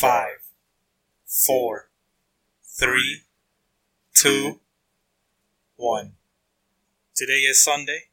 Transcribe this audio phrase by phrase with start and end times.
[0.00, 0.38] five,
[1.26, 1.90] four,
[2.64, 3.20] three,
[4.14, 4.60] two,
[5.76, 6.12] one.
[7.14, 8.04] Today is Sunday.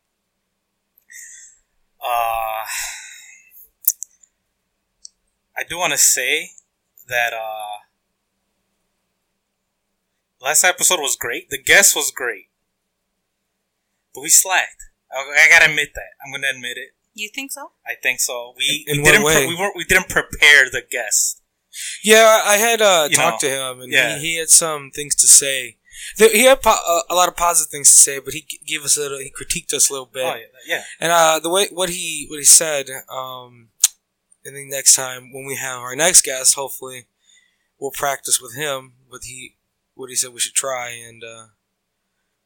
[2.03, 2.67] Uh,
[5.55, 6.49] I do want to say
[7.07, 7.77] that uh,
[10.41, 11.49] last episode was great.
[11.49, 12.49] The guest was great,
[14.13, 14.83] but we slacked.
[15.09, 16.09] I, I gotta admit that.
[16.25, 16.89] I'm gonna admit it.
[17.13, 17.71] You think so?
[17.85, 18.53] I think so.
[18.57, 19.35] We, In we what didn't way?
[19.35, 21.41] Pre- we weren't we didn't prepare the guest.
[22.03, 24.17] Yeah, I had uh, talked know, to him, and yeah.
[24.17, 25.77] he, he had some things to say.
[26.15, 28.97] He had po- uh, a lot of positive things to say, but he gave us
[28.97, 29.19] a little.
[29.19, 30.83] He critiqued us a little bit, Oh yeah, yeah.
[30.99, 32.89] and uh, the way what he what he said.
[33.09, 33.69] Um,
[34.45, 37.07] I think next time when we have our next guest, hopefully,
[37.79, 38.93] we'll practice with him.
[39.09, 39.57] What he
[39.95, 41.47] what he said we should try, and uh,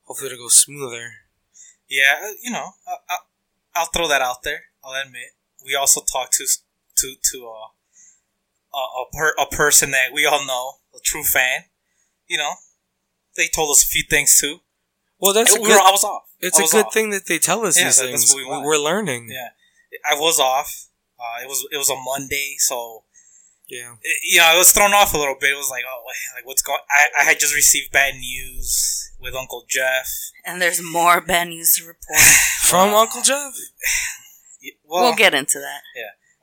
[0.03, 1.11] hopefully it'll go smoother.
[1.89, 3.17] Yeah, uh, you know, I, I,
[3.75, 4.63] I'll throw that out there.
[4.83, 5.35] I'll admit.
[5.63, 6.47] We also talked to
[6.97, 7.67] to to uh,
[8.73, 11.65] a a, per, a person that we all know, a true fan.
[12.27, 12.53] You know,
[13.37, 14.59] they told us a few things too.
[15.19, 16.23] Well, that's a we good, were, I was off.
[16.39, 16.93] it's I a was good off.
[16.93, 18.21] thing that they tell us Yeah, these that- things.
[18.21, 18.65] that's what we want.
[18.65, 19.29] We're learning.
[19.31, 19.49] Yeah,
[20.09, 20.87] I was off.
[21.19, 23.03] Uh, it was it was a Monday, so
[23.67, 23.93] yeah.
[24.01, 25.51] it, you know I was thrown off a little bit.
[25.51, 26.03] It was like, oh,
[26.35, 26.79] like what's going?
[26.89, 30.07] I I had just received bad news with Uncle Jeff.
[30.45, 32.19] And there's more bad news to report.
[32.63, 33.53] From Uncle Jeff.
[34.63, 35.81] Y- Well, we'll get into that.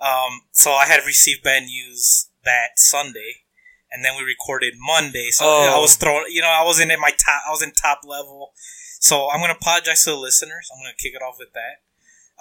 [0.01, 3.43] Um, so I had received bad news that Sunday,
[3.91, 5.31] and then we recorded Monday.
[5.31, 5.77] So Oh.
[5.77, 8.53] I was throwing, you know, I wasn't in my top, I was in top level.
[9.01, 10.71] So I'm gonna apologize to the listeners.
[10.73, 11.83] I'm gonna kick it off with that.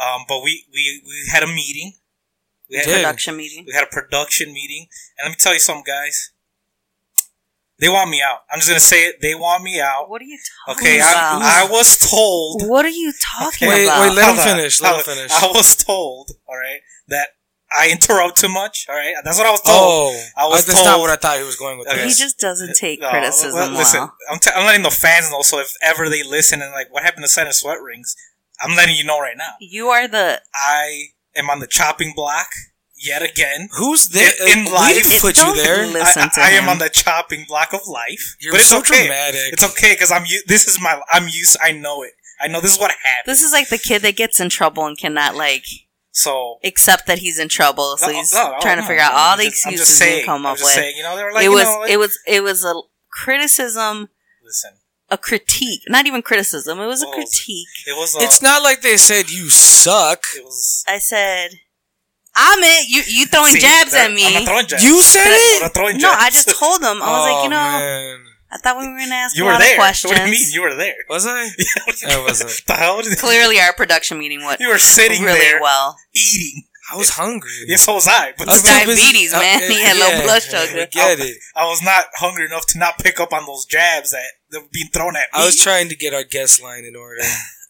[0.04, 1.94] Um, but we we we had a meeting.
[2.70, 3.64] We had, a Production meeting.
[3.66, 6.32] we had a production meeting, and let me tell you something, guys.
[7.80, 8.40] They want me out.
[8.52, 9.22] I'm just gonna say it.
[9.22, 10.10] They want me out.
[10.10, 11.42] What are you talking Okay, about?
[11.44, 12.64] I, I was told.
[12.68, 14.02] what are you talking Wait, about?
[14.02, 15.32] wait, let him finish, let him finish.
[15.32, 17.30] I was told, all right, that
[17.76, 18.86] I interrupt too much.
[18.90, 19.78] All right, that's what I was told.
[19.78, 21.88] Oh, I was that's not what I thought he was going with.
[21.90, 22.04] Okay.
[22.04, 24.14] he just doesn't uh, take No, criticism well, listen, well.
[24.32, 25.42] I'm, t- I'm letting the fans know.
[25.42, 28.16] So if ever they listen and like, what happened to Center Sweat Rings?
[28.62, 29.52] I'm letting you know right now.
[29.60, 30.42] You are the.
[30.56, 32.48] I am on the chopping block
[32.96, 33.68] yet again.
[33.78, 34.32] Who's there?
[34.48, 35.86] In- in we life- didn't put Don't you there.
[35.88, 38.70] li- Listen I, to I am on the chopping block of life, You're but it's
[38.70, 39.06] so okay.
[39.08, 39.54] dramatic.
[39.54, 40.24] It's okay because I'm.
[40.48, 41.02] This is my.
[41.12, 41.58] I'm used.
[41.62, 42.14] I know it.
[42.40, 43.26] I know this is what happened.
[43.32, 45.66] This is like the kid that gets in trouble and cannot like
[46.18, 49.04] So except that he's in trouble, so No, he's no, no, trying to no, figure
[49.04, 50.74] out all I'm the just- I'm just excuses he can come I'm up just with.
[50.74, 52.66] saying, you know, they were like, it you was know, like- it was it was
[52.66, 52.74] a
[53.12, 54.10] criticism,
[54.44, 54.72] Listen,
[55.10, 56.80] a critique, not even criticism.
[56.80, 57.68] It was a critique.
[57.86, 58.16] it was.
[58.16, 60.24] A, It's not like they said you suck.
[60.36, 60.84] It was.
[60.88, 61.52] I said,
[62.36, 62.88] "I'm it.
[62.90, 64.84] You you throwing See, jabs at me." I'm not throwing jabs.
[64.84, 65.62] You said I'm it.
[65.62, 66.10] not throwing no.
[66.10, 67.02] I just told them.
[67.02, 68.26] I was like, oh, you Oh, know, man.
[68.52, 69.74] I thought we were gonna ask you a were lot there.
[69.74, 70.12] of questions.
[70.14, 70.52] What do you mean?
[70.52, 70.96] You were there.
[71.10, 71.50] was I?
[72.10, 72.62] I wasn't.
[72.68, 73.02] the hell?
[73.18, 75.98] Clearly, our production meeting went You were sitting really there well.
[76.16, 76.64] eating.
[76.90, 77.52] I was hungry.
[77.68, 78.32] Yes, so was I.
[78.38, 79.60] But I was still, busy- diabetes, man.
[79.70, 80.82] He had low blood sugar.
[80.84, 81.36] I get it.
[81.54, 84.70] I was not hungry enough to not pick up on those jabs that, that were
[84.72, 85.44] being thrown at me.
[85.44, 87.20] I was trying to get our guest line in order.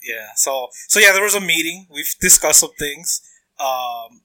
[0.03, 0.27] yeah.
[0.35, 1.87] So so yeah, there was a meeting.
[1.89, 3.21] We've discussed some things.
[3.59, 4.21] Um,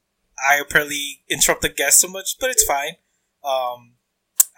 [0.46, 2.96] I apparently interrupt the guest so much, but it's fine.
[3.42, 3.94] Um,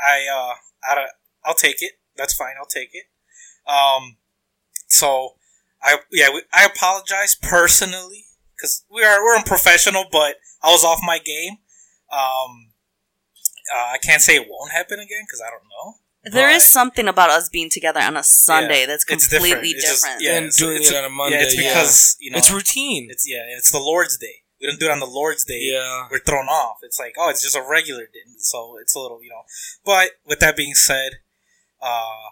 [0.05, 0.55] I uh,
[0.91, 1.11] I don't,
[1.45, 1.93] I'll take it.
[2.17, 2.55] That's fine.
[2.59, 3.05] I'll take it.
[3.71, 4.17] Um,
[4.87, 5.37] so
[5.83, 8.25] I yeah we, I apologize personally
[8.57, 11.59] because we are we're unprofessional, but I was off my game.
[12.13, 12.71] Um,
[13.75, 15.95] uh, I can't say it won't happen again because I don't know.
[16.33, 19.71] There is But- something about us being together on a Sunday Yeah, that's it's completely
[19.71, 20.23] It's just- different.
[20.23, 21.69] yeah, And it's- doing it's it on a Monday, Yeah, it's yeah.
[21.75, 23.09] because you know it's routine.
[23.11, 24.43] it's yeah, it's the Lord's Day.
[24.61, 25.61] We don't do it on the Lord's Day.
[25.61, 26.09] Yeah.
[26.11, 26.79] We're thrown off.
[26.83, 28.21] It's like, oh, it's just a regular day.
[28.39, 29.43] So it's a little, you know.
[29.85, 31.19] But with that being said,
[31.85, 32.31] uh,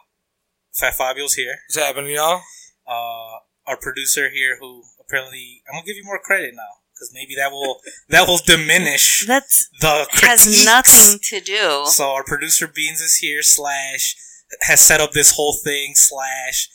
[0.72, 1.56] Fat Fabio's here.
[1.68, 2.40] What's happening, y'all?
[2.86, 7.34] Uh, our producer here, who apparently I'm gonna give you more credit now because maybe
[7.36, 11.84] that will that will diminish That's the has nothing to do.
[11.86, 13.42] So our producer Beans is here.
[13.42, 14.16] Slash
[14.62, 15.92] has set up this whole thing.
[15.94, 16.70] Slash.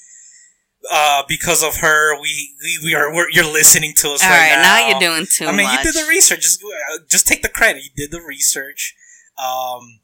[0.89, 4.55] Uh, because of her, we, we, we are we're, you're listening to us All right,
[4.55, 4.87] right, now now.
[4.87, 5.83] you're doing too I mean, much.
[5.83, 6.41] you did the research.
[6.41, 7.83] Just uh, just take the credit.
[7.83, 8.95] You did the research.
[9.37, 9.99] Um,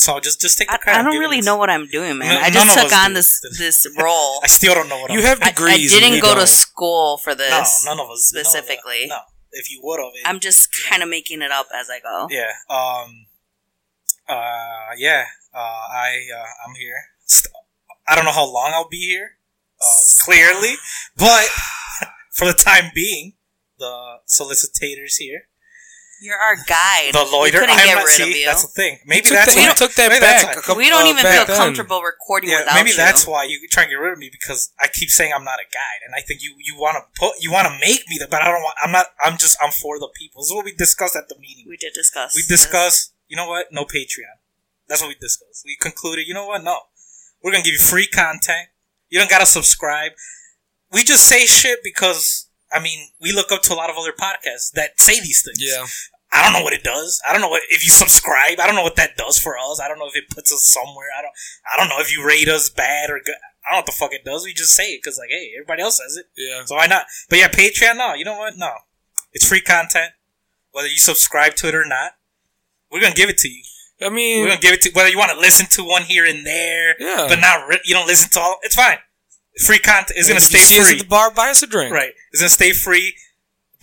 [0.00, 0.98] so just just take the I, credit.
[0.98, 2.34] I don't Give it really know what I'm doing, man.
[2.34, 3.14] No- I just took on do.
[3.14, 4.40] this this role.
[4.44, 5.26] I still don't know what You I'm.
[5.26, 6.46] have I, I didn't go to don't.
[6.48, 7.84] school for this.
[7.84, 9.06] no, none of us specifically.
[9.08, 9.18] No,
[9.52, 12.26] if you would have, I'm just kind of making it up as I go.
[12.30, 12.52] yeah.
[12.68, 13.26] Um.
[14.28, 14.94] Uh.
[14.96, 15.24] Yeah.
[15.54, 15.58] Uh.
[15.58, 16.26] I.
[16.34, 16.96] Uh, I'm here.
[17.24, 17.52] St-
[18.08, 19.36] I don't know how long I'll be here.
[19.80, 20.74] Uh, clearly,
[21.16, 21.46] but
[22.32, 23.34] for the time being,
[23.78, 25.42] the solicitors here,
[26.20, 27.12] You're our guide.
[27.12, 27.60] the we loiter.
[27.60, 28.04] couldn't I'm get not.
[28.04, 28.44] rid See, of you.
[28.44, 28.98] that's the thing.
[29.06, 29.68] Maybe took that's that, why.
[29.68, 30.44] you took that maybe back.
[30.46, 30.54] why.
[30.60, 31.56] couple- we don't uh, even back feel then.
[31.56, 32.96] comfortable recording Yeah, without maybe you.
[32.96, 35.58] that's why you trying to get rid of me because I keep saying I'm not
[35.58, 38.18] a guide, and I think you you want to put you want to make me
[38.20, 38.76] that, but I don't want.
[38.82, 39.06] I'm not.
[39.24, 39.56] I'm just.
[39.62, 40.42] I'm for the people.
[40.42, 41.64] This is what we discussed at the meeting.
[41.68, 42.34] we did discuss.
[42.36, 42.64] We this.
[42.64, 43.12] discussed.
[43.28, 43.66] You know what?
[43.72, 44.36] No Patreon.
[44.88, 45.62] That's what we discussed.
[45.64, 46.26] We concluded.
[46.28, 46.62] You know what?
[46.62, 46.78] No,
[47.42, 48.68] we're gonna give you free content.
[49.08, 50.12] You don't gotta subscribe.
[50.92, 54.12] We just say shit because I mean we look up to a lot of other
[54.12, 55.58] podcasts that say these things.
[55.60, 55.86] Yeah.
[56.32, 57.20] I don't know what it does.
[57.28, 58.60] I don't know what if you subscribe.
[58.60, 59.80] I don't know what that does for us.
[59.80, 61.08] I don't know if it puts us somewhere.
[61.18, 61.32] I don't.
[61.72, 63.34] I don't know if you rate us bad or good.
[63.66, 64.44] I don't know what the fuck it does.
[64.44, 66.64] We just say it because like, hey, everybody else says it, Yeah.
[66.64, 67.06] so why not?
[67.28, 67.96] But yeah, Patreon.
[67.96, 68.56] No, you know what?
[68.56, 68.70] No,
[69.32, 70.12] it's free content.
[70.70, 72.12] Whether you subscribe to it or not,
[72.92, 73.64] we're gonna give it to you.
[74.00, 76.24] I mean, We're gonna give it to whether you want to listen to one here
[76.24, 77.26] and there, yeah.
[77.28, 78.58] but not re- you don't listen to all.
[78.62, 78.98] It's fine.
[79.66, 80.96] Free content is gonna stay you see us free.
[80.96, 81.92] at the bar, buy us a drink.
[81.94, 82.12] Right.
[82.32, 83.16] It's gonna stay free.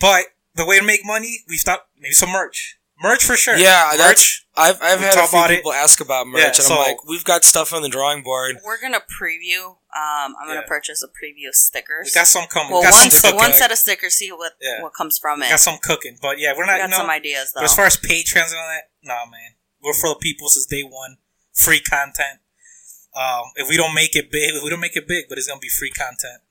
[0.00, 2.76] But the way to make money, we've thought maybe some merch.
[3.00, 3.56] Merch for sure.
[3.56, 4.08] Yeah, that's.
[4.08, 4.46] merch.
[4.56, 5.56] I've I've We had a talk few about it.
[5.56, 8.24] people ask about merch, Yeah, and so- I'm like, we've got stuff on the drawing
[8.24, 8.56] board.
[8.64, 9.66] We're gonna preview.
[9.94, 10.66] Um, I'm gonna Yeah.
[10.66, 12.06] purchase a preview stickers.
[12.06, 12.72] We got some coming.
[12.72, 14.14] well, we got one, some one set of stickers.
[14.14, 14.82] See what Yeah.
[14.82, 15.50] what comes from We it.
[15.50, 16.18] got some cooking.
[16.20, 16.78] But yeah, we're We not.
[16.78, 17.60] got You know, some ideas though.
[17.60, 19.54] but as far as patrons and all that, nah, man.
[19.80, 21.18] We're for the people since day one.
[21.54, 22.40] Free content.
[23.18, 25.48] Um, if we don't make it big, if we don't make it big, but it's
[25.48, 26.42] gonna be free content.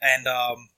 [0.00, 0.68] And um,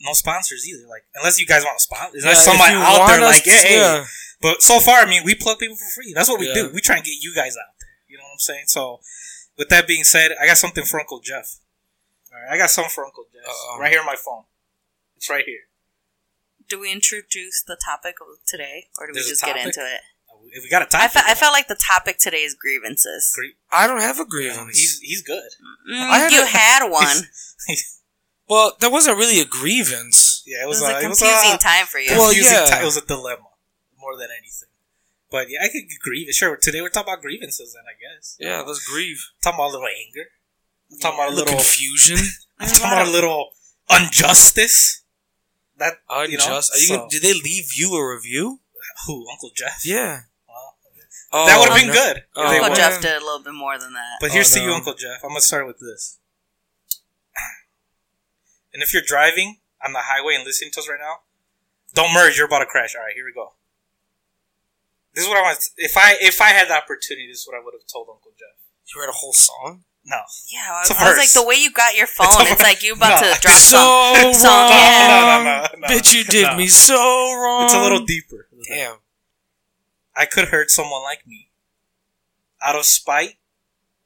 [0.00, 0.86] no sponsors either.
[0.88, 3.50] Like unless you guys want to sponsor, unless Yeah, somebody out want there like, to-
[3.50, 4.06] yeah, hey, yeah.
[4.42, 6.12] But so far, I mean, we plug people for free.
[6.12, 6.54] That's what we Yeah.
[6.54, 6.70] do.
[6.74, 7.94] We try and get you guys out there.
[8.08, 8.64] You know what I'm saying?
[8.66, 9.00] So,
[9.56, 11.56] with that being said, I got something for Uncle Jeff.
[12.32, 13.78] All right, I got something for Uncle Jeff Uh-oh.
[13.80, 14.44] right here on my phone.
[15.16, 15.60] It's right here.
[16.68, 19.80] do we introduce the topic of today, or do we There's a just get into
[19.80, 20.00] it?
[20.56, 23.32] If we got a topic, fe- I felt like the topic today is grievances.
[23.36, 23.56] great.
[23.70, 24.78] I don't have a You know, grievance.
[24.78, 25.50] he's he's good.
[25.90, 27.16] Mm, I had you a- had one.
[28.48, 30.42] well, that wasn't really a grievance.
[30.46, 32.10] Yeah, it It was, was uh, a it was confusing uh, time for you.
[32.12, 32.66] Well, yeah.
[32.70, 33.50] ti- it was a dilemma
[34.00, 34.68] more than anything.
[35.30, 36.32] But yeah, I could grieve.
[36.32, 38.36] Sure, today we're talking about grievances, then I guess.
[38.38, 39.20] Yeah, let's grieve.
[39.42, 40.26] talking about a little anger.
[40.92, 41.58] I'm talking about a A little little.
[41.58, 42.18] confusion.
[42.60, 43.50] I'm talking about a little
[43.90, 45.02] injustice.
[45.78, 45.94] That
[46.30, 48.60] you know, Are you so- gonna- did they leave you a review?
[49.06, 49.84] who Uncle Jeff?
[49.84, 50.20] Yeah.
[51.32, 51.92] Well, Oh, that would have been no.
[51.94, 52.24] good.
[52.36, 52.76] Oh, Uncle would.
[52.76, 54.18] Jeff did a little bit more than that.
[54.20, 54.72] But here's Oh, to you.
[54.72, 55.22] Uncle Jeff.
[55.24, 56.18] I'm gonna start with this.
[58.74, 61.20] And if you're driving on the highway and listening to us right now,
[61.94, 62.36] don't merge.
[62.36, 62.94] You're about to crash.
[62.94, 63.54] All right, here we go.
[65.14, 65.58] This is what I want.
[65.78, 68.32] If I if I had the opportunity, this is what I would have told Uncle
[68.38, 68.52] Jeff.
[68.94, 69.84] You read a whole song.
[70.04, 70.18] No,
[70.52, 72.28] Yeah, I, It's a I was like the way you got your phone.
[72.42, 74.24] It's It's, like you about No, to drop so some.
[74.24, 74.34] wrong.
[74.34, 75.42] some- yeah.
[75.42, 75.94] no, no, no, no.
[75.94, 76.56] Bitch, you did No.
[76.56, 77.64] me so wrong.
[77.64, 78.46] It's a little deeper.
[78.68, 78.98] Damn.
[80.16, 81.50] I could hurt someone like me
[82.62, 83.34] out of spite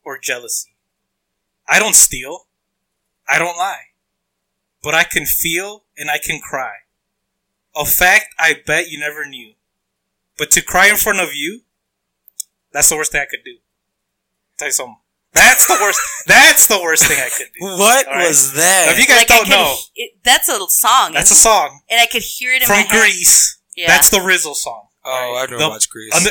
[0.05, 0.77] or jealousy.
[1.69, 2.47] I don't steal.
[3.29, 3.83] I don't lie.
[4.83, 6.73] But I can feel and I can cry.
[7.77, 9.53] A fact I bet you never knew.
[10.37, 11.61] But to cry in front of you,
[12.73, 13.59] that's the worst thing I could do.
[14.59, 14.97] tell you something.
[15.33, 16.01] That's the worst.
[16.27, 17.65] that's the worst thing I could do.
[17.65, 18.27] What All right?
[18.27, 18.89] was that?
[18.91, 21.13] If you guys Like don't could, know, it, that's a song.
[21.13, 23.01] that's a song and I could hear it in my from head.
[23.01, 23.61] Grease.
[23.77, 23.87] Yeah.
[23.87, 24.89] That's the Rizzle song.
[25.05, 26.15] Oh, I've never The- watched Grease.
[26.15, 26.31] Under-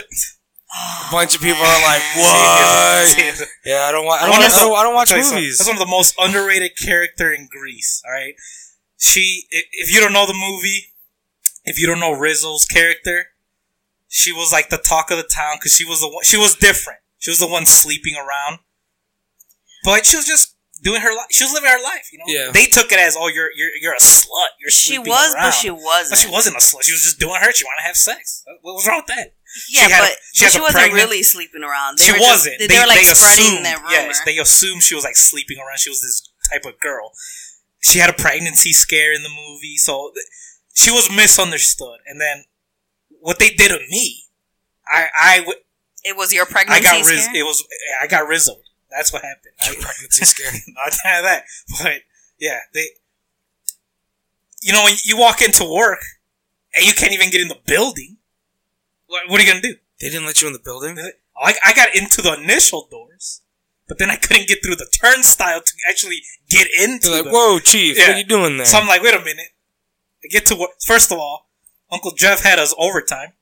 [0.71, 4.21] a bunch of people are like, See, "What?" Yeah, I don't watch.
[4.21, 5.57] I don't, of I don't, I don't watch Tell you movies.
[5.57, 8.03] That's one of the most underrated character in Grease.
[8.05, 8.35] All right,
[8.97, 9.47] she.
[9.49, 10.93] If you don't know the movie,
[11.65, 13.29] if you don't know Rizzo's character,
[14.07, 16.23] she was like the talk of the town because she was the one.
[16.23, 16.99] She was different.
[17.17, 18.59] She was the one sleeping around,
[19.83, 21.27] but she was just doing her life.
[21.31, 22.09] She was living her life.
[22.11, 22.25] You know.
[22.27, 22.51] Yeah.
[22.51, 24.49] They took it as, oh, you're you're you're a slut.
[24.59, 25.43] You're She was, around.
[25.47, 26.09] but she wasn't.
[26.11, 26.83] But she wasn't a slut.
[26.83, 27.51] She was just doing her.
[27.51, 28.43] She wanted to have sex.
[28.61, 29.33] What was wrong with that?
[29.69, 31.97] Yeah, She had a- but, she but she wasn't pregnant- really sleeping around.
[31.97, 32.59] They she were wasn't.
[32.59, 33.91] they, they were like spreading assumed, that rumor.
[33.91, 35.79] Yes, they assumed she was like sleeping around.
[35.79, 36.21] She was this
[36.51, 37.11] type of girl.
[37.81, 40.25] She had a pregnancy scare in the movie, so th-
[40.73, 41.99] she was misunderstood.
[42.05, 42.43] And then
[43.21, 44.25] what they did to me,
[44.87, 45.59] I I w-
[46.03, 46.85] it was your pregnancy.
[46.85, 47.35] I got riz- scare?
[47.41, 47.65] it was
[48.01, 48.61] I got rizzled.
[48.91, 49.53] That's what happened.
[49.61, 50.51] I, pregnancy scare.
[50.69, 51.43] not that,
[51.81, 52.01] but
[52.39, 52.85] yeah, they.
[54.61, 55.99] You know, when you walk into work
[56.75, 58.17] and you can't even get in the building,
[59.07, 59.75] what, what are you gonna do?
[60.01, 60.97] They didn't let you in the building.
[60.99, 61.09] Oh,
[61.41, 63.41] I, I got into the initial doors,
[63.87, 67.31] but then I couldn't get through the turnstile to actually get into They're like, the.
[67.31, 69.53] "Whoa, chief, what are you doing there?" So I'm like, wait a minute.
[70.23, 70.71] I get to work.
[70.85, 71.49] First of all,
[71.91, 73.33] Uncle Jeff had us overtime.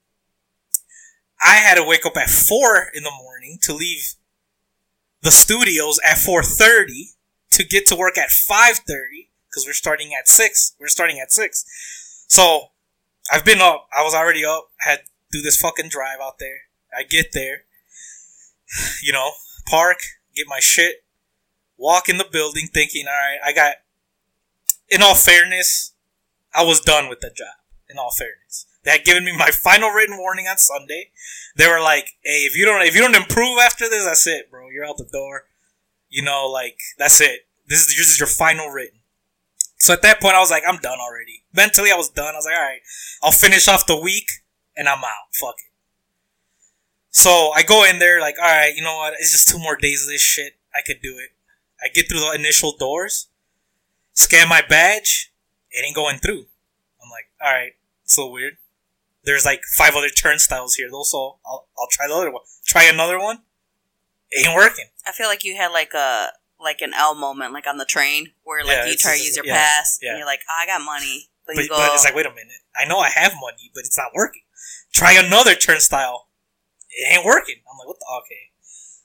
[1.41, 4.13] I had to wake up at four in the morning to leave
[5.21, 7.11] the studios at four thirty
[7.51, 10.75] to get to work at five thirty because we're starting at six.
[10.79, 11.65] We're starting at six.
[12.27, 12.69] So
[13.31, 13.87] I've been up.
[13.95, 14.69] I was already up.
[14.79, 16.61] Had to do this fucking drive out there.
[16.97, 17.63] I get there.
[19.01, 19.31] You know,
[19.65, 19.99] park,
[20.35, 21.05] get my shit,
[21.77, 23.75] walk in the building, thinking, all right, I got.
[24.89, 25.93] In all fairness,
[26.53, 27.55] I was done with the job.
[27.89, 31.11] In all fairness, they had given me my final written warning on Sunday.
[31.57, 34.49] They were like, "Hey, if you don't if you don't improve after this, that's it,
[34.49, 34.69] bro.
[34.69, 35.43] You're out the door.
[36.07, 37.47] You know, like that's it.
[37.67, 38.99] This is this is your final written."
[39.77, 42.33] So at that point, I was like, "I'm done already." Mentally, I was done.
[42.33, 42.79] I was like, "All right,
[43.21, 44.29] I'll finish off the week
[44.77, 45.33] and I'm out.
[45.33, 45.67] Fuck it."
[47.09, 49.15] So I go in there like, all right, you know what?
[49.19, 50.53] It's just two more days of this shit.
[50.73, 51.31] I could do it.
[51.83, 53.27] I get through the initial doors,
[54.13, 55.33] scan my badge,
[55.71, 56.45] it ain't going through.
[57.01, 58.57] I'm like, all right, it's a little weird.
[59.27, 62.43] There's like five other turnstiles here though, so I'll, I'll try the other one.
[62.65, 63.39] Try another one.
[64.31, 64.85] It ain't working.
[65.05, 66.31] I feel like you had like a
[66.61, 69.35] like an L moment, like on the train, where like Yeah, you try to use
[69.35, 70.11] your yeah, pass, yeah.
[70.11, 72.25] and you're like, oh, I got money, but, But, you go, but it's like, wait
[72.25, 72.63] a minute.
[72.73, 74.43] I know I have money, but it's not working.
[74.93, 76.29] Try another turnstile.
[76.89, 77.57] It ain't working.
[77.69, 78.05] I'm like, what the?
[78.23, 78.51] Okay.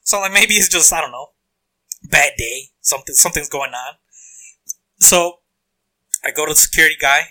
[0.04, 1.30] So like maybe it's just I don't know,
[2.04, 2.68] bad day.
[2.80, 3.94] Something something's going on.
[5.00, 5.40] So
[6.24, 7.22] I go to the security guy.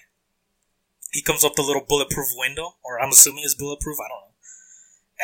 [1.12, 3.98] He comes up the little bulletproof window, or I'm assuming it's bulletproof.
[4.00, 4.36] I don't know.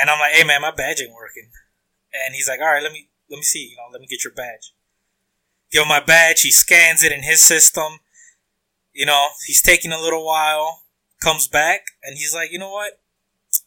[0.02, 1.50] And I'm like, hey man, my badge ain't working.
[2.14, 3.70] And he's like, all right, let me let me see.
[3.72, 4.74] You know, let me get your badge.
[5.72, 6.42] Give him my badge.
[6.42, 8.00] He scans it in his system
[8.98, 10.82] you know, he's taking a little while,
[11.22, 13.00] comes back, and he's like, you know what?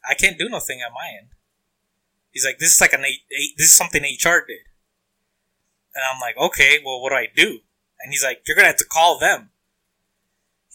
[0.08, 1.28] I can't do nothing at my end.
[2.32, 4.66] He's like, this is like an eight, eight this is something HR did.
[5.94, 7.60] And I'm like, okay, well, what do I do?
[8.00, 9.50] And he's like, you're gonna have to call them.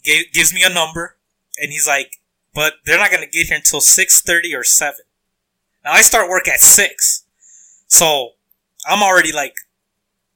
[0.01, 1.14] He gives me a number,
[1.57, 2.17] and he's like,
[2.53, 5.01] but they're not gonna get here until six thirty or seven.
[5.83, 7.25] Now I start work at six,
[7.87, 8.31] so
[8.87, 9.55] I'm already like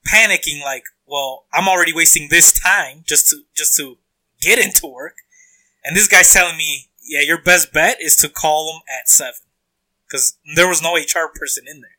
[0.07, 3.97] panicking, like, well, I'm already wasting this time just to just to
[4.41, 5.17] get into work,
[5.83, 9.41] and this guy's telling me, yeah, your best bet is to call them at seven,
[10.07, 11.97] because there was no HR person in there.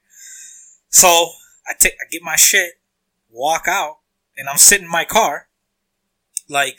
[0.89, 1.31] So
[1.69, 2.75] I take, I get my shit,
[3.31, 3.99] walk out,
[4.37, 5.49] and I'm sitting in my car,
[6.49, 6.79] like,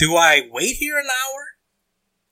[0.00, 1.42] do I wait here an hour,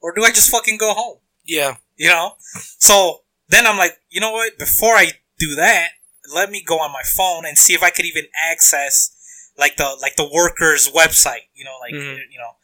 [0.01, 1.19] or do I just fucking go home?
[1.45, 1.77] Yeah.
[1.97, 2.33] You know?
[2.79, 4.59] So then I'm like, you know what?
[4.59, 5.91] Before I do that,
[6.35, 9.15] let me go on my phone and see if I could even access
[9.59, 12.19] like the like the workers website, you know, like Mhm.
[12.31, 12.57] you know.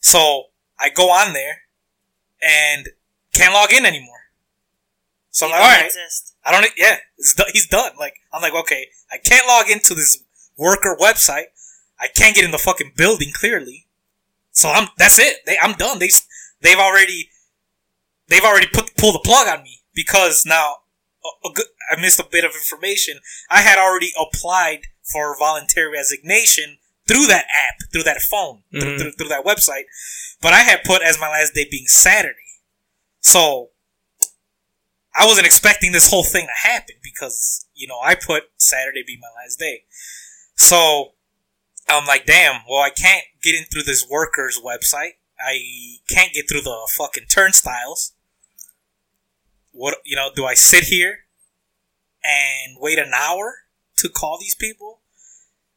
[0.00, 0.44] So
[0.78, 1.62] I go on there
[2.42, 2.88] and
[3.34, 4.14] can't log in anymore.
[5.30, 6.34] So I'm you like, all exist.
[6.44, 6.66] I don't.
[6.76, 7.92] Yeah, it's do- he's done.
[7.98, 10.22] Like I'm like, okay, I can't log into this
[10.56, 11.46] worker website.
[12.00, 13.86] I can't get in the fucking building clearly.
[14.58, 14.88] So I'm.
[14.98, 15.38] That's it.
[15.46, 15.56] They.
[15.62, 16.00] I'm done.
[16.00, 16.10] They.
[16.60, 17.30] They've already.
[18.26, 20.76] They've already put pulled the plug on me because now.
[21.24, 23.18] A, a good, I missed a bit of information.
[23.50, 28.98] I had already applied for voluntary resignation through that app, through that phone, through, Mhm.
[28.98, 29.84] through, through that website.
[30.40, 32.60] But I had put as my last day being Saturday.
[33.20, 33.70] So
[35.14, 39.18] I wasn't expecting this whole thing to happen because, you know, I put Saturday be
[39.20, 39.84] my last day.
[40.54, 41.14] So
[41.88, 45.12] I'm like, damn, well, I can't get in through this workers website.
[45.40, 48.12] I can't get through the fucking turnstiles.
[49.72, 51.20] What, you know, do I sit here
[52.24, 53.58] and wait an hour
[53.98, 55.00] to call these people?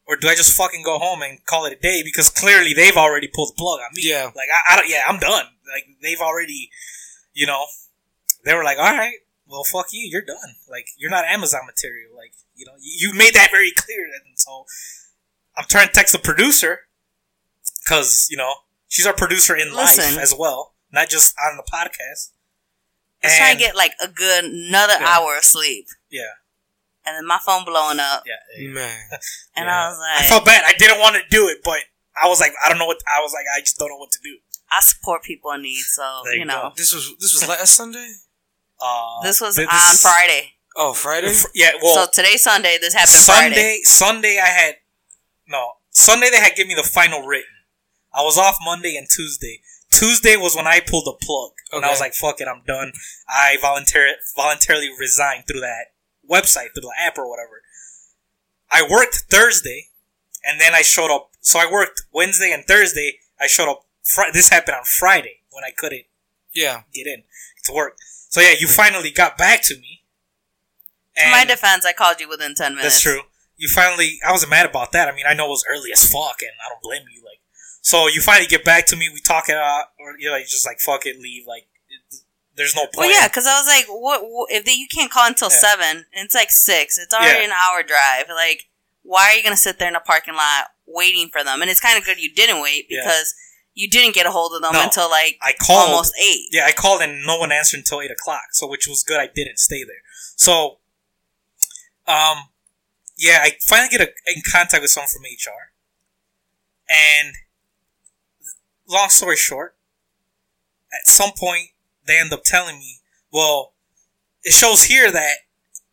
[0.08, 2.02] Or do I just fucking go home and call it a day?
[2.04, 4.02] Because clearly they've already pulled the plug on me.
[4.04, 4.26] Yeah.
[4.36, 5.46] Like, I, I don't, yeah, I'm done.
[5.72, 6.72] Like, they've already,
[7.34, 7.66] you know,
[8.44, 10.56] they were like, all right, well, fuck you, you're done.
[10.70, 12.10] Like, you're not Amazon material.
[12.18, 14.06] Like, you know, you, you made that very clear.
[14.06, 14.66] And so
[15.56, 16.80] I'm trying to text the producer
[17.92, 18.54] because, you know,
[18.88, 22.32] she's our producer in life as well, not just on the podcast.
[23.24, 25.08] Let's try to And- get like a good another Yeah.
[25.08, 26.24] hour of sleep, Yeah,
[27.06, 28.68] and then my phone blowing up, yeah.
[28.70, 29.10] Man.
[29.56, 29.86] and Yeah.
[29.86, 30.64] I was like, I felt bad.
[30.66, 31.80] I didn't want to do it, but
[32.22, 33.02] I was like, I don't know what.
[33.08, 34.38] I was like, I just don't know what to do.
[34.72, 36.72] I support people in need, so There you you know.
[36.76, 38.14] This was this was last Sunday?
[38.84, 41.32] Uh, This was th- on Friday, Oh, Friday?
[41.54, 42.80] Yeah, well, so today's Sunday.
[42.82, 43.82] This happened Sunday, Friday.
[43.84, 44.78] Sunday I had
[45.48, 47.46] no Sunday they had given me the final written.
[48.14, 49.62] I was off Monday and Tuesday.
[49.92, 52.94] Tuesday was when I pulled the plug, and I was like, "Fuck it, I'm done."
[53.28, 55.94] I volunteer voluntarily resigned through that
[56.30, 57.62] website, through the app or whatever.
[58.70, 59.90] I worked Thursday,
[60.44, 61.32] and then I showed up.
[61.42, 63.20] So I worked Wednesday and Thursday.
[63.40, 63.86] I showed up.
[64.04, 66.06] Fri- this happened on Friday when I couldn't
[66.54, 66.84] Yeah.
[66.94, 67.24] get in
[67.66, 67.98] to work.
[68.30, 70.04] So yeah, you finally got back to me.
[71.16, 72.96] In my defense, I called you within ten minutes.
[72.96, 73.22] That's true.
[73.58, 75.08] You finally, I wasn't mad about that.
[75.08, 77.22] I mean, I know it was early as fuck, and I don't blame you.
[77.24, 77.41] Like,
[77.82, 79.10] so you finally get back to me.
[79.14, 81.46] We talk it out, or you're like, just like fuck it, leave.
[81.48, 82.20] Like, it,
[82.56, 85.28] there's no Well, yeah, because I was like, what, what if they, you can't call
[85.28, 85.58] until Yeah.
[85.58, 86.06] seven?
[86.14, 86.98] And it's like six.
[86.98, 87.46] It's already Yeah.
[87.46, 88.26] an hour drive.
[88.34, 88.64] Like,
[89.04, 91.62] why are you gonna sit there in a parking lot waiting for them?
[91.62, 93.02] And it's kind of good you didn't wait Yeah.
[93.04, 93.34] because
[93.74, 94.84] you didn't get a hold of them No.
[94.84, 95.90] until like I called.
[95.90, 96.50] almost eight.
[96.52, 98.50] Yeah, I called and no one answered until eight o'clock.
[98.52, 99.20] So, which was good.
[99.20, 100.04] I didn't stay there.
[100.36, 100.80] So,
[102.06, 102.50] um,
[103.18, 105.72] yeah, I finally get a, in contact with someone from HR,
[106.90, 107.36] and
[108.92, 109.76] long story short,
[110.94, 111.70] at some point
[112.06, 113.74] they end up telling me, "Well,
[114.44, 115.46] it shows here that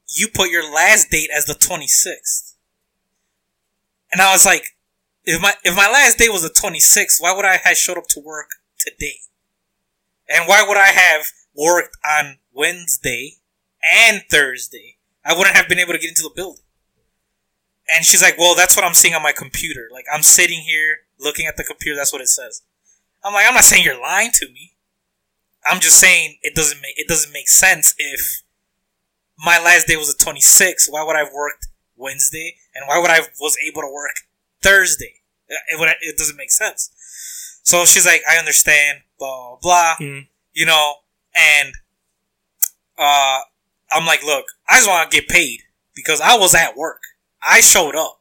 [0.08, 2.54] you put your last date as the 26th,"
[4.10, 4.76] and I was like,
[5.24, 8.08] "If my if my last day was the 26th, why would I have showed up
[8.08, 9.20] to work today?"
[10.28, 13.38] And why would I have worked on Wednesday
[13.82, 16.64] and Thursday, I wouldn't have been able to get into the building.
[17.88, 19.88] And she's like, "Well, that's what I'm seeing on my computer.
[19.90, 21.96] Like I'm sitting here looking at the computer.
[21.96, 22.62] That's what it says."
[23.24, 24.74] I'm like, "I'm not saying you're lying to me.
[25.66, 28.42] I'm just saying it doesn't make it doesn't make sense if
[29.38, 30.88] my last day was the 26th.
[30.88, 34.16] Why would I have worked Wednesday, and why would I was able to work
[34.62, 35.22] Thursday?
[35.48, 36.90] It would it doesn't make sense."
[37.62, 39.96] So she's like, "I understand." Blah blah.
[39.96, 40.28] blah Mhm.
[40.52, 40.94] You know,
[41.34, 41.74] and
[42.96, 43.40] uh,
[43.90, 45.62] I'm like, "Look, I just want to get paid
[45.94, 47.02] because I was at work.
[47.42, 48.17] I showed up."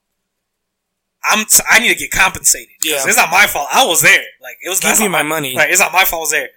[1.23, 1.45] I'm.
[1.45, 2.69] T- I need to get compensated.
[2.81, 3.03] 'Cause Yeah.
[3.07, 3.67] it's not my fault.
[3.71, 4.23] I was there.
[4.41, 4.79] Like it was.
[4.79, 5.55] Give me not my money.
[5.55, 6.19] Right, it's not my fault.
[6.19, 6.49] I was there.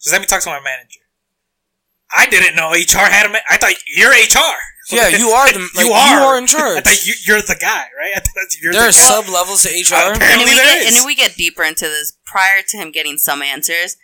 [0.00, 1.00] Just let me talk to my manager.
[2.10, 3.28] I didn't know HR had a.
[3.30, 4.56] Ma- I thought you're HR.
[4.90, 6.14] Yeah, you are the like, you are.
[6.20, 8.12] you are in I thought you, you're the guy, right?
[8.16, 9.22] I thought you're There the are guy.
[9.22, 9.94] sub levels to HR.
[9.94, 10.88] Uh, And Apparently if we there get, is.
[10.88, 13.96] and if we get deeper into this, prior to him getting some answers,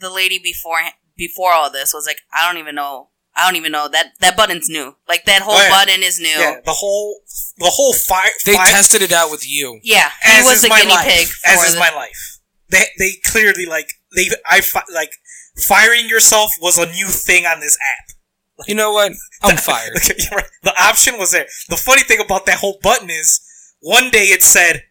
[0.00, 0.80] the lady before
[1.16, 3.10] before all this was like, I don't even know.
[3.34, 4.94] I don't even know that that button's new.
[5.08, 5.70] Like that whole Oh, yeah.
[5.70, 6.28] button is new.
[6.28, 7.20] Yeah, the whole
[7.58, 8.30] the whole fire.
[8.44, 9.80] they fire, tested it out with you.
[9.82, 11.06] Yeah, he as was a guinea life.
[11.06, 12.38] pig As is the, my life.
[12.68, 15.12] They they clearly like they I fi- like
[15.66, 18.16] firing yourself was a new thing on this app.
[18.68, 19.12] You know what?
[19.42, 19.96] I'm fired.
[19.96, 20.46] Okay, you're right.
[20.62, 21.46] The option was there.
[21.68, 23.40] The funny thing about that whole button is
[23.80, 24.82] one day it said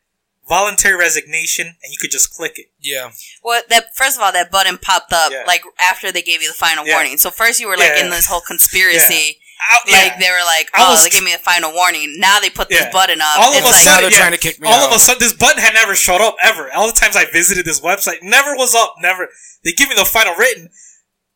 [0.48, 2.68] voluntary resignation and you could just click it.
[2.80, 3.12] Yeah.
[3.44, 5.44] Well, that first of all, that button popped up Yeah.
[5.48, 6.96] like after they gave you the final Yeah.
[6.96, 7.18] warning.
[7.18, 8.06] So first you were like Yeah.
[8.06, 10.20] in this whole conspiracy, I- like yeah.
[10.20, 12.82] they were like, "Oh, was- they gave me a final warning." Now they put this
[12.82, 12.90] Yeah.
[12.92, 13.38] button up.
[13.40, 14.18] All of a like, sudden, they're yeah.
[14.18, 14.90] trying to kick me all out.
[14.90, 16.72] of a sudden this button had never showed up ever.
[16.74, 18.96] All the times I visited this website, never was up.
[19.00, 19.30] Never.
[19.64, 20.70] They give me the final written.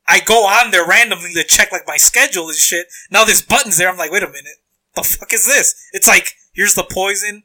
[0.08, 2.88] I go on there randomly to check like my schedule and shit.
[3.12, 3.90] Now this button's there.
[3.90, 4.58] I'm like, wait a minute,
[4.96, 5.76] the fuck is this?
[5.94, 7.44] It's like here's the poison.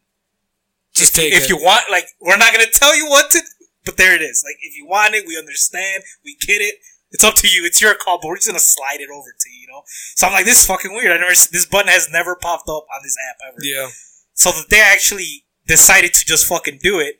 [0.94, 1.48] Just if, take if it.
[1.48, 3.40] you want, like, we're not gonna tell you what to,
[3.84, 4.42] but there it is.
[4.44, 6.76] Like, if you want it, we understand, we get it.
[7.12, 7.64] It's up to you.
[7.64, 9.82] It's your call, but we're just gonna slide it over to you, you know.
[10.14, 11.10] So I'm like, this is fucking weird.
[11.12, 13.58] I never, this button has never popped up on this app ever.
[13.62, 13.88] yeah.
[14.34, 17.16] So the day I actually decided to just fucking do it,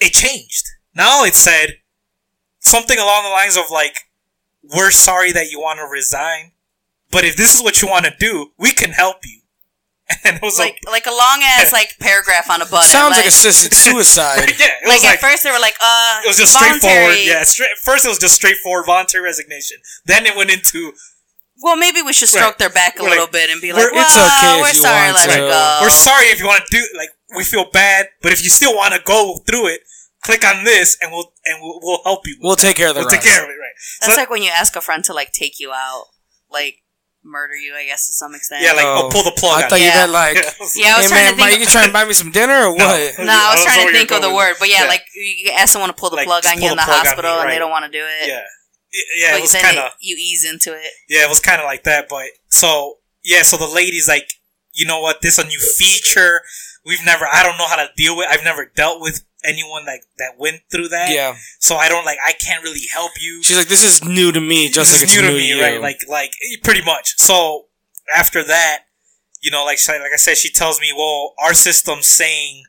[0.00, 0.66] it changed.
[0.94, 1.78] Now it said
[2.58, 3.96] something along the lines of like,
[4.62, 6.52] "We're sorry that you want to resign,
[7.10, 9.41] but if this is what you want to do, we can help you."
[10.24, 12.88] And it was like like, like a long ass like paragraph on a button.
[12.88, 14.50] Sounds like like, assisted suicide.
[14.58, 16.80] yeah, it like was at first they were like, uh, it was just voluntary.
[16.80, 17.18] straightforward.
[17.24, 19.78] Yeah, straight, first it was just straightforward voluntary resignation.
[20.06, 20.92] Then it went into
[21.62, 22.58] Well, maybe we should stroke Right.
[22.58, 24.68] their back a We're little like, bit and be we're- like, well, it's okay we're
[24.68, 25.44] you sorry, want let to.
[25.46, 25.78] it go.
[25.82, 28.74] we're sorry if you want to do like we feel bad, but if you still
[28.74, 29.80] want to go through it,
[30.22, 32.36] click on this and we'll and we'll, we'll help you.
[32.40, 33.22] We'll take care of the We'll rest.
[33.24, 33.76] take care of it, right?
[34.00, 36.06] That's So- like when you ask a friend to like take you out,
[36.50, 36.81] like
[37.24, 38.62] murder you, I guess to some extent.
[38.62, 39.60] Yeah, like Oh, oh, pull the plug.
[39.60, 39.86] I on thought you.
[39.86, 40.36] you meant like,
[40.76, 40.90] Yeah.
[40.90, 41.50] Yeah, I was hey trying man, to think.
[41.52, 42.98] you can try and buy me some dinner or what?
[43.18, 44.88] no, I was I trying to think of the word, but yeah, Yeah.
[44.88, 47.02] like you ask someone to pull the Like, plug on you in the the plug
[47.04, 48.28] me, hospital and they don't want to do it.
[48.28, 48.42] yeah,
[48.92, 49.30] Y- yeah.
[49.32, 50.92] Like it was kind of you ease into it.
[51.08, 52.08] yeah, it was kind of like that.
[52.08, 54.28] But so yeah, so the lady's like,
[54.74, 55.22] you know what?
[55.22, 56.42] This a new feature.
[56.84, 57.24] We've never.
[57.30, 58.26] I don't know how to deal with.
[58.30, 61.10] I've never dealt with anyone like that went through that.
[61.10, 61.36] Yeah.
[61.58, 62.18] So I don't like.
[62.24, 63.42] I can't really help you.
[63.42, 65.38] She's like, this is new to me, just this like is it's new new to
[65.38, 65.62] me, you.
[65.62, 65.80] right?
[65.80, 67.18] Like, like pretty much.
[67.18, 67.66] So
[68.14, 68.80] after that,
[69.40, 72.64] you know, like, like I said, she tells me, well, our system's saying.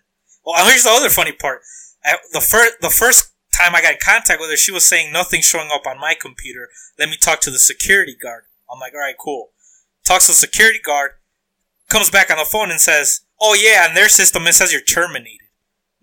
[0.45, 1.61] Well, here's the other funny part.
[2.03, 5.13] At the first, the first time I got in contact with her, she was saying
[5.13, 6.67] nothing showing up on my computer.
[6.99, 8.43] Let me talk to the security guard.
[8.71, 9.51] I'm like, all right, cool.
[10.05, 11.11] Talks to the security guard,
[11.89, 14.81] comes back on the phone and says, "Oh yeah, on their system it says you're
[14.81, 15.42] terminated."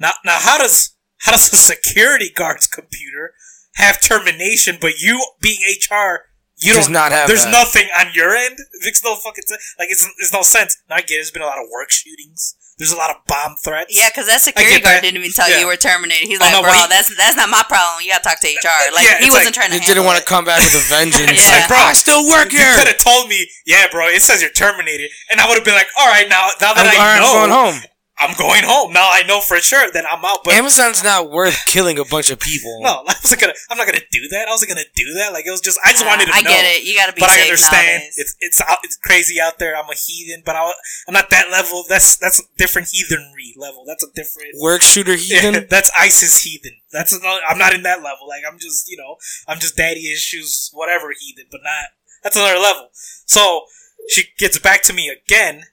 [0.01, 3.35] Now, now how does how does the security guard's computer
[3.77, 7.53] have termination, but you being HR, you Does don't not have There's that.
[7.53, 8.59] nothing on your end.
[8.81, 9.63] It makes no fucking sense.
[9.79, 10.77] Like it's there's no sense.
[10.89, 11.17] Now I get it.
[11.19, 12.57] There's been a lot of work shootings.
[12.81, 13.93] There's a lot of bomb threats.
[13.93, 15.03] Yeah, because that security guard that.
[15.05, 15.61] didn't even tell Yeah.
[15.61, 16.25] you you were terminated.
[16.33, 18.01] He's Oh, like, no, bro, he- that's that's not my problem.
[18.01, 18.89] You gotta talk to HR.
[18.97, 19.79] Like Yeah, he wasn't like- trying to.
[19.79, 21.37] They didn't want to come back with a vengeance.
[21.37, 21.61] Yeah.
[21.61, 22.73] Like, bro, I still work You here.
[22.81, 24.09] could have told me, yeah, bro.
[24.09, 26.89] It says you're terminated, and I would have been like, all right, now now that
[26.89, 27.77] I'm, I all right, I'm know, going home.
[28.21, 28.93] I'm going home.
[28.93, 30.41] Now I know for sure that I'm out.
[30.45, 32.79] But Amazon's not worth killing a bunch of people.
[32.83, 33.55] no, I wasn't gonna.
[33.71, 34.47] I'm not gonna do that.
[34.49, 35.33] I wasn't gonna do that.
[35.33, 35.79] Like it was just.
[35.85, 36.51] I just wanted to I know.
[36.51, 36.85] get it.
[36.85, 38.15] You gotta be but safe I understand nowadays.
[38.19, 39.77] it's it's out, it's crazy out there.
[39.77, 40.71] I'm a heathen, but I,
[41.09, 41.85] I'm not that level.
[41.89, 43.85] That's that's different heathenry level.
[43.87, 44.55] That's a different.
[44.61, 45.67] Work shooter Yeah, heathen.
[45.71, 46.73] that's ISIS heathen.
[46.93, 48.29] That's another, I'm not in that level.
[48.29, 49.17] Like I'm just you know
[49.49, 51.87] I'm just daddy issues whatever heathen, but not
[52.23, 52.91] that's another level.
[53.27, 53.63] So
[54.09, 55.65] she gets back to me again.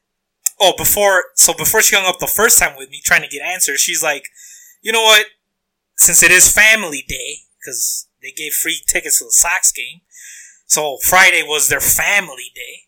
[0.59, 3.41] Oh, before so before she hung up the first time with me trying to get
[3.43, 4.25] answers, she's like,
[4.81, 5.27] you know what?
[5.95, 10.01] Since it is family day, because they gave free tickets to the Sox game,
[10.65, 12.81] so Friday was their family day.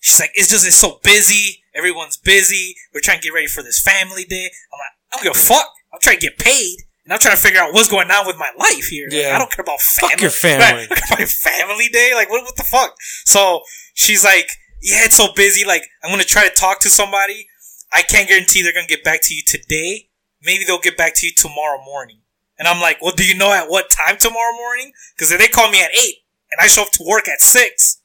[0.00, 1.62] She's like, it's just it's so busy.
[1.74, 2.74] Everyone's busy.
[2.92, 4.50] We're trying to get ready for this family day.
[4.72, 5.68] I'm like, I don't give a fuck.
[5.92, 8.36] I'm trying to get paid, and I'm trying to figure out what's going on with
[8.38, 9.06] my life here.
[9.10, 9.36] Like, Yeah.
[9.36, 10.10] I don't care about family.
[10.12, 10.64] Fuck your family.
[10.64, 12.12] Right, I don't care about family day.
[12.14, 12.94] Like, what, what the fuck?
[13.24, 13.60] So
[13.94, 14.48] she's like,
[14.82, 15.64] yeah, it's so busy.
[15.64, 17.46] Like, I'm gonna try to talk to somebody.
[17.92, 20.08] I can't guarantee they're gonna get back to you today.
[20.42, 22.18] Maybe they'll get back to you tomorrow morning.
[22.58, 24.92] And I'm like, well, do you know at what time tomorrow morning?
[25.14, 28.00] Because if they call me at eight and I show up to work at six,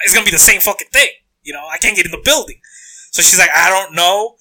[0.00, 1.10] it's gonna be the same fucking thing.
[1.42, 2.60] You know, I can't get in the building.
[3.10, 4.36] So she's like, I don't know.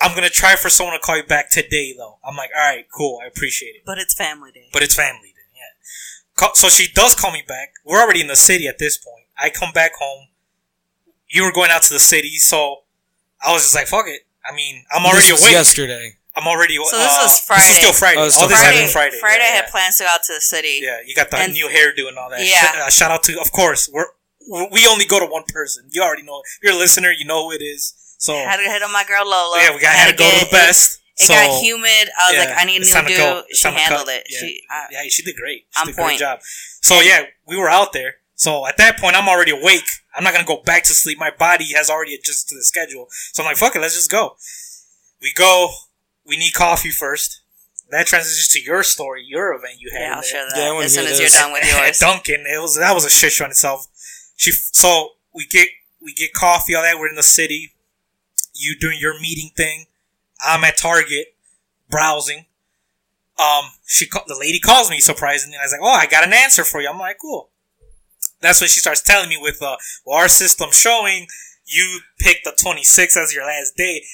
[0.00, 2.18] I'm gonna try for someone to call you back today, though.
[2.26, 3.82] I'm like, all right, cool, I appreciate it.
[3.86, 4.68] But it's family day.
[4.72, 6.48] But it's family day, yeah.
[6.54, 7.74] So she does call me back.
[7.84, 9.24] We're already in the city at this point.
[9.38, 10.28] I come back home.
[11.34, 12.86] You were going out to the city, so
[13.44, 14.22] I was just like, fuck it.
[14.46, 15.52] I mean, I'm already This was awake.
[15.52, 16.14] yesterday.
[16.36, 16.76] I'm already.
[16.76, 17.74] So this uh, was This is Friday.
[17.80, 18.20] still Friday.
[18.20, 18.76] Oh, it's All this Friday.
[18.76, 19.18] happened Friday.
[19.20, 19.70] Friday yeah, had yeah.
[19.70, 20.80] plans to go out to the city.
[20.82, 22.40] Yeah, you got the And- new hairdo and all that.
[22.46, 22.86] Yeah.
[22.86, 24.06] Uh, shout out to, of course, we're
[24.70, 25.88] we only go to one person.
[25.90, 26.42] You already know.
[26.44, 27.94] If you're a listener, you know who it is.
[28.18, 29.58] So I Had to hit on my girl Lola.
[29.58, 31.00] yeah, we got had to go get- to the best.
[31.16, 32.10] It, it so, got humid.
[32.18, 33.42] I was yeah, like, I need a new time to do.
[33.54, 34.14] She handled cut.
[34.16, 34.26] it.
[34.28, 34.38] Yeah.
[34.40, 35.66] She, I, yeah, she did great.
[35.70, 36.18] She On did a great point.
[36.18, 36.40] job.
[36.82, 38.16] So yeah, we were out there.
[38.34, 39.84] So at that point, I'm already awake.
[40.14, 41.18] I'm not gonna go back to sleep.
[41.18, 43.06] My body has already adjusted to the schedule.
[43.32, 44.36] So I'm like, fuck it, let's just go.
[45.22, 45.70] We go.
[46.26, 47.40] We need coffee first.
[47.90, 50.00] That transitions to your story, your event you had.
[50.00, 50.22] yeah, I'll there.
[50.30, 51.98] share that Yeah, I wanna as soon as you're done with At yours.
[52.00, 53.86] Dunkin, it was that was a shit show in itself.
[54.36, 55.68] She so we get
[56.02, 56.98] we get coffee, all that.
[56.98, 57.72] We're in the city.
[58.54, 59.86] You doing your meeting thing.
[60.40, 61.34] I'm at Target
[61.90, 62.46] browsing.
[63.38, 65.56] Um, she ca- the lady calls me surprisingly.
[65.56, 67.50] I was like, "Oh, I got an answer for you." I'm like, "Cool."
[68.44, 71.26] That's when she starts telling me with uh, well, our system showing
[71.64, 74.04] you picked the 26th as your last day,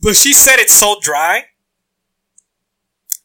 [0.00, 1.44] but she said it's so dry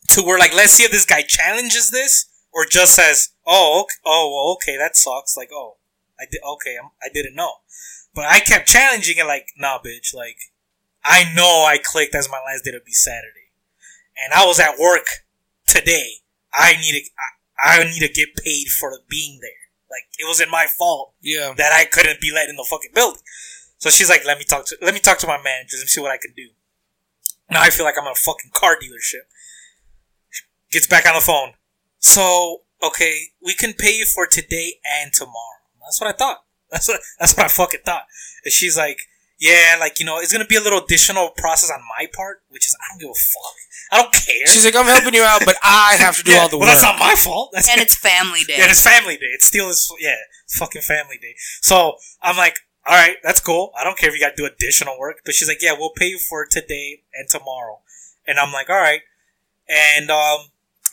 [0.09, 3.95] to where like, let's see if this guy challenges this or just says, "Oh, okay,
[4.05, 5.77] oh, well, okay, that sucks." Like, oh,
[6.19, 7.51] I did okay, I'm, I didn't know,
[8.15, 9.27] but I kept challenging it.
[9.27, 10.15] Like, nah, bitch.
[10.15, 10.37] Like,
[11.03, 13.51] I know I clicked as my last day to be Saturday,
[14.23, 15.05] and I was at work
[15.67, 16.13] today.
[16.51, 17.09] I need to,
[17.63, 19.66] I, I need to get paid for being there.
[19.89, 21.53] Like, it wasn't my fault Yeah.
[21.57, 23.21] that I couldn't be let in the fucking building.
[23.79, 26.01] So she's like, "Let me talk to, let me talk to my managers and see
[26.01, 26.49] what I can do."
[27.49, 29.25] Now I feel like I'm at a fucking car dealership.
[30.71, 31.53] Gets back on the phone.
[31.99, 35.61] So, okay, we can pay you for today and tomorrow.
[35.81, 36.43] That's what I thought.
[36.71, 38.07] That's what, that's what I fucking thought.
[38.43, 38.99] And she's like,
[39.39, 42.67] yeah, like, you know, it's gonna be a little additional process on my part, which
[42.67, 43.55] is, I don't give a fuck.
[43.91, 44.47] I don't care.
[44.47, 46.67] She's like, I'm helping you out, but I have to do Yeah, all the well,
[46.67, 46.75] work.
[46.75, 47.51] that's not my fault.
[47.53, 48.55] That's and it's family day.
[48.57, 49.27] yeah, it's family day.
[49.33, 51.35] It's still is yeah, it's fucking family day.
[51.61, 53.71] So I'm like, all right, that's cool.
[53.79, 55.21] I don't care if you got to do additional work.
[55.25, 57.79] But she's like, yeah, we'll pay you for today and tomorrow.
[58.25, 59.01] And I'm like, all right.
[59.69, 60.39] And um,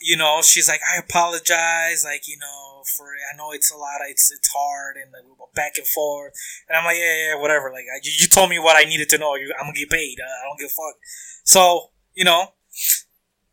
[0.01, 4.01] you know, she's like, I apologize, like you know, for I know it's a lot,
[4.01, 6.33] of, it's it's hard and like, we go back and forth.
[6.67, 7.71] And I'm like, yeah, yeah, whatever.
[7.71, 9.35] Like I, you, you told me what I needed to know.
[9.35, 10.17] You, I'm gonna get paid.
[10.19, 10.95] Uh, I don't give a fuck.
[11.43, 12.53] So you know,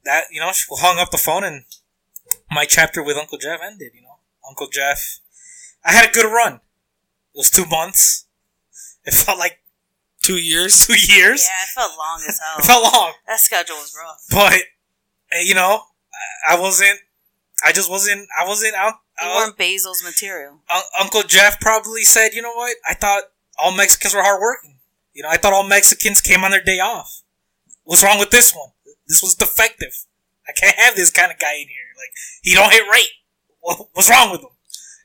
[0.04, 1.64] that you know, she hung up the phone and
[2.50, 3.92] my chapter with Uncle Jeff ended.
[3.94, 5.18] You know, Uncle Jeff.
[5.84, 6.54] I had a good run.
[7.34, 8.26] It was two months.
[9.04, 9.62] It felt like
[10.22, 10.86] Two years.
[10.86, 11.42] two years.
[11.42, 12.58] yeah, it felt long as hell.
[12.58, 14.24] It felt long, that schedule was rough.
[14.30, 14.62] but
[15.32, 15.82] eh, you know,
[16.48, 16.98] I- I wasn't.
[17.64, 18.28] I just wasn't.
[18.40, 18.94] I wasn't out.
[19.22, 20.60] You uh, weren't Basil's material.
[20.68, 22.76] Un- Uncle Jeff probably said, "You know what?
[22.88, 23.24] I thought
[23.58, 24.78] all Mexicans were hardworking.
[25.14, 27.22] You know, I thought all Mexicans came on their day off.
[27.84, 28.70] What's wrong with this one?
[29.06, 29.92] This was defective.
[30.48, 31.88] I can't have this kind of guy in here.
[31.96, 33.10] Like he don't hit rate.
[33.60, 34.48] What- What's wrong with him?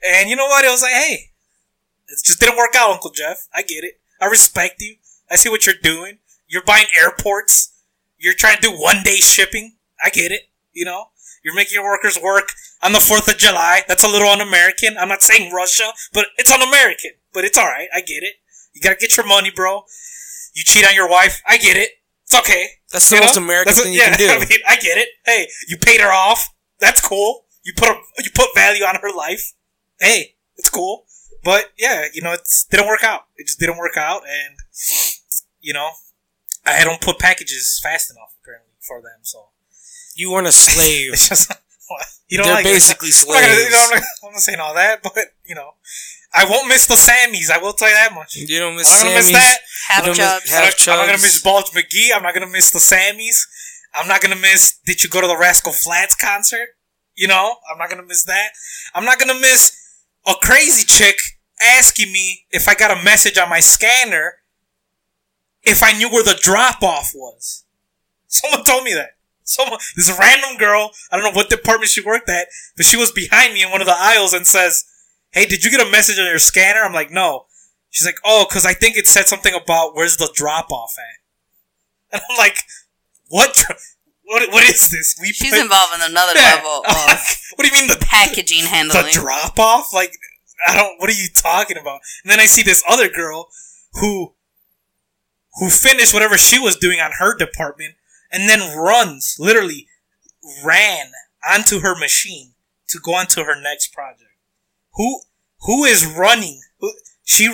[0.10, 0.64] And you know what?
[0.66, 1.32] It was like, hey,
[2.08, 3.48] it just didn't work out, Uncle Jeff.
[3.54, 4.00] I get it.
[4.22, 4.96] I respect you.
[5.30, 6.20] I see what you're doing.
[6.48, 7.74] You're buying airports.
[8.18, 9.76] You're trying to do one day shipping.
[10.04, 10.44] I get it.
[10.78, 11.06] You know,
[11.44, 12.52] you're making your workers work
[12.84, 13.82] on the 4th of July.
[13.88, 14.96] That's a little un American.
[14.96, 17.12] I'm not saying Russia, but it's un American.
[17.34, 17.90] But it's alright.
[17.96, 18.36] I get it.
[18.74, 19.84] You gotta get your money, bro.
[20.54, 21.42] You cheat on your wife.
[21.48, 21.90] I get it.
[22.26, 22.68] It's okay.
[22.92, 23.44] That's the You most know?
[23.44, 24.30] American That's thing what- you can do.
[24.30, 25.10] I mean, I get it.
[25.26, 26.48] Hey, you paid her off.
[26.80, 27.46] That's cool.
[27.64, 29.54] You put a, you put value on her life.
[30.00, 31.06] Hey, it's cool.
[31.44, 33.22] But yeah, you know, it didn't work out.
[33.36, 34.58] It just didn't work out, and
[35.60, 35.90] you know,
[36.66, 39.20] I don't put packages fast enough apparently for them.
[39.24, 39.50] So
[40.18, 41.14] You weren't a slave.
[41.14, 41.54] it's just
[42.28, 42.74] you don't They're like it.
[42.74, 43.94] basically I'm not, gonna, you know, slaves.
[43.94, 45.14] I'm, not, I'm not saying all that, but
[45.46, 45.70] you know,
[46.34, 47.52] I won't miss the Sammys.
[47.52, 48.36] I will tell you that much.
[48.36, 48.90] You don't miss.
[48.90, 49.58] I'm miss not gonna miss that.
[49.88, 52.10] Half You don't miss- I'm half not, I'm not gonna miss Bulge McGee.
[52.16, 53.46] I'm not gonna miss the Sammys.
[53.94, 54.80] I'm not gonna miss.
[54.86, 56.70] Did you go to the Rascal Flatts concert?
[57.16, 58.50] You know, I'm not gonna miss that.
[58.94, 59.72] I'm not gonna miss
[60.26, 61.16] a crazy chick
[61.62, 64.36] asking me if I got a message on my scanner
[65.64, 67.66] if I knew where the drop off was.
[68.28, 69.17] Someone told me that.
[69.48, 73.12] Someone, this random girl, I don't know what department she worked at, but she was
[73.12, 74.84] behind me in one of the aisles and says,
[75.32, 76.82] Hey, did you get a message on your scanner?
[76.82, 77.46] I'm like, no.
[77.90, 81.24] She's like, oh, cause I think it said something about where's the drop off at.
[82.14, 82.58] And I'm like,
[83.30, 83.64] what?
[84.24, 85.18] what, what is this?
[85.22, 86.56] We She's put- involved in another Yeah.
[86.56, 87.20] level like,
[87.56, 89.06] what do you mean the packaging handling?
[89.06, 89.94] the drop off?
[89.94, 90.14] Like,
[90.68, 91.00] I don't.
[91.00, 92.00] What are you talking about?
[92.24, 93.50] And then I see this other girl
[93.94, 94.34] who
[95.60, 97.96] who finished whatever she was doing on her department,
[98.32, 99.88] and then runs, literally
[100.64, 101.08] ran
[101.50, 102.54] onto her machine
[102.90, 104.32] to go onto her next project.
[104.94, 105.22] Who
[105.62, 106.62] who is running?
[106.80, 106.92] Who,
[107.24, 107.54] she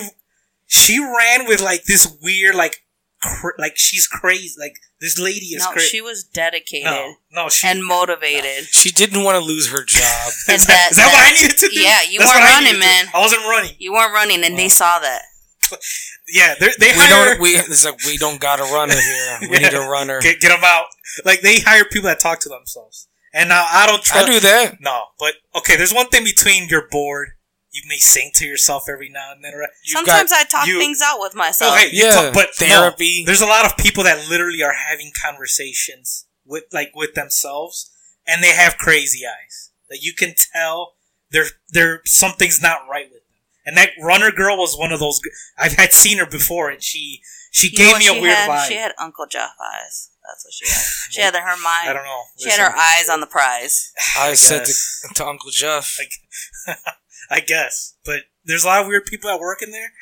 [0.66, 2.84] she ran with like this weird like
[3.22, 4.54] cr- like she's crazy.
[4.58, 5.88] Like this lady is no, crazy.
[5.88, 7.66] she was dedicated no, no, she.
[7.68, 8.64] and motivated.
[8.66, 10.28] She didn't want to lose her job.
[10.48, 11.80] Is that, that- is that, what that- I needed to do?
[11.80, 13.04] yeah, you That's weren't what I running, needed to do.
[13.04, 13.06] man.
[13.14, 13.72] I wasn't running.
[13.78, 15.22] You weren't running, and they saw that.
[16.28, 17.40] Yeah, they're- we hire don't.
[17.40, 19.38] We it's like we don't got a runner here.
[19.42, 19.68] We Yeah.
[19.68, 20.20] need a runner.
[20.20, 20.86] get, get them out.
[21.24, 23.08] Like they hire people that talk to themselves.
[23.32, 24.26] And now I don't I trust.
[24.26, 24.80] do that.
[24.80, 25.76] No, but okay.
[25.76, 27.30] There's one thing between you're bored.
[27.72, 29.52] You may sing to yourself every now and then.
[29.54, 29.68] Right?
[29.82, 31.72] Sometimes got, I talk you- things out with myself.
[31.74, 33.24] Oh, hey, Yeah, talk- but no, therapy.
[33.26, 37.90] there's a lot of people that literally are having conversations with like with themselves,
[38.26, 39.70] and they have crazy eyes.
[39.90, 40.94] That you can tell
[41.30, 43.23] there there something's not right with them.
[43.66, 45.20] And that runner girl was one of those.
[45.58, 48.50] I've had seen her before, and she she You gave me a she weird had?
[48.50, 48.68] vibe.
[48.68, 50.10] She had Uncle Jeff eyes.
[50.26, 50.84] That's what she had.
[51.10, 51.88] She had her mind.
[51.88, 52.22] I don't know.
[52.38, 53.92] She had her eyes on the prize.
[54.18, 55.96] I said to, to Uncle Jeff.
[55.98, 56.76] Like,
[57.30, 59.92] I guess, but there's a lot of weird people that work in there.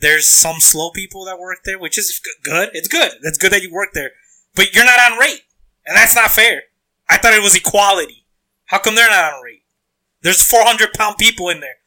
[0.00, 2.70] There's some slow people that work there, which is good.
[2.72, 3.12] It's good.
[3.22, 4.10] That's good that you work there,
[4.54, 5.40] but you're not on rate,
[5.86, 6.64] and that's not fair.
[7.08, 8.26] I thought it was equality.
[8.66, 9.64] How come they're not on rate?
[10.20, 11.77] There's 400 pound people in there.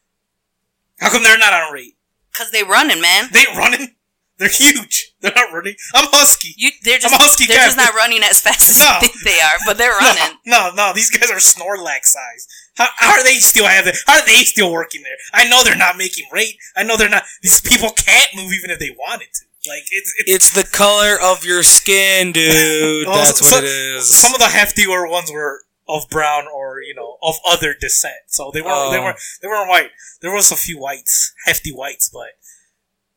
[1.02, 1.94] How come they're not on rate?
[2.34, 3.28] Cause they running, man.
[3.32, 3.88] They running.
[4.38, 5.12] They're huge.
[5.20, 5.74] They're not running.
[5.94, 6.54] I'm husky.
[6.56, 8.86] You, they're just, I'm a husky they're just not running as fast as No.
[9.00, 10.38] you think they are, but they're running.
[10.46, 10.92] No, no, no.
[10.94, 12.48] These guys are Snorlax size.
[12.74, 13.94] How, how are they still have it?
[14.06, 15.14] How are they still working there?
[15.32, 16.56] I know they're not making rate.
[16.74, 17.22] I know they're not.
[17.42, 19.44] These people can't move even if they wanted to.
[19.70, 23.06] Like it's, it's It's the color of your skin, dude.
[23.06, 24.12] Well, That's so- what it is.
[24.12, 25.60] some of the heftier ones were
[25.94, 28.14] of brown or you know of other descent.
[28.28, 28.92] So they weren't.
[28.92, 29.04] They Oh.
[29.04, 29.20] weren't.
[29.40, 29.90] They weren't white.
[30.20, 32.30] There was a few whites, hefty whites, but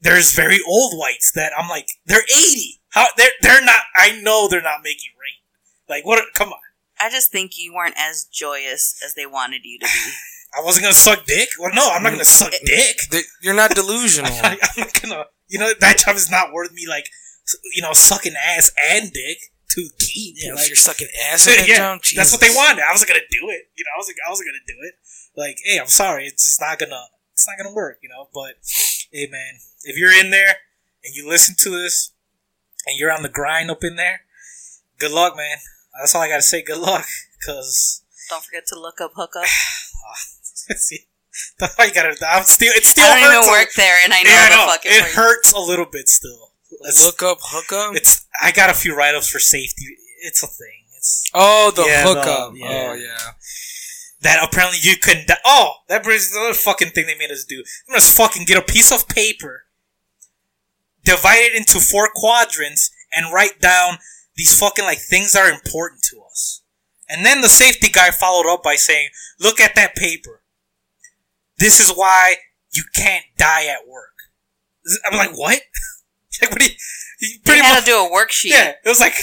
[0.02, 2.82] there's very old whites that I'm like they're eighty.
[2.90, 3.82] How they're they're not.
[3.96, 5.44] I know they're not making rate.
[5.90, 6.24] Like what?
[6.34, 6.60] Come on.
[7.00, 10.12] I just think you weren't as joyous as they wanted you to be.
[10.58, 11.50] I wasn't gonna suck dick.
[11.60, 12.98] Well, no, I'm not gonna suck dick.
[13.42, 14.32] You're not delusional.
[14.32, 15.26] I, I'm not gonna.
[15.48, 16.86] You know that job is not worth me.
[16.88, 17.10] Like,
[17.74, 19.38] you know, sucking ass and dick
[19.76, 20.36] to keep.
[20.40, 22.84] yeah, like, if you're sucking ass in that yeah, job, that's what they wanted.
[22.84, 23.70] I wasn't gonna do it.
[23.76, 24.18] You know, I wasn't.
[24.26, 24.96] I wasn't gonna do it.
[25.36, 26.28] Like, hey, I'm sorry.
[26.28, 27.08] It's just not gonna.
[27.34, 28.00] It's not gonna work.
[28.02, 28.30] You know.
[28.34, 28.56] But
[29.12, 30.64] hey, man, if you're in there
[31.04, 32.12] and you listen to this
[32.88, 34.22] and you're on the grind up in there,
[34.98, 35.58] good luck, man.
[36.00, 36.62] That's all I gotta say.
[36.62, 37.06] Good luck,
[37.46, 39.46] cause Don't forget to look up hookup.
[40.78, 41.00] see,
[41.60, 42.16] that's all you gotta.
[42.28, 42.72] I'm still.
[42.76, 43.46] It still I don't hurts.
[43.48, 44.72] even a- work there, and I know yeah, I know.
[44.72, 44.92] fucking.
[44.92, 45.16] It place.
[45.16, 46.52] hurts a little bit still.
[47.04, 47.96] Look up, hook up.
[47.96, 48.26] it's.
[48.42, 49.86] I got a few write ups for safety.
[50.24, 50.84] It's a thing.
[50.98, 52.54] It's Oh, the Yeah, the- hookup.
[52.56, 52.68] yeah.
[52.90, 53.32] Oh, yeah.
[54.22, 55.28] that apparently you couldn't.
[55.28, 57.64] di- Oh, that brings the other fucking thing they made us do.
[57.88, 59.66] Made us fucking get a piece of paper,
[61.04, 64.00] divide it into four quadrants, and write down
[64.36, 66.62] these fucking like things that are important to us.
[67.08, 70.42] And then the safety guy followed up by saying, "Look at that paper.
[71.58, 72.38] This is why
[72.72, 74.14] you can't die at work."
[75.06, 75.62] I'm like, what?
[76.42, 76.72] like, what do you?
[77.22, 78.70] you They pretty had much, to do a worksheet yeah.
[78.84, 79.16] It was like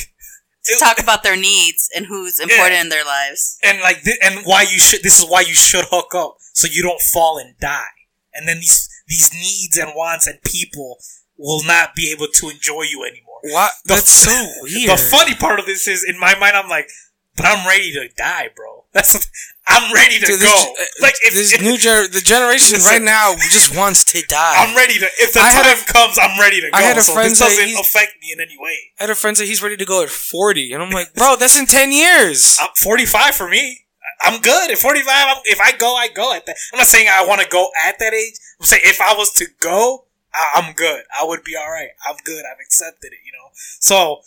[0.65, 3.59] to talk about their needs and who's important in their lives.
[3.65, 6.69] and like thi- and why you should this is why you should hook up so
[6.71, 7.95] you don't fall and die
[8.33, 10.99] and then these these needs and wants and people
[11.37, 13.73] will not be able to enjoy you anymore What?
[13.85, 14.31] The- That's so
[14.63, 14.91] weird.
[14.91, 16.89] the funny part of this is in my mind i'm like
[17.37, 19.27] but i'm ready to die bro that's what,
[19.69, 22.79] i'm ready to Dude, go this, uh, like if, this if- new gener- the generation
[22.85, 24.55] right like- now just wants to die.
[24.59, 27.03] i'm ready to if the I time comes i'm ready to go I had a
[27.03, 29.63] so friend this doesn't affect me in any way I had a friend say he's
[29.63, 32.57] ready to go at 40, and I'm like, bro, that's in 10 years.
[32.61, 33.87] I'm 45 for me.
[34.23, 35.09] I'm good at 45.
[35.11, 36.55] I'm, if I go, I go at that.
[36.73, 38.35] I'm not saying I want to go at that age.
[38.61, 41.03] I'm saying if I was to go, I, I'm good.
[41.21, 41.89] I would be all right.
[42.09, 42.45] I'm good.
[42.47, 43.19] I've accepted it.
[43.25, 43.49] You know.
[43.81, 44.21] So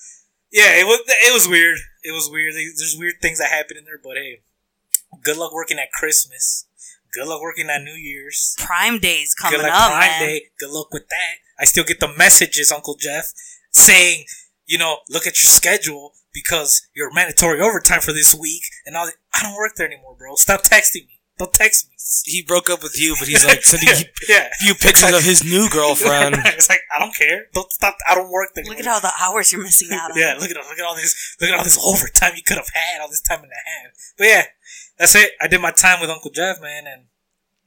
[0.52, 1.78] yeah, it was it was weird.
[2.06, 2.54] It was weird.
[2.54, 4.42] There's weird things that happen in there, but hey,
[5.24, 6.68] good luck working at Christmas.
[7.12, 8.56] Good luck working at New Year's.
[8.60, 10.20] Prime Day's coming good luck up, Prime man.
[10.20, 10.42] Day.
[10.60, 11.36] Good luck with that.
[11.60, 13.34] I still get the messages, Uncle Jeff,
[13.72, 14.26] saying,
[14.66, 19.14] you know, look at your schedule because you're mandatory overtime for this week and that.
[19.34, 20.36] I don't work there anymore, bro.
[20.36, 21.15] Stop texting me.
[21.38, 21.96] Don't text me.
[22.26, 24.48] He broke up with you, but he's like sending you yeah.
[24.60, 26.36] few pictures of his new girlfriend.
[26.46, 27.48] it's like I don't care.
[27.54, 27.98] Don't stop.
[28.08, 28.64] I don't work there.
[28.64, 28.94] Look at anymore.
[28.96, 30.18] all the hours you're missing out on.
[30.18, 32.70] Yeah, look at look at all this look at all this overtime you could have
[32.74, 33.92] had, all this time and a half.
[34.18, 34.44] But yeah,
[34.98, 35.32] that's it.
[35.42, 37.04] I did my time with Uncle Jeff, man, and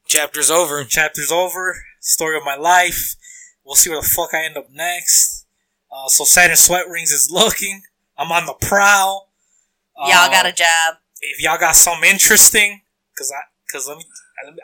[0.06, 0.84] Chapter's over.
[0.84, 1.76] chapter's over.
[2.00, 3.16] Story of my life.
[3.64, 5.44] We'll see where the fuck I end up next.
[5.92, 7.82] Uh, so Saturn Sweat Rings is looking.
[8.16, 9.28] I'm on the prowl.
[9.98, 10.94] Y'all got Uh, a job.
[11.20, 12.80] if y'all got something interesting,
[13.18, 13.40] cause I,
[13.72, 14.04] cause let me,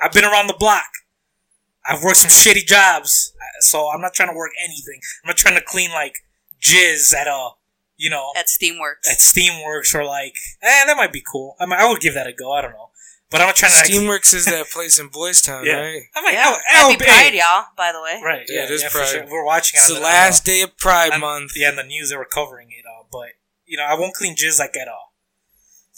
[0.02, 0.88] I've been around the block.
[1.86, 5.00] I've worked some shitty jobs, so I'm not trying to work anything.
[5.22, 6.14] I'm not trying to clean like
[6.60, 7.50] jizz at a,
[7.96, 9.06] you know, At Steamworks.
[9.10, 11.56] at Steamworks or like, eh, that might be cool.
[11.60, 12.52] I mean, I would give that a go.
[12.52, 12.88] I don't know,
[13.30, 13.76] but I'm not trying to.
[13.78, 15.74] like- Steamworks is that place in Boys Town, Yeah.
[15.80, 16.02] right?
[16.16, 16.44] I might, yeah.
[16.46, 18.18] I would- I Happy Pride, y'all, by the way.
[18.24, 18.46] Right.
[18.48, 19.06] Yeah, Yeah, it is yeah, Pride.
[19.08, 19.26] sure.
[19.30, 19.76] We're watching.
[19.78, 21.52] It's on the the last day of Pride on- Month.
[21.54, 22.84] Yeah, in the news they were covering it.
[22.86, 23.32] Uh, but
[23.66, 25.03] you know, I won't clean jizz like at all.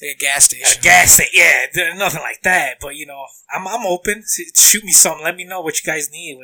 [0.03, 0.81] Like a gas At station.
[0.81, 2.79] a gas station, yeah, nothing like that.
[2.81, 4.25] But you know, I'm I'm open.
[4.55, 5.25] Shoot me something.
[5.25, 6.39] Let me know what you guys need.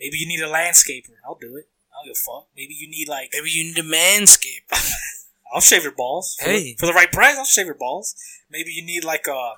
[0.00, 1.10] Maybe you need a landscaper.
[1.24, 1.68] I'll do it.
[1.92, 2.48] I don't give a fuck.
[2.56, 4.66] Maybe you need like Maybe you need a manscape.
[5.54, 6.36] I'll shave your balls.
[6.40, 6.74] For, Hey.
[6.78, 8.14] for the right price, I'll shave your balls.
[8.50, 9.54] Maybe you need like a,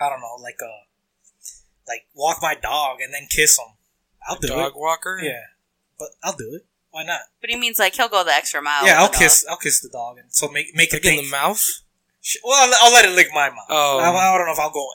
[0.00, 0.72] I don't know, like a,
[1.86, 3.74] like walk my dog and then kiss him.
[4.28, 4.62] I'll do Dog it.
[4.62, 5.20] Dog walker.
[5.22, 5.42] Yeah,
[5.98, 6.66] but I'll do it.
[6.90, 7.20] Why not?
[7.40, 8.84] But he means like he'll go the extra mile.
[8.86, 9.44] yeah, I'll with the kiss.
[9.48, 11.22] I'll kiss the dog, and so make make it in think.
[11.24, 11.64] the mouth.
[12.20, 13.66] Sh- Well, I'll, I'll let it lick my mouth.
[13.68, 13.98] Oh.
[13.98, 14.86] I, I don't know if I'll go.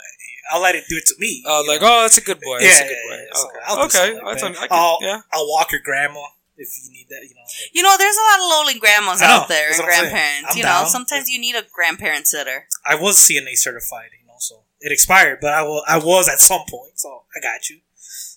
[0.52, 1.44] I'll let it do it to me.
[1.48, 1.88] Oh, you like know?
[2.00, 2.60] oh, that's a good boy.
[2.60, 3.16] yeah, That's a good boy.
[3.16, 3.34] yeah.
[3.34, 4.14] So okay, I'll okay.
[4.14, 4.40] like I that.
[4.42, 5.22] thought- I could- I'll, yeah.
[5.32, 6.22] I'll walk your grandma
[6.58, 7.24] if you need that.
[7.24, 7.42] You know.
[7.48, 9.92] like- You know, there's a lot of lonely grandmas know, out there and what I'm
[9.94, 10.12] saying.
[10.12, 10.52] grandparents.
[10.52, 10.88] I'm you know, down.
[10.88, 12.68] sometimes you need a grandparent sitter.
[12.86, 16.40] I was CNA certified, you know, so it expired, but I wa- I was at
[16.40, 17.80] some point, so I got you.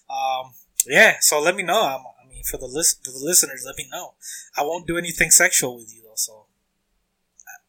[0.09, 0.55] Um,
[0.87, 1.83] yeah, so let me know.
[1.83, 4.14] I'm, I mean, for the list, for the listeners, let me know.
[4.57, 6.46] I won't do anything sexual with you though, so.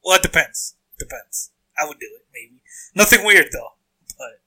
[0.03, 0.75] Well, it depends.
[0.99, 1.51] Depends.
[1.79, 2.62] I would do it, maybe.
[2.95, 3.73] Nothing weird though,
[4.17, 4.41] but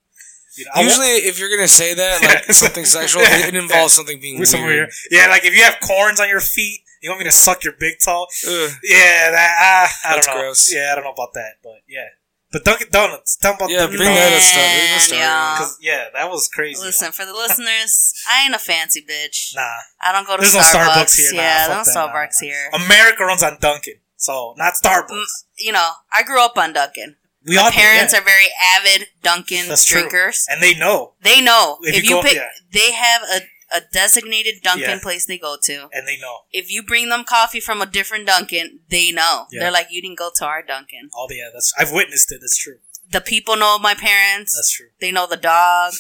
[0.56, 3.94] you know, I won't- Usually, if you're gonna say that, like something sexual, it involves
[3.94, 4.88] something being with some weird.
[4.88, 4.90] weird.
[5.10, 7.74] Yeah, like if you have corns on your feet, you want me to suck your
[7.78, 8.26] big toe?
[8.46, 8.70] Ugh.
[8.82, 10.42] Yeah, that ah, I That's don't know.
[10.42, 10.72] gross.
[10.74, 12.06] Yeah, I don't know about that, but yeah.
[12.52, 14.30] But Dunkin' Donuts, tell 'em about Yeah, Dunkin' bring Donuts.
[14.34, 14.58] that stuff.
[14.66, 15.20] Bring the Man, story.
[15.22, 15.56] y'all.
[15.56, 16.82] 'Cause, yeah, that was crazy.
[16.82, 19.54] Listen, for the listeners, I ain't a fancy bitch.
[19.54, 19.62] Nah,
[20.02, 21.14] I don't go to There's no Starbucks.
[21.14, 21.32] Starbucks here.
[21.34, 21.94] Nah, Yeah, fuck no that.
[21.94, 22.48] Nah, Starbucks nah.
[22.48, 22.70] here.
[22.74, 25.10] America runs on Dunkin', so not Starbucks.
[25.10, 25.24] Mm,
[25.58, 27.16] You know, I grew up on Dunkin'.
[27.44, 28.20] we all My parents yeah.
[28.20, 30.02] are very avid Dunkin' That's true.
[30.02, 30.46] drinkers.
[30.48, 32.48] and they know, They know If if, you you, pick, yeah.
[32.72, 33.40] they have a,
[33.76, 34.98] a designated Dunkin' Yeah.
[35.00, 35.88] place they go to.
[35.92, 36.38] and they know.
[36.52, 39.46] If you bring them coffee from a different Dunkin', they know.
[39.50, 41.10] They're like, you didn't go to our Dunkin'.
[41.16, 42.38] Oh yeah, that's I've witnessed it.
[42.40, 42.78] That's true.
[43.10, 44.54] The people know my parents.
[44.56, 44.88] That's true.
[45.00, 45.94] They know the dog.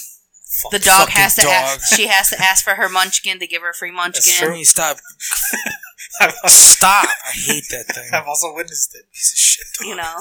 [0.62, 0.72] Fuck.
[0.72, 1.52] The dog has to dog.
[1.52, 1.94] ask.
[1.96, 4.34] She has to ask for her munchkin to give her free munchkin.
[4.36, 4.64] true.
[4.64, 4.98] Stop?
[6.46, 7.04] Stop!
[7.06, 8.10] I hate that thing.
[8.12, 9.10] I've also witnessed it.
[9.12, 9.66] Piece of shit.
[9.78, 9.86] dog.
[9.88, 10.14] You know,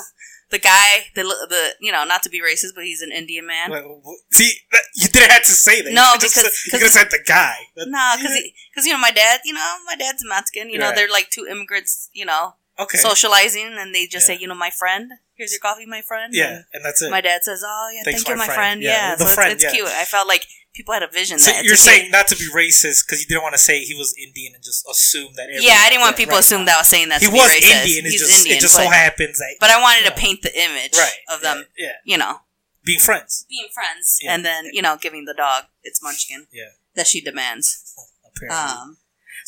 [0.49, 3.71] the guy, the the you know, not to be racist, but he's an Indian man.
[3.71, 3.83] Wait,
[4.31, 5.91] See, that- you didn't have to say that.
[5.91, 7.55] No, You because- said- you because- could have said the guy.
[7.75, 8.37] That- No, because
[8.71, 10.69] because you know my dad, you know my dad's Mexican.
[10.69, 12.09] You know they're like two immigrants.
[12.13, 14.35] You know okay, socializing, and they just Yeah.
[14.35, 16.33] say, you know, my friend, here's your coffee, my friend.
[16.33, 17.11] yeah, And and that's it.
[17.11, 18.55] my dad says, oh yeah, Thanks, thank you, my friend.
[18.57, 18.81] friend.
[18.81, 19.79] Yeah, Yeah, the so friend, it's, it's yeah.
[19.85, 19.89] cute.
[19.89, 21.39] I felt like people had a vision.
[21.39, 23.95] So that you're saying not to be racist because you didn't want to say he
[23.95, 25.47] was Indian and just assume that.
[25.51, 26.39] Yeah, I didn't want people right.
[26.39, 27.85] assume that I was saying that he was racist.
[27.85, 28.05] Indian.
[28.05, 30.53] He's just Indian, it just but, so happens that but I wanted to paint the
[30.57, 32.41] image right of them, Yeah, you know,
[32.85, 33.45] being friends.
[33.49, 37.93] being friends, and then you know giving the dog its munchkin Yeah, that she demands.
[38.25, 38.55] apparently.
[38.81, 38.97] Um,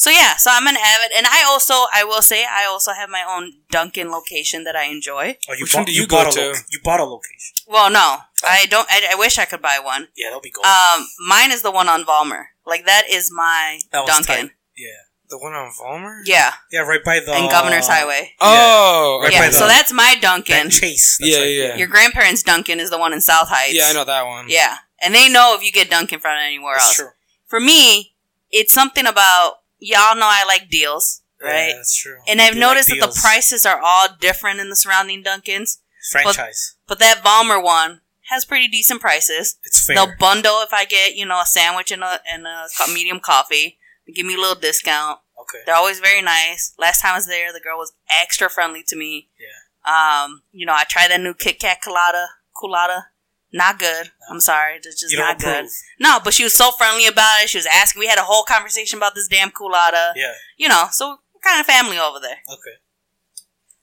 [0.02, 3.10] so yeah, so I'm an avid, and I also, I will say, I also have
[3.10, 5.38] my own Dunkin' location that I enjoy.
[5.50, 6.48] oh, you Which bought, one do you you bought go a to?
[6.48, 7.54] loca- you bought a location.
[7.68, 8.88] Well, no, I don't.
[8.92, 10.08] I, I wish I could buy one.
[10.18, 10.66] Yeah, that'll be cool.
[10.66, 12.46] Um, mine is the one on Vollmer.
[12.66, 14.48] Like that is my that was Dunkin'.
[14.48, 14.56] tight.
[14.78, 14.88] Yeah,
[15.30, 16.22] The one on Vollmer?
[16.26, 18.34] Yeah, yeah, right by the and Governor's Highway.
[18.42, 19.38] Oh, Right okay.
[19.40, 20.70] by Yeah, the- so that's my That Dunkin'.
[20.70, 21.18] Chase.
[21.20, 21.76] that's Yeah, right yeah.
[21.78, 23.76] Your grandparents' Dunkin' is the one in South Heights.
[23.76, 24.46] Yeah, I know that one.
[24.50, 26.96] Yeah, and they know if you get Dunkin' from anywhere That's else.
[26.96, 27.10] true.
[27.48, 28.16] For me,
[28.50, 31.70] it's something about y'all know I like deals, right?
[31.70, 32.20] Yeah, that's true.
[32.30, 35.24] and You I've do like noticed that the prices are all different in the surrounding
[35.24, 35.80] Dunkins.
[36.12, 36.76] franchise.
[36.88, 39.58] But that Vollmer one has pretty decent prices.
[39.66, 39.96] it's fair.
[39.98, 43.78] They'll bundle if I get, you know, a sandwich and a and a medium coffee.
[44.08, 45.20] They give me a little discount.
[45.42, 45.60] okay.
[45.66, 46.74] They're always very nice.
[46.80, 47.92] Last time I was there, the girl was
[48.22, 49.30] extra friendly to me.
[49.40, 50.24] Yeah.
[50.24, 53.08] Um, you know, I tried that new Kit Kat colada, colada.
[53.54, 54.12] Not good.
[54.30, 55.66] I'm sorry, it's just not good.
[56.00, 57.50] No, but she was so friendly about it.
[57.50, 58.00] She was asking.
[58.00, 60.14] We had a whole conversation about this damn colada.
[60.16, 60.34] Yeah.
[60.58, 62.38] You know, so we're kind of family over there.
[62.50, 62.78] Okay.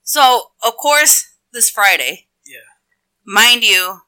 [0.02, 2.60] So, of course, this Friday, Yeah.
[3.26, 4.00] mind you,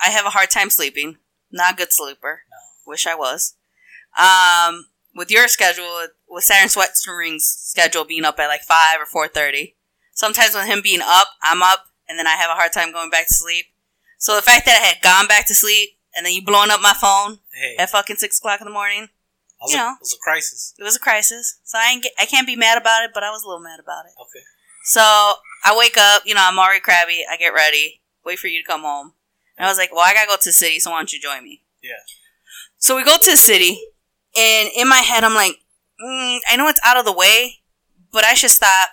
[0.00, 1.16] I have a hard time sleeping.
[1.50, 2.42] Not a good sleeper.
[2.50, 2.56] No.
[2.90, 3.54] Wish I was.
[4.18, 9.28] Um, with your schedule, with Saturn Sweatring's schedule being up at like five or four
[9.28, 9.76] thirty,
[10.12, 13.10] sometimes with him being up, I'm up, and then I have a hard time going
[13.10, 13.66] back to sleep.
[14.20, 16.80] So the fact that I had gone back to sleep and then you blowing up
[16.80, 19.08] my phone Hey, at fucking six o'clock in the morning, it
[19.62, 19.92] was, you a, know.
[19.96, 20.74] it was a crisis.
[20.78, 21.58] it was a crisis.
[21.64, 23.62] So I ain't get, I can't be mad about it, but I was a little
[23.62, 24.12] mad about it.
[24.20, 24.44] Okay.
[24.84, 27.24] So I wake up, you know, I'm already crabby.
[27.30, 29.12] I get ready, wait for you to come home.
[29.56, 31.20] And I was like, well, I gotta go to the city, so why don't you
[31.20, 31.62] join me?
[31.82, 32.00] Yeah.
[32.78, 33.78] So we go to the city,
[34.36, 35.52] and in my head, I'm like,
[36.02, 37.56] mm, I know it's out of the way,
[38.10, 38.88] but I should stop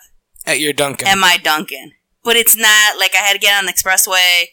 [0.46, 1.08] At your Dunkin'.
[1.08, 1.94] at my Dunkin'.
[2.24, 4.44] but it's not like I had to get on the expressway,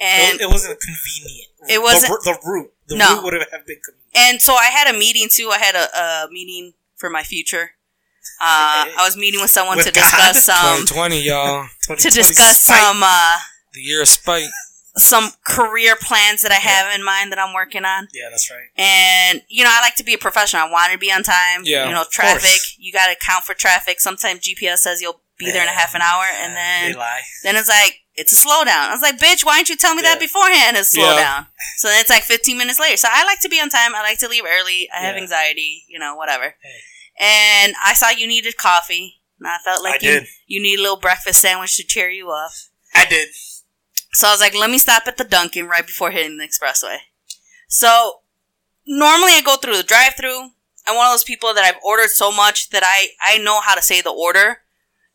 [0.00, 1.48] and it, it wasn't convenient.
[1.68, 2.72] It wasn't- the, the route.
[2.88, 3.14] The No.
[3.16, 4.16] route would have been convenient.
[4.16, 5.50] and so I had a meeting too.
[5.52, 7.72] I had a, a meeting for my future.
[8.40, 10.02] Uh, I was meeting with someone With to God?
[10.10, 11.66] discuss some 2020, y'all.
[11.86, 12.78] to discuss spite.
[12.78, 13.36] some uh,
[13.74, 14.48] The year of spite.
[14.96, 18.08] some career plans that I have in mind that I'm working on.
[18.12, 18.68] Yeah, that's right.
[18.76, 20.62] And you know, I like to be a professional.
[20.66, 21.62] I want to be on time.
[21.64, 22.60] Yeah, you know, traffic.
[22.78, 24.00] You got to account for traffic.
[24.00, 26.94] Sometimes GPS says you'll be there in a half an hour, and then
[27.42, 28.88] then it's like it's a slowdown.
[28.88, 30.76] I was like, bitch, why didn't you tell me that beforehand?
[30.76, 31.44] It's slow Yeah.
[31.78, 32.96] So then it's like 15 minutes later.
[32.96, 33.94] So I like to be on time.
[33.94, 34.88] I like to leave early.
[34.94, 35.84] I have anxiety.
[35.88, 36.54] You know, whatever.
[36.62, 36.80] Hey.
[37.18, 39.20] And I saw you needed coffee.
[39.38, 40.26] And I felt like I you, did.
[40.46, 42.50] you need a little breakfast sandwich to cheer you up.
[42.94, 43.28] I did.
[44.12, 46.96] So I was like, let me stop at the Dunkin' right before hitting the expressway.
[47.68, 48.20] So
[48.86, 50.50] normally I go through the drive through.
[50.86, 53.74] I'm one of those people that I've ordered so much that I, I know how
[53.74, 54.58] to say the order.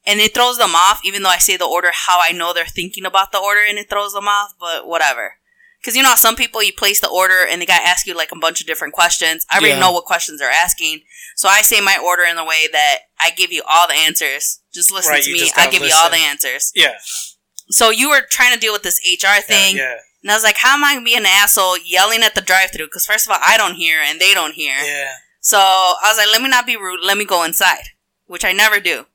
[0.08, 2.66] And it throws them off, even though I say the order how I know they're
[2.66, 5.36] thinking about the order and it throws them off, but whatever.
[5.82, 8.16] Because you know, some people you place the order and they got to ask you
[8.16, 9.46] like a bunch of different questions.
[9.52, 9.80] I already Yeah.
[9.80, 11.02] know what questions they're asking.
[11.36, 14.62] So I say my order in the way that I give you all the answers.
[14.74, 15.52] Just listen Right, to me.
[15.56, 16.72] I give you all the answers.
[16.76, 16.94] Yeah.
[17.70, 19.78] So you were trying to deal with this HR thing.
[19.78, 19.96] Yeah.
[20.22, 22.72] And I was like, how am I to be an asshole yelling at the drive
[22.72, 22.88] through?
[22.88, 24.76] Because, first of all, I don't hear and they don't hear.
[24.84, 25.12] Yeah.
[25.40, 27.02] So I was like, let me not be rude.
[27.04, 27.84] Let me go inside,
[28.26, 29.06] which I never do.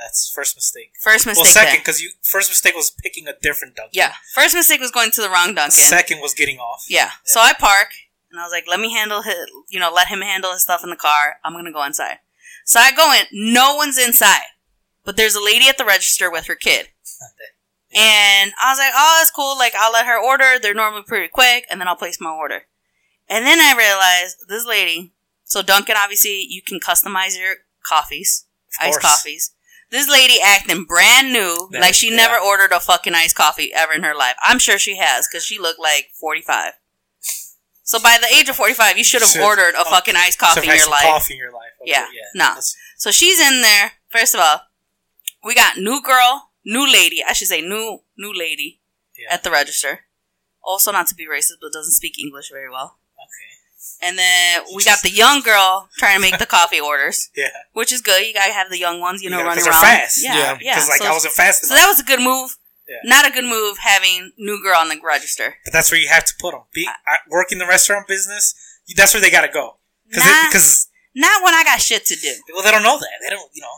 [0.00, 0.92] That's first mistake.
[1.00, 1.44] First mistake.
[1.44, 3.90] well, second, because you first mistake was picking a different Dunkin'.
[3.92, 4.14] Yeah.
[4.34, 5.70] First mistake was going to the wrong Dunkin'.
[5.70, 6.86] Second was getting off.
[6.88, 7.10] yeah.
[7.24, 7.88] So I park
[8.30, 9.36] and I was like, let me handle his,
[9.68, 11.36] you know, let him handle his stuff in the car.
[11.44, 12.18] I'm going to go inside.
[12.64, 13.26] So I go in.
[13.32, 14.46] No one's inside.
[15.04, 16.88] But there's a lady at the register with her kid.
[17.92, 19.58] And I was like, oh, that's cool.
[19.58, 20.58] Like, I'll let her order.
[20.60, 22.62] They're normally pretty quick, and then I'll place my order.
[23.28, 25.12] And then I realized this lady,
[25.44, 28.46] so Dunkin', obviously, you can customize your coffees,
[28.80, 29.50] Of iced coffees.
[29.90, 32.16] This lady acting brand new, That like is- she yeah.
[32.16, 34.36] never ordered a fucking iced coffee ever in her life.
[34.40, 36.74] I'm sure she has, because she looked like 45.
[37.82, 40.38] So by the age of 45, you should have Should- ordered a oh, fucking iced
[40.38, 40.86] coffee in your.
[40.86, 41.72] Coffee in your life.
[41.82, 42.06] Okay, Yeah.
[42.12, 42.22] yeah.
[42.34, 42.44] No.
[42.50, 43.94] That's- So she's in there.
[44.08, 44.62] First of all,
[45.42, 47.24] we got new girl, new lady.
[47.26, 48.80] I should say new new lady
[49.18, 49.34] Yeah.
[49.34, 50.06] at the register.
[50.62, 52.99] Also, not to be racist, but doesn't speak English very well.
[54.02, 54.08] Okay.
[54.08, 57.48] And then we got the young girl trying to make the coffee orders, Yeah.
[57.72, 58.26] which is good.
[58.26, 59.82] You gotta have the young ones, you know, Yeah, 'cause running they're around.
[60.00, 60.22] fast.
[60.22, 60.58] Yeah, Yeah.
[60.60, 60.74] yeah.
[60.74, 61.68] Because like so, I wasn't fast enough.
[61.68, 62.56] so that was a good move.
[62.88, 62.96] Yeah.
[63.04, 65.58] Not a good move having new girl on the register.
[65.64, 66.62] but that's where you have to put them.
[66.72, 68.54] Be, I, work in the restaurant business.
[68.96, 69.76] That's where they got to go.
[70.08, 70.46] Because Nah.
[70.48, 72.34] because Not when I got shit to do.
[72.52, 73.08] well they don't know that.
[73.22, 73.48] They don't.
[73.54, 73.76] You know.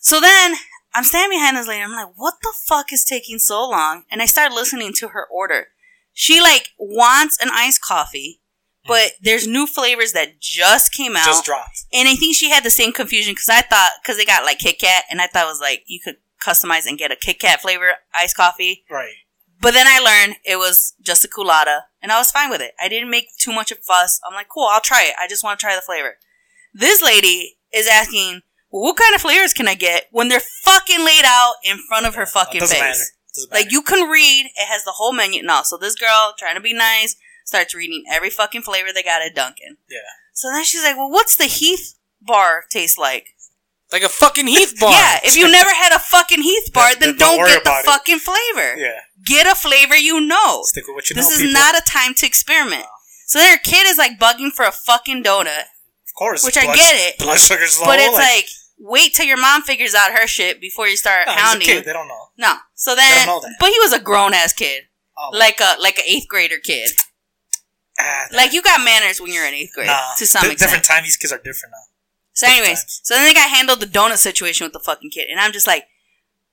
[0.00, 0.56] So then
[0.94, 1.82] I'm standing behind this lady.
[1.82, 4.04] I'm like, what the fuck is taking so long?
[4.10, 5.68] And I start listening to her order.
[6.14, 8.40] She like wants an iced coffee,
[8.86, 11.24] but there's new flavors that just came out.
[11.26, 11.84] Just dropped.
[11.92, 14.58] and I think she had the same confusion because I thought, because they got like
[14.58, 16.16] Kit Kat, and I thought it was like you could
[16.46, 18.84] customize and get a Kit Kat flavor iced coffee.
[18.90, 19.14] Right.
[19.60, 22.74] But then I learned it was just a colada, and I was fine with it.
[22.80, 24.20] I didn't make too much of a fuss.
[24.26, 25.14] I'm like, cool, I'll try it.
[25.18, 26.18] I just want to try the flavor.
[26.74, 31.02] This lady is asking, well, what kind of flavors can I get when they're fucking
[31.04, 33.12] laid out in front of her fucking doesn't face?
[33.50, 35.42] Like you can read, it has the whole menu.
[35.42, 37.16] No, so this girl trying to be nice
[37.46, 39.78] starts reading every fucking flavor they got at Dunkin'.
[39.88, 39.98] Yeah.
[40.34, 43.28] So then she's like, well, what's the Heath bar taste like?
[43.92, 44.90] Like a fucking Heath bar.
[44.90, 47.70] Yeah, if you never had a fucking Heath bar, Then- then, don't don't get the
[47.70, 47.84] it.
[47.86, 48.76] fucking flavor.
[48.76, 48.98] Yeah.
[49.24, 50.60] Get a flavor you know.
[50.64, 51.30] Stick with what you This know.
[51.30, 51.60] This is people.
[51.60, 52.84] not a time to experiment.
[53.28, 56.44] So then her kid is like bugging for a fucking donut, Of course.
[56.44, 57.18] which I get it.
[57.18, 57.86] Blood sugar's low.
[57.86, 58.46] but it's like,
[58.78, 61.66] wait till your mom figures out her shit before you start no, he's a hounding.
[61.68, 61.84] kid.
[61.84, 62.26] They don't know.
[62.38, 62.54] No.
[62.74, 63.56] So then, don't know that.
[63.60, 64.82] but he was a grown ass kid,
[65.16, 66.90] Oh, like a like an eighth grader kid.
[67.98, 70.14] Ah, Like you got manners when you're in eighth grade nah.
[70.18, 70.68] to some Di- extent.
[70.70, 71.02] Different time.
[71.04, 71.84] These kids are different now.
[72.32, 73.00] So, different anyways, times.
[73.04, 75.66] so then they got handled the donut situation with the fucking kid, and I'm just
[75.66, 75.86] like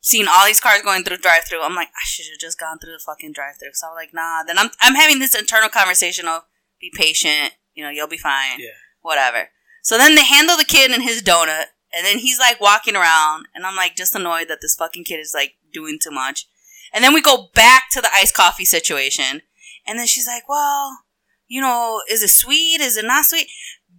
[0.01, 1.61] seeing all these cars going through drive through.
[1.61, 3.73] I'm like, I should have just gone through the fucking drive through.
[3.73, 4.43] So I'm like, nah.
[4.43, 6.43] Then I'm I'm having this internal conversation of
[6.79, 7.53] be patient.
[7.73, 8.59] You know, you'll be fine.
[8.59, 8.69] Yeah.
[9.01, 9.49] Whatever.
[9.81, 13.47] So then they handle the kid and his donut, and then he's like walking around,
[13.53, 16.47] and I'm like just annoyed that this fucking kid is like doing too much.
[16.93, 19.41] And then we go back to the iced coffee situation,
[19.85, 20.99] and then she's like, well,
[21.53, 22.81] you know, is it sweet?
[22.81, 23.47] Is it not sweet?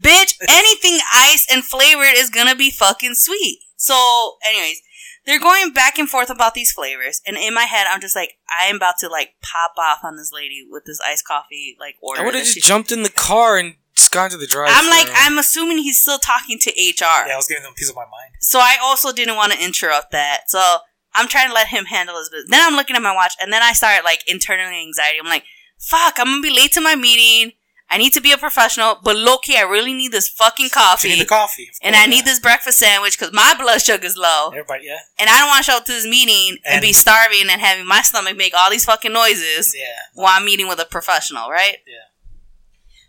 [0.03, 3.61] Bitch, anything iced and flavored is gonna be fucking sweet.
[3.77, 4.83] So, anyways,
[5.25, 8.39] they're going back and forth about these flavors, and in my head, I'm just like,
[8.51, 11.95] I am about to like pop off on this lady with this iced coffee like
[12.03, 12.23] order.
[12.23, 14.71] I would have just jumped in the car and just gone to the drive.
[14.73, 17.29] I'm like, I'm assuming he's still talking to HR.
[17.29, 18.33] Yeah, I was giving them a piece of my mind.
[18.41, 20.51] So I also didn't want to interrupt that.
[20.51, 20.79] So
[21.15, 22.51] I'm trying to let him handle his business.
[22.51, 25.21] Then I'm looking at my watch, and then I start like internally anxiety.
[25.23, 25.45] I'm like,
[25.87, 27.53] fuck, I'm gonna be late to my meeting.
[27.91, 30.71] I need to be a professional, but low key, I really need this fucking She
[30.71, 31.09] coffee.
[31.11, 31.65] need the coffee.
[31.65, 34.49] of and course, I need this breakfast sandwich because my blood sugar is low.
[34.49, 36.93] Everybody, yeah, And I don't want to show up to this meeting and, And- be
[36.95, 39.85] starving and having my stomach make all these fucking noises yeah.
[40.15, 41.77] while I'm meeting with a professional, right?
[41.87, 41.95] Yeah.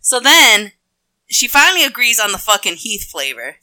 [0.02, 0.74] So then
[1.30, 3.56] she finally agrees on the fucking Heath flavor.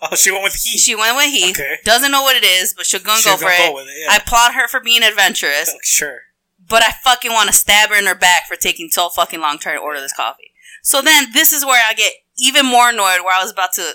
[0.00, 0.80] Oh, she went with Heath.
[0.80, 1.56] She went with Heath.
[1.60, 1.76] Okay.
[1.84, 3.68] Doesn't know what it is, but she'll gonna She's go for gonna it.
[3.68, 4.12] go with it, yeah.
[4.12, 6.20] I applaud her for being adventurous, Oh, sure.
[6.68, 9.58] But I fucking want to stab her in her back for taking so fucking long
[9.58, 10.52] trying to order this coffee.
[10.82, 13.94] So then this is where I get even more annoyed where I was about to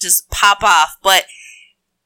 [0.00, 0.96] just pop off.
[1.02, 1.24] But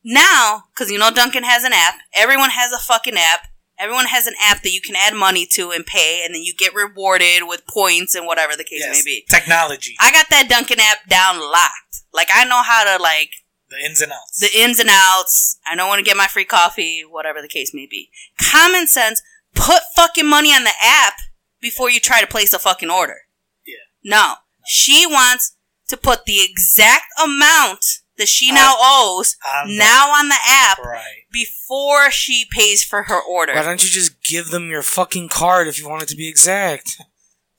[0.05, 3.49] now, because you know Dunkin' has an app, everyone has a fucking app.
[3.79, 6.55] Everyone has an app that you can add money to and pay, and then you
[6.55, 8.97] get rewarded with points and whatever the case Yes.
[8.97, 9.25] may be.
[9.29, 12.03] Technology, I got that Dunkin' app down locked.
[12.13, 13.31] Like I know how to like
[13.71, 14.39] the ins and outs.
[14.39, 15.59] the ins and outs.
[15.67, 18.11] I know when to get my free coffee, whatever the case may be.
[18.41, 19.23] Common sense,
[19.55, 21.15] put fucking money on the app
[21.61, 23.19] before you try to place a fucking order.
[23.67, 23.77] Yeah.
[24.05, 24.35] No.
[24.67, 25.57] She wants
[25.89, 27.85] to put the exact amount
[28.19, 31.25] that she now owes the- now on the app right.
[31.33, 33.55] before she pays for her order.
[33.55, 36.29] Why don't you just give them your fucking card if you want it to be
[36.29, 36.97] exact?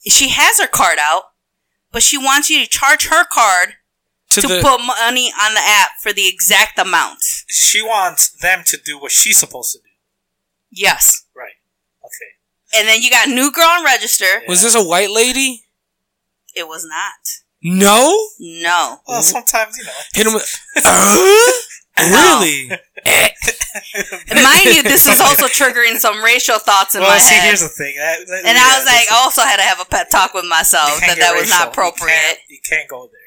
[0.08, 1.24] She has her card out,
[1.92, 3.76] but she wants you to charge her card
[4.32, 7.20] To, to the put money on the app for the exact amount.
[7.48, 9.90] She wants them to do what she's supposed to do.
[10.72, 11.23] Yes.
[12.74, 12.80] Right.
[12.80, 12.80] Okay.
[12.80, 14.26] And then you got new girl on register.
[14.48, 15.64] was this a white lady?
[16.56, 17.14] It was not.
[17.64, 18.28] No.
[18.40, 18.98] No.
[19.08, 19.92] Well, sometimes you know.
[20.14, 20.52] Hit him with.
[21.96, 22.00] Uh?
[22.10, 22.70] really?
[24.34, 27.46] Mind you, this is also triggering some racial thoughts in well, my see, head.
[27.46, 27.94] here's the thing.
[27.98, 30.34] That- that- and yeah, I was like, I also had to have a pet talk
[30.34, 31.58] with myself that that was racial.
[31.60, 32.16] not You appropriate.
[32.18, 33.23] can't, you can't go there.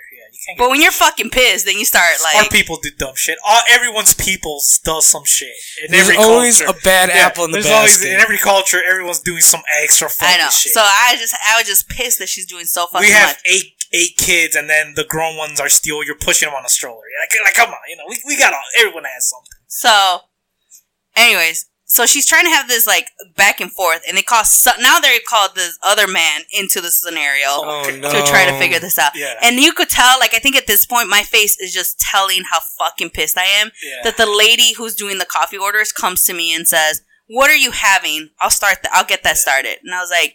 [0.48, 0.54] Yeah.
[0.58, 3.36] But when you're fucking pissed, then you start like like, people do dumb shit.
[3.46, 5.50] All everyone's peoples does some shit.
[5.84, 6.78] In There's every always culture.
[6.78, 8.78] a bad Yeah, apple in the there's always in every culture.
[8.88, 10.50] Everyone's doing some extra fucking I know.
[10.50, 10.72] shit.
[10.72, 13.42] So I just, I was just pissed that she's doing so fucking we have much.
[13.46, 16.04] eight eight kids, and then the grown ones are still.
[16.04, 17.02] You're pushing them on a stroller.
[17.20, 18.60] Like, like come on, you know, we, we got all.
[18.78, 19.50] Everyone has something.
[19.66, 20.20] So,
[21.16, 24.72] anyways, so she's trying to have this like back and forth, and they call so,
[24.80, 27.46] now they called this other man into the scenario.
[27.48, 28.10] oh no!
[28.10, 29.12] to try to figure this out.
[29.14, 29.34] Yeah.
[29.40, 32.42] And you could tell, like, I think at this point, my face is just telling
[32.50, 34.00] how fucking pissed I am Yeah.
[34.04, 37.56] that the lady who's doing the coffee orders comes to me and says, "What are
[37.56, 38.30] you having?
[38.40, 38.82] I'll start.
[38.82, 40.34] The, I'll get that started." And I was like,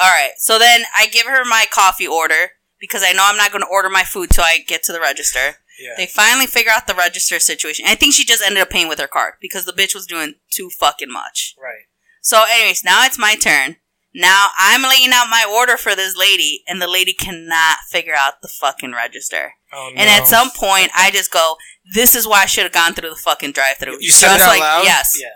[0.00, 3.52] "All right." So then I give her my coffee order because I know I'm not
[3.52, 5.56] going to order my food till I get to the register.
[5.82, 5.94] Yeah.
[5.96, 7.84] They finally figure out the register situation.
[7.88, 10.34] I think she just ended up paying with her card because the bitch was doing
[10.50, 11.54] too fucking much.
[11.60, 11.86] right.
[12.24, 13.76] So, anyways, now it's my turn.
[14.14, 18.42] Now I'm laying out my order for this lady, and the lady cannot figure out
[18.42, 19.54] the fucking register.
[19.72, 20.00] Oh, no.
[20.00, 21.56] And at some point, I just go,
[21.94, 24.48] "This is why I should have gone through the fucking drive-through." You said it out
[24.50, 24.84] like loud?
[24.84, 25.18] yes.
[25.20, 25.30] Yeah.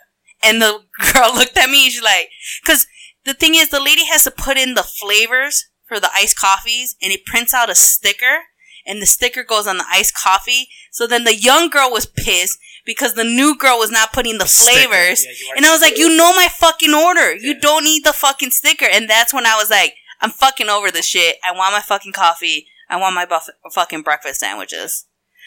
[0.48, 1.86] And the girl looked at me.
[1.86, 2.28] and She's like,
[2.64, 2.86] "Cause
[3.24, 6.94] the thing is, the lady has to put in the flavors for the iced coffees,
[7.02, 8.40] and it prints out a sticker."
[8.86, 10.68] And the sticker goes on the iced coffee.
[10.90, 14.44] So then the young girl was pissed because the new girl was not putting the,
[14.44, 15.24] The flavors.
[15.24, 17.34] Yeah, and I was like, you know my fucking order.
[17.34, 18.86] You don't need the fucking sticker.
[18.90, 21.36] And that's when I was like, I'm fucking over this shit.
[21.44, 22.68] I want my fucking coffee.
[22.88, 25.06] I want my buff- fucking breakfast sandwiches.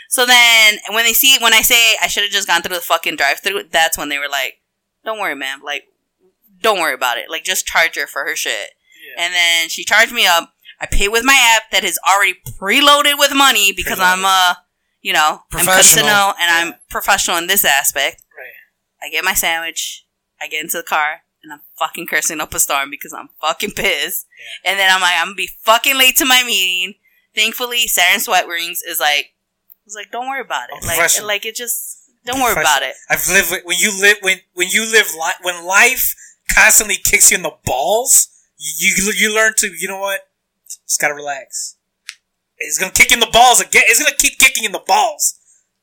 [0.09, 2.81] So then when they see, when I say I should have just gone through the
[2.81, 4.59] fucking drive through, that's when they were like,
[5.05, 5.61] don't worry, man.
[5.63, 5.85] Like,
[6.61, 7.29] don't worry about it.
[7.29, 8.71] Like, just charge her for her shit.
[9.15, 9.23] Yeah.
[9.23, 10.53] And then she charged me up.
[10.81, 14.51] I pay with my app that is already preloaded with money because I'm Preloaded.
[14.51, 14.53] uh
[15.01, 16.33] you know I'm Professional.
[16.39, 18.23] and I'm professional in this aspect.
[18.37, 19.07] Right.
[19.07, 20.05] I get my sandwich.
[20.41, 23.71] I get into the car and I'm fucking cursing up a storm because I'm fucking
[23.71, 24.25] pissed.
[24.65, 26.95] And then I'm like, I'm gonna be fucking late to my meeting.
[27.35, 29.31] Thankfully, Saturn Sweat Rings is like,
[29.85, 30.85] it's like, don't worry about I'm it.
[30.87, 32.95] Like, like it just don't worry about it.
[33.09, 36.13] I've lived with- when you live when when you live li- when life
[36.53, 38.27] constantly kicks you in the balls.
[38.57, 40.21] You, you learn to you know what?
[40.87, 41.75] Just gotta relax.
[42.57, 43.83] It's gonna kick in the balls again.
[43.87, 45.35] It's gonna keep kicking in the balls,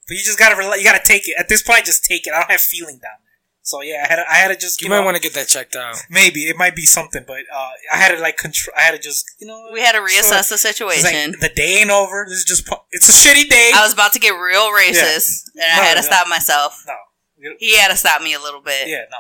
[0.07, 0.78] but you just gotta relax.
[0.78, 1.34] You gotta take it.
[1.39, 2.32] At this point, just take it.
[2.32, 3.22] I don't have feeling down there.
[3.62, 5.34] So yeah, I had to, I had to just You know, might want to get
[5.34, 5.97] that checked out.
[6.09, 8.72] maybe it might be something, but uh, I had to like control.
[8.78, 11.32] I had to just you know We had to reassess the situation.
[11.32, 12.26] like the day ain't over.
[12.28, 13.72] This is just it's a shitty day.
[13.74, 16.07] I was about to get real racist, and I No, had to no.
[16.07, 16.84] stop myself.
[16.87, 19.18] no, He had to stop me a little bit, yeah, no.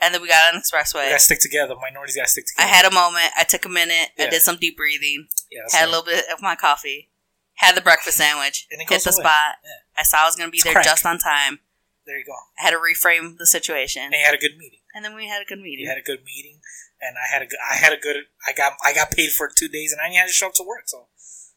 [0.00, 1.08] And then we got on the We expressway.
[1.10, 1.74] gotta stick together.
[1.80, 2.68] Minorities gotta stick together.
[2.68, 3.32] I had a moment.
[3.36, 4.10] I took a minute.
[4.18, 5.28] I did some deep breathing.
[5.50, 5.88] yeah, had right.
[5.88, 7.08] a little bit of my coffee.
[7.54, 8.66] Had the breakfast sandwich.
[8.70, 9.20] And it Hit the away.
[9.22, 9.56] spot.
[9.64, 9.70] Yeah.
[10.00, 10.84] I saw I was gonna be It's there crack.
[10.84, 11.60] just on time.
[12.06, 12.32] There you go.
[12.58, 14.80] I had to reframe the situation, And you had a good meeting.
[14.94, 15.84] and then we had a good meeting.
[15.84, 16.60] You had a good meeting,
[17.00, 17.58] and I had a good.
[17.70, 18.16] I had a good.
[18.48, 18.72] I got.
[18.84, 20.84] I got paid for two days, and I had to show up to work.
[20.86, 21.06] So,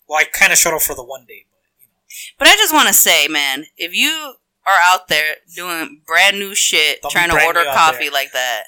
[0.08, 1.96] well, I kind of showed up for the one day, but you know,
[2.38, 4.36] But I just want to say, man, if you
[4.66, 8.64] are out there doing brand new shit, Don't trying to order coffee like that,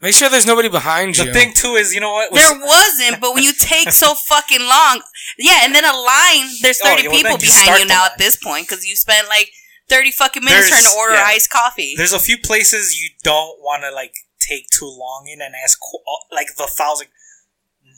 [0.00, 1.26] Make sure there's nobody behind you.
[1.26, 2.32] The thing too is, you know what?
[2.32, 5.00] There wasn't, but when you take so fucking long,
[5.38, 8.10] yeah, and then a line, there's Oh, 30 well, people you behind you now line.
[8.12, 9.50] at this point because you spent like
[9.88, 11.24] 30 fucking minutes There's- trying to order yeah.
[11.26, 11.94] iced coffee.
[11.96, 15.78] There's a few places you don't want to like take too long in and ask
[15.80, 17.06] uh, like the thousand.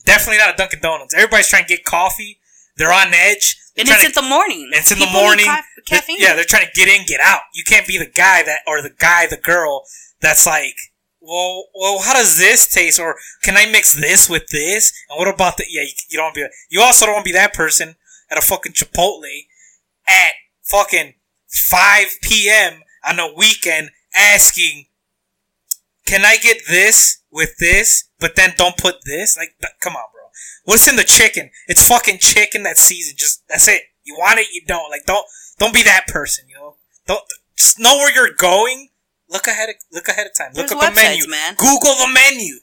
[0.05, 1.15] Definitely not a Dunkin' Donuts.
[1.15, 2.39] Everybody's trying to get coffee.
[2.77, 3.57] They're on edge.
[3.77, 4.70] And it's to- in the morning.
[4.72, 5.47] It's in the People need morning.
[5.47, 6.20] ca- They're- caffeine.
[6.20, 7.41] yeah, they're trying to get in, get out.
[7.55, 9.85] You can't be the guy that, or the guy, the girl
[10.20, 10.77] that's like,
[11.20, 13.01] well, well, how does this taste?
[13.01, 14.93] Or can I mix this with this?
[15.09, 15.64] And what about the?
[15.68, 16.49] Yeah, you, you don't want to be.
[16.68, 17.97] You also don't want to be that person
[18.31, 19.47] at a fucking Chipotle
[20.07, 21.14] at fucking
[21.49, 22.83] five p.m.
[23.05, 24.87] on a weekend asking,
[26.07, 29.37] "Can I get this with this?" But then don't put this.
[29.37, 30.24] Like, th- come on, bro.
[30.64, 31.51] What's in the chicken?
[31.68, 33.14] It's fucking chicken that season.
[33.16, 33.82] Just that's it.
[34.05, 34.91] You want it, you don't.
[34.91, 35.26] Like, don't
[35.59, 36.45] don't be that person.
[36.49, 36.76] You know,
[37.07, 37.22] don't
[37.57, 38.89] just know where you're going.
[39.30, 39.68] Look ahead.
[39.70, 40.51] Of, look ahead of time.
[40.55, 41.28] There's look up the menu.
[41.28, 41.55] man.
[41.55, 42.57] Google the menu.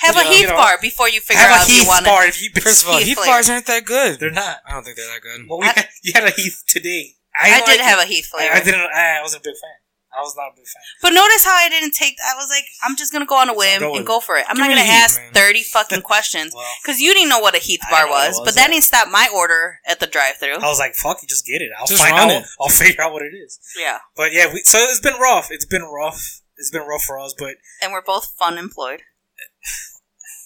[0.00, 1.88] Have You a know, Heath you know, bar before you figure out a if you
[1.88, 2.28] want bar to.
[2.28, 2.50] if you.
[2.60, 4.20] First of all, Heath Heath bars aren't that good.
[4.20, 4.58] they're not.
[4.68, 5.48] I don't think they're that good.
[5.48, 7.14] Well, we I- had, you had a Heath today.
[7.34, 7.80] I like did it.
[7.80, 8.52] have a Heath flavor.
[8.54, 8.80] I, I didn't.
[8.80, 9.70] I, I wasn't a big fan.
[10.16, 10.82] I was not a big fan.
[11.02, 12.14] But notice how I didn't take.
[12.24, 14.46] I was like, I'm just gonna go on a whim go and go for it.
[14.48, 15.32] I'm Give not gonna the Heath, ask man.
[15.32, 18.24] 30 fucking questions Well, because you didn't know what a Heath bar didn't know what
[18.24, 18.38] it was.
[18.40, 18.74] was, But that yeah.
[18.74, 20.54] didn't stop my order at the drive-through.
[20.56, 21.70] I was like, "Fuck you, just get it.
[21.78, 22.30] I'll Just find out.
[22.30, 22.44] it.
[22.60, 25.48] I'll figure out what it is." Yeah, But yeah, we, so it's been rough.
[25.50, 26.40] It's been rough.
[26.56, 29.02] It's been rough for us, but and we're both fun employed.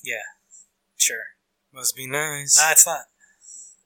[0.02, 0.24] Yeah,
[0.96, 1.16] sure.
[1.72, 2.56] Must be nice.
[2.58, 3.00] Nah, it's not.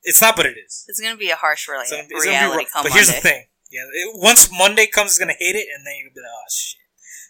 [0.02, 0.84] It's not, but it is.
[0.86, 2.72] It's gonna be a harsh rea- It's gonna be- it's gonna be reality rough.
[2.72, 3.46] come But here's the thing.
[3.74, 6.30] Yeah, it, once Monday comes, it's gonna hit it, and then you're gonna be like,
[6.30, 6.78] "Oh shit."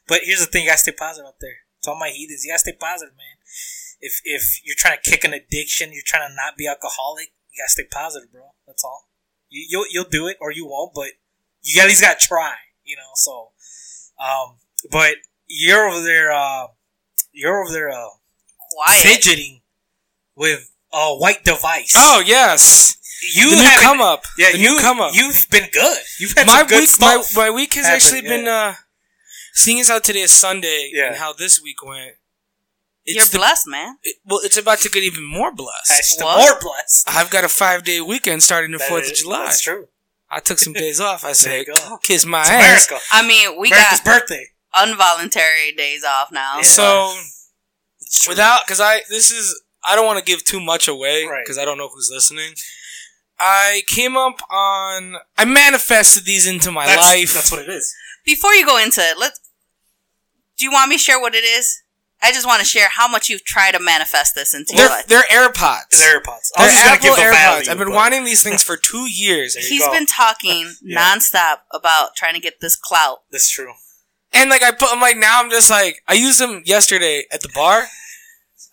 [0.07, 1.65] But here's the thing: you gotta stay positive out there.
[1.85, 3.41] To all my heathens, you gotta stay positive, man.
[4.01, 7.63] If if you're trying to kick an addiction, you're trying to not be alcoholic, you
[7.63, 8.53] gotta stay positive, bro.
[8.67, 9.09] That's all.
[9.49, 11.13] You, you'll you'll do it or you won't, but
[11.63, 12.55] you at least gotta try.
[12.85, 13.13] You know.
[13.15, 13.53] So,
[14.21, 14.57] um,
[14.91, 15.17] but
[15.47, 16.31] you're over there.
[16.31, 16.67] Uh,
[17.33, 17.89] you're over there.
[17.89, 18.09] Uh,
[18.71, 19.03] Quiet.
[19.03, 19.63] fidgeting
[20.37, 21.95] with a white device.
[21.97, 22.97] Oh yes,
[23.35, 24.25] you the new haven't- come up.
[24.39, 25.15] Yeah, the you new come up.
[25.15, 25.99] You've been good.
[26.19, 27.37] You've had my some good week, my, stuff.
[27.37, 28.37] my week has happen, actually yeah.
[28.37, 28.75] been uh,
[29.55, 31.09] seeing as how today is Sunday Yeah.
[31.09, 32.13] and how this week went.
[33.07, 33.97] It's You're the, blessed, man.
[34.03, 35.91] it- well, it's about to get even more blessed.
[35.91, 37.09] Hashtag more blessed.
[37.09, 39.45] I've got a five day weekend starting the Fourth of July.
[39.45, 39.89] That's true.
[40.31, 41.23] I took some days off.
[41.25, 41.99] I said, you go.
[42.03, 42.89] kiss my It's ass.
[42.89, 43.05] America.
[43.13, 44.47] I mean, we America's got birthday.
[44.83, 46.57] involuntary days off now.
[46.57, 46.63] Yeah.
[46.63, 47.15] So
[48.29, 51.43] without, because I this is I don't want to give too much away Right.
[51.45, 52.55] because I don't know who's listening.
[53.47, 57.35] I came up on I manifested these into my that's, life.
[57.35, 57.95] That's what it is.
[58.25, 59.33] Before you go into it, let
[60.57, 61.83] do you want me to share what it is?
[62.23, 64.97] I just want to share how much you've tried to manifest this into your they're,
[64.97, 65.07] life.
[65.09, 65.83] they're AirPods.
[65.91, 66.49] It's AirPods.
[66.57, 67.31] I They're was just gonna Apple give the AirPods.
[67.33, 67.71] value.
[67.71, 69.55] I've been but- wanting these things for two years.
[69.55, 69.93] There you He's go.
[69.93, 70.99] been talking Yeah.
[71.15, 73.19] nonstop about trying to get this clout.
[73.31, 73.75] That's true.
[74.33, 77.43] And like I put, I'm like now I'm just like I used them yesterday at
[77.43, 77.85] the bar.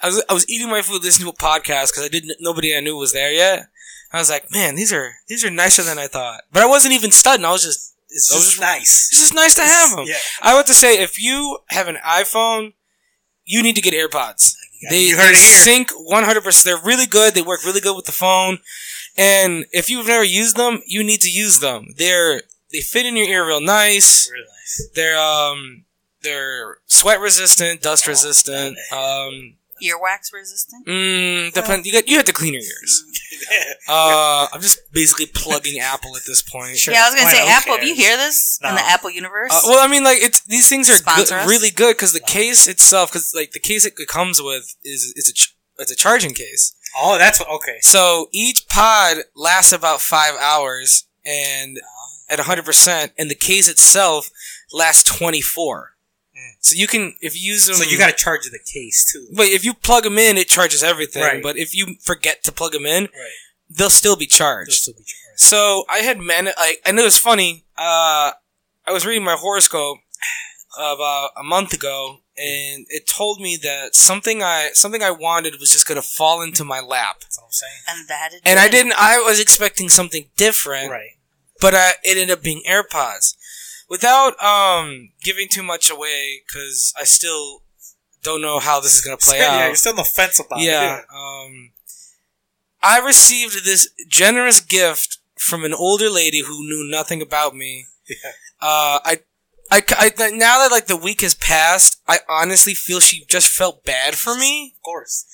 [0.02, 2.76] I was I was eating my food, listening to a podcast because I didn't nobody
[2.76, 3.68] I knew was there yet.
[4.14, 6.42] I was like, man, these are these are nicer than I thought.
[6.52, 7.46] But I wasn't even studying.
[7.46, 9.10] I was just It's Those just nice.
[9.12, 10.06] it's just nice to have them.
[10.08, 10.16] Yeah.
[10.42, 12.74] I want to say if you have an iPhone,
[13.46, 14.54] you need to get AirPods.
[14.90, 15.88] They, You heard they it here.
[15.88, 16.64] sync 100%.
[16.64, 17.34] They're really good.
[17.36, 18.60] They work really good with the phone.
[19.18, 21.88] And if you've never used them, you need to use them.
[21.98, 22.42] They're
[22.72, 24.30] they fit in your ear real nice.
[24.32, 24.90] Really nice.
[24.96, 25.86] They're um
[26.24, 28.78] they're sweat resistant, dust Oh, resistant.
[28.92, 30.86] Um, Earwax resistant.
[30.88, 31.86] mm, depend.
[31.86, 33.04] You got you have to clean your ears.
[33.52, 33.58] Yeah.
[33.88, 36.78] Uh, I'm just basically plugging Apple at this point.
[36.78, 36.94] Sure.
[36.94, 37.48] Yeah, I was gonna Why say not?
[37.48, 37.74] Who Apple.
[37.76, 40.70] If you hear this in the Apple universe, Uh, well, I mean, like it's these
[40.70, 41.48] things are good, Sponsor us?
[41.50, 45.30] really good because the case itself, because like the case it comes with is it's
[45.30, 46.76] a ch- it's a charging case.
[46.98, 47.50] Oh, that's what.
[47.50, 47.78] Okay.
[47.82, 51.80] So each pod lasts about five hours, and
[52.30, 54.30] at 100, percent and the case itself
[54.72, 55.96] lasts 24.
[56.42, 56.56] Mm.
[56.60, 57.76] So you can if you use them.
[57.76, 59.28] So you got to charge the case too.
[59.36, 61.24] But if you plug them in, it charges everything.
[61.24, 61.44] Right.
[61.44, 63.32] But if you forget to plug them in, Right.
[63.70, 64.72] they'll still be They'll charged.
[64.74, 65.40] still be charged.
[65.40, 67.66] So I had man, I, and it was funny.
[67.78, 68.32] Uh,
[68.88, 70.00] I was reading my horoscope
[70.78, 75.72] about a month ago, and it told me that something I something I wanted was
[75.72, 77.72] just gonna fall into my lap, That's what I'm saying.
[77.90, 78.72] and that it and I did.
[78.84, 78.94] didn't.
[78.98, 81.12] I was expecting something different, Right.
[81.60, 83.36] but uh, it ended up being AirPods.
[83.92, 87.64] Without um giving too much away, because I still
[88.24, 89.66] don't know how this is gonna play yeah, out.
[89.68, 91.00] you're still on the fence about Yeah.
[91.00, 91.06] it.
[91.14, 91.72] Um,
[92.82, 97.88] I received this generous gift from an older lady who knew nothing about me.
[98.08, 98.16] Yeah.
[98.62, 99.20] Uh, I,
[99.72, 103.84] I, I, now that like the week has passed, I honestly feel she just felt
[103.84, 104.74] bad for me.
[104.78, 105.26] Of course.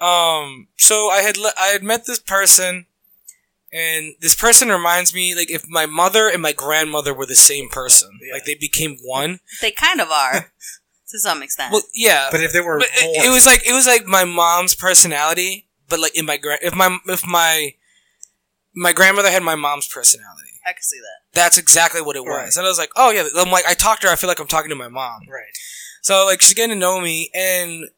[0.00, 2.86] Um, so I had, le- I had met this person,
[3.76, 7.68] and this person reminds me like if my mother and my grandmother were the same
[7.68, 8.34] person, Yeah.
[8.34, 9.40] like they became one.
[9.60, 10.52] They kind of are.
[11.10, 11.72] to some extent.
[11.72, 14.06] Well, yeah, But if there were but more, it, it was like it was like
[14.06, 17.74] my mom's personality, but like in my gra- if my if my
[18.74, 20.50] my grandmother had my mom's personality.
[20.66, 21.32] I can see that.
[21.40, 22.56] That's exactly what it was, Right.
[22.56, 23.28] and I was like, oh yeah.
[23.38, 24.12] I'm like, I talked to her.
[24.12, 25.20] I feel like I'm talking to my mom.
[25.30, 25.52] right.
[26.02, 27.88] So like she's getting to know me, and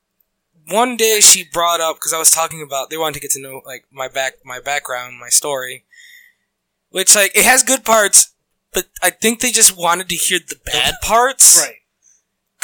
[0.71, 3.41] one day she brought up because I was talking about they wanted to get to
[3.41, 5.85] know like my back my background, my story,
[6.91, 8.33] which like it has good parts,
[8.73, 11.59] but I think they just wanted to hear the bad parts.
[11.61, 11.75] Right.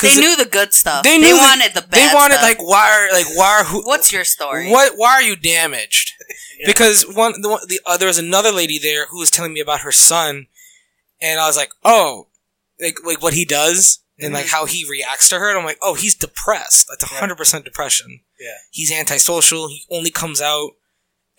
[0.02, 1.04] They knew the good stuff.
[1.04, 2.48] they They, the- wanted the bad They wanted stuff.
[2.48, 4.68] like why are like why are who What's your story?
[4.70, 6.10] what why are you damaged?
[6.58, 6.68] Yeah.
[6.68, 9.80] Because one the, the uh, there was another lady there who was telling me about
[9.80, 10.46] her son,
[11.20, 12.28] and I was like, oh,
[12.80, 15.78] like like what he does and like how he reacts to her, and I'm like,
[15.82, 16.86] oh, he's depressed.
[16.88, 17.18] That's Right.
[17.20, 18.20] hundred percent depression.
[18.40, 18.48] Yeah.
[18.70, 19.68] He's antisocial.
[19.68, 20.72] He only comes out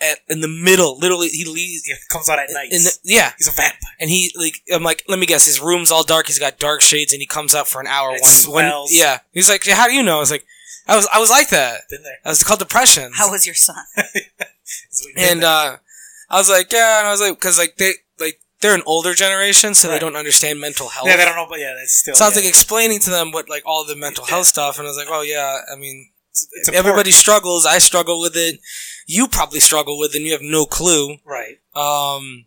[0.01, 0.97] at in the middle.
[0.99, 1.83] Literally, he leaves.
[1.87, 2.67] Yeah, comes out at night.
[3.03, 3.79] Yeah, He's a vampire.
[3.99, 6.27] and he like I'm like, let me guess, his room's all dark.
[6.27, 8.13] He's got dark shades, and he comes out for an hour.
[8.15, 9.19] It one, one, yeah.
[9.31, 10.17] He's like, yeah, how do you know?
[10.17, 10.45] I was like,
[10.87, 11.81] I was I was like that.
[11.89, 12.17] Been there.
[12.25, 13.11] I was called depression.
[13.15, 13.77] How was your son?
[15.17, 15.77] And uh,
[16.29, 17.97] I was like, yeah, and I was like, because like they like
[18.65, 21.07] they're an older generation, so they don't understand mental health.
[21.07, 22.15] yeah, they don't know, but yeah, that's still.
[22.15, 22.41] so I was yeah.
[22.41, 24.31] like explaining to them what like all the mental Yeah.
[24.35, 27.13] health stuff, and I was like, oh yeah, I mean, It's- it's everybody important.
[27.15, 27.65] struggles.
[27.65, 28.59] I struggle with it.
[29.05, 31.17] You probably struggle with it, and you have no clue.
[31.23, 31.59] right.
[31.75, 32.45] Um,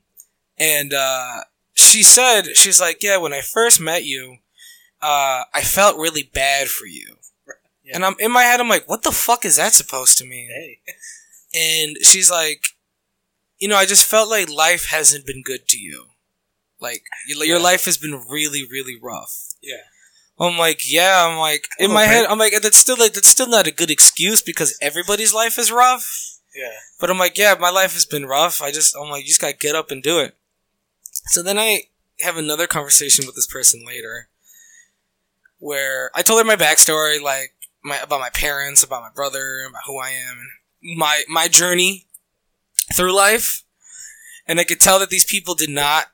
[0.58, 1.44] and uh,
[1.74, 4.38] she said, she's like, yeah, when I first met you,
[5.00, 7.16] uh, I felt really bad for you.
[7.84, 7.94] Yeah.
[7.94, 10.48] And I'm in my head, I'm like, what the fuck is that supposed to mean?
[10.50, 10.80] Hey,
[11.54, 12.74] and she's like,
[13.59, 16.06] you know, I just felt like life hasn't been good to you.
[16.80, 17.62] Like your, your Yeah.
[17.64, 19.54] life has been really, really rough.
[19.61, 19.82] yeah,
[20.38, 21.26] I'm like, yeah.
[21.26, 22.26] I'm like, in my head.
[22.26, 25.72] I'm like, that's still like that's still not a good excuse because everybody's life is
[25.72, 26.38] rough.
[26.54, 28.62] yeah, But I'm like, yeah, my life has been rough.
[28.62, 30.36] I just, I'm like, you just gotta get up and do it.
[31.30, 31.84] So then I
[32.20, 34.28] have another conversation with this person later,
[35.59, 39.82] where I told her my backstory, like my about my parents, about my brother, about
[39.86, 40.38] who I am,
[40.82, 42.06] and my my journey
[42.95, 43.62] through life,
[44.47, 46.07] and I could tell that these people did not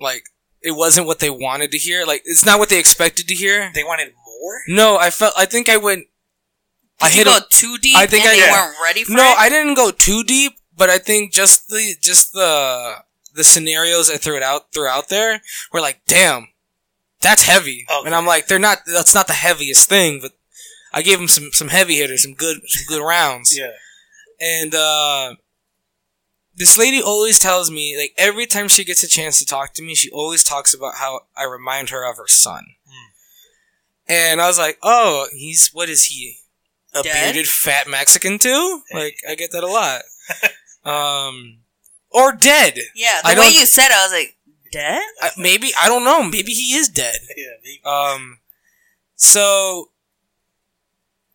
[0.00, 0.24] like
[0.62, 2.04] it wasn't what they wanted to hear.
[2.06, 3.70] Like it's not what they expected to hear.
[3.74, 4.60] they wanted more.
[4.68, 5.34] No, I felt.
[5.36, 6.06] I think I went.
[7.00, 8.52] I Did you hit go a, too deep I think and I- they yeah.
[8.52, 9.38] weren't ready for no, it?
[9.38, 12.96] I didn't go too deep, but I think just the just the
[13.34, 15.40] the scenarios I threw it out threw out there
[15.72, 16.48] were like, damn,
[17.20, 17.86] that's heavy.
[17.88, 18.06] Okay.
[18.06, 18.78] And I'm like, they're not.
[18.86, 20.32] That's not the heaviest thing, but
[20.92, 23.56] I gave them some some heavy hitters, some good some good rounds.
[23.56, 23.70] Yeah,
[24.40, 25.34] And uh,
[26.58, 29.82] this lady always tells me, like every time she gets a chance to talk to
[29.82, 32.64] me, she always talks about how I remind her of her son.
[32.86, 34.12] Hmm.
[34.12, 36.38] And I was like, oh, he's what is he?
[36.94, 38.82] A bearded fat Mexican too?
[38.92, 40.02] Like I get that a lot.
[40.84, 41.58] um,
[42.10, 42.78] or dead?
[42.94, 44.36] yeah, the I way you said it, I was like,
[44.72, 45.02] dead?
[45.20, 46.24] I, maybe I don't know.
[46.24, 47.18] Maybe he is dead.
[47.36, 47.46] yeah.
[47.62, 48.38] They, Um,
[49.14, 49.90] so,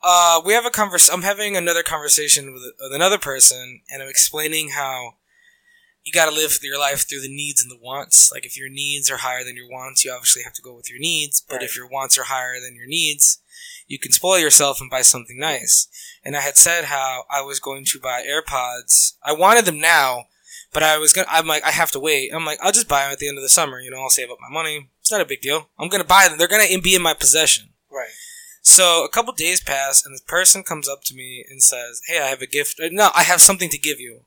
[0.03, 1.09] uh, we have a convers.
[1.09, 5.15] I'm having another conversation with, with another person, and I'm explaining how
[6.03, 8.29] you got to live your life through the needs and the wants.
[8.33, 10.89] Like, if your needs are higher than your wants, you obviously have to go with
[10.89, 11.39] your needs.
[11.41, 11.63] But Right.
[11.63, 13.39] if your wants are higher than your needs,
[13.87, 15.87] you can spoil yourself and buy something nice.
[16.23, 19.13] And I had said how I was going to buy AirPods.
[19.23, 20.25] I wanted them now,
[20.73, 21.27] but I was gonna.
[21.29, 22.31] I'm like, I have to wait.
[22.33, 23.79] I'm like, I'll just buy them at the end of the summer.
[23.79, 24.89] You know, I'll save up my money.
[24.99, 25.69] It's not a big deal.
[25.79, 26.37] I'm gonna buy them.
[26.37, 27.69] They're gonna be in my possession.
[27.89, 28.09] right.
[28.65, 32.19] So a couple days pass, and this person comes up to me and says, "Hey,
[32.19, 32.79] I have a gift.
[32.79, 34.21] uh, No, I have something to give you."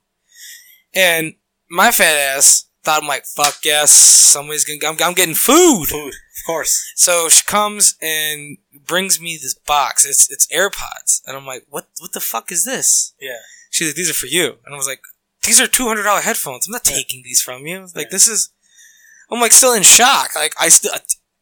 [0.95, 1.35] And
[1.71, 4.79] my fat ass thought, "I'm like, fuck yes, somebody's gonna.
[4.93, 6.93] I'm, I'm getting food." Food, of course.
[6.95, 10.05] So she comes and brings me this box.
[10.05, 11.89] It's it's AirPods, and I'm like, "What?
[11.99, 13.39] What the fuck is this?" Yeah,
[13.71, 15.01] She's like, "These are for you," and I was like,
[15.45, 16.67] "These are two hundred dollar headphones.
[16.67, 16.97] I'm not Yeah.
[16.97, 17.89] taking these from you.
[17.95, 18.13] Like Yeah.
[18.13, 18.51] this is."
[19.31, 20.37] I'm like still in shock.
[20.37, 20.93] Like I still.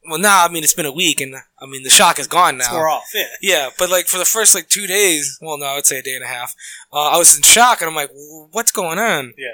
[0.08, 2.58] Well, now I mean it's been a week, and I mean the shock is gone
[2.58, 2.64] now.
[2.64, 3.04] it's more off.
[3.14, 5.98] Yeah, Yeah, but like for the first like two days, well, no, I would say
[5.98, 6.54] a day and a half.
[6.92, 8.10] Uh, I was in shock, and I'm like,
[8.50, 9.48] "What's going on?" yeah.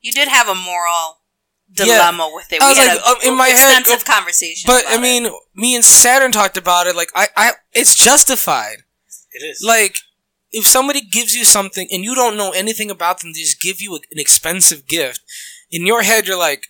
[0.00, 1.20] You did have a moral
[1.72, 1.86] Yeah.
[1.86, 2.60] dilemma with it.
[2.60, 4.64] I was had like, a um, in my head, extensive conversation.
[4.66, 5.00] But about I it.
[5.00, 6.94] mean, me and Saturn talked about it.
[6.94, 8.78] Like, I, I, it's justified.
[9.32, 9.62] It is.
[9.66, 9.96] Like,
[10.52, 13.80] if somebody gives you something and you don't know anything about them, they just give
[13.80, 15.20] you a, an expensive gift.
[15.70, 16.66] In your head, you're like,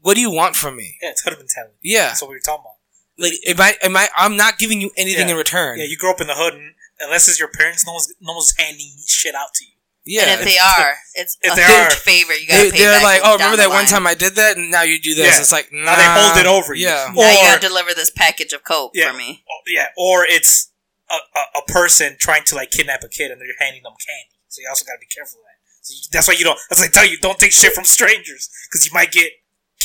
[0.00, 1.74] "What do you want from me?" yeah, it's hood mentality.
[1.82, 2.76] Yeah, That's what we were talking about.
[3.18, 4.08] like, am I, am I?
[4.16, 5.32] I'm not giving you anything Yeah.
[5.32, 5.78] in return.
[5.78, 8.32] Yeah, you grow up in the hood, and unless it's your parents, no one's no
[8.34, 9.72] one's handing shit out to you.
[10.04, 10.22] yeah.
[10.32, 12.32] and if they are, it's If a they huge are, favor.
[12.34, 13.86] You gotta they, pay they're back like, "Oh, down remember the that one line.
[13.86, 15.40] time I did that, and now you do this." Yeah.
[15.40, 16.86] It's like, Now they hold it over you.
[16.86, 19.10] Yeah, Now you Or- gotta deliver this package of coke Yeah.
[19.12, 19.44] for me.
[19.50, 20.70] Oh, yeah, or it's
[21.10, 24.36] a, a, a person trying to like kidnap a kid, and they're handing them candy.
[24.48, 25.58] So you also got to be careful of that.
[25.82, 26.58] So you, that's why you don't.
[26.70, 29.32] That's why I tell you, don't take shit from strangers because you might get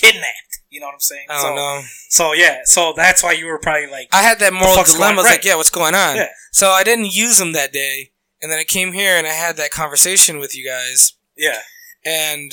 [0.03, 0.59] kidnapped.
[0.69, 1.25] You know what I'm saying?
[1.29, 1.81] I so, don't know.
[2.09, 5.17] So yeah, so that's why you were probably like, I had that moral dilemma.
[5.17, 6.15] Was like, yeah, what's going on?
[6.15, 6.29] Yeah.
[6.51, 9.57] So I didn't use them that day, and then I came here and I had
[9.57, 11.59] that conversation with you guys, yeah,
[12.05, 12.51] and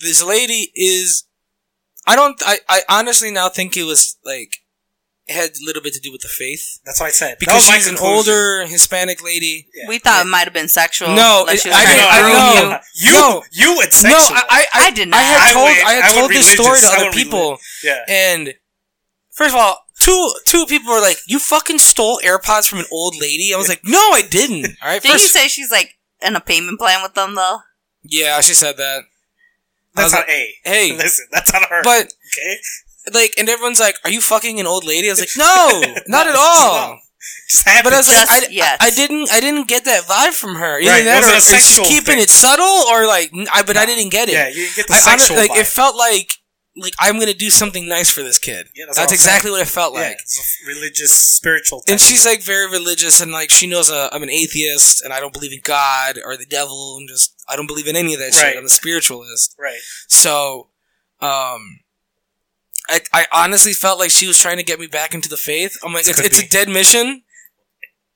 [0.00, 1.24] this lady is.
[2.04, 2.40] I don't.
[2.44, 4.56] I, I honestly now think it was like
[5.28, 7.36] had a little bit to do with the faith that's what I said.
[7.38, 9.68] Because she's an older Hispanic lady.
[9.74, 9.84] Yeah.
[9.88, 11.08] We thought it might have been sexual.
[11.14, 12.78] No, like it- she was I trying didn't- I groom know.
[12.94, 13.06] you.
[13.06, 13.42] You, No.
[13.52, 14.36] you went No, sexual.
[14.36, 15.20] I, I, I did not.
[15.20, 18.04] I had I told went- I had I told this story to other people, yeah.
[18.08, 18.54] and
[19.30, 23.14] first of all, two two people were like, "You fucking stole AirPods from an old
[23.20, 26.34] lady." I was like, "No, I didn't." All right, Did you say she's like in
[26.36, 27.58] a payment plan with them though?
[28.02, 29.04] yeah, she said that.
[29.94, 30.54] That's not like, A.
[30.64, 31.82] hey, listen, that's not her.
[31.84, 32.56] but okay,
[33.12, 36.26] like, and everyone's like, "Are you fucking an old lady?" I was like, "No, not
[36.26, 36.98] at all."
[37.84, 38.78] But I was like, Just I, yet.
[38.80, 40.80] I, I didn't, I didn't get that vibe from her.
[40.80, 42.18] Either Right, that, was it or a is she sexual keeping thing?
[42.24, 44.32] it subtle, or like, I, but I didn't get it.
[44.32, 45.60] yeah, you didn't get the I, sexual like, vibe.
[45.60, 46.30] it felt like,
[46.76, 48.68] like I'm gonna do something nice for this kid.
[48.74, 50.18] Yeah, that's that's what exactly what it felt yeah, like.
[50.66, 51.82] religious, spiritual.
[51.86, 55.20] And she's like very religious, and like she knows uh, I'm an atheist, and I
[55.20, 56.96] don't believe in God or the devil.
[57.00, 58.48] I'm just I don't believe in any of that Right.
[58.52, 58.56] shit.
[58.56, 59.54] I'm a spiritualist.
[59.60, 59.78] right.
[60.08, 60.70] So,
[61.20, 61.80] um,
[62.88, 65.76] I I honestly felt like she was trying to get me back into the faith.
[65.84, 67.22] I'm like, This it's, it's a dead mission.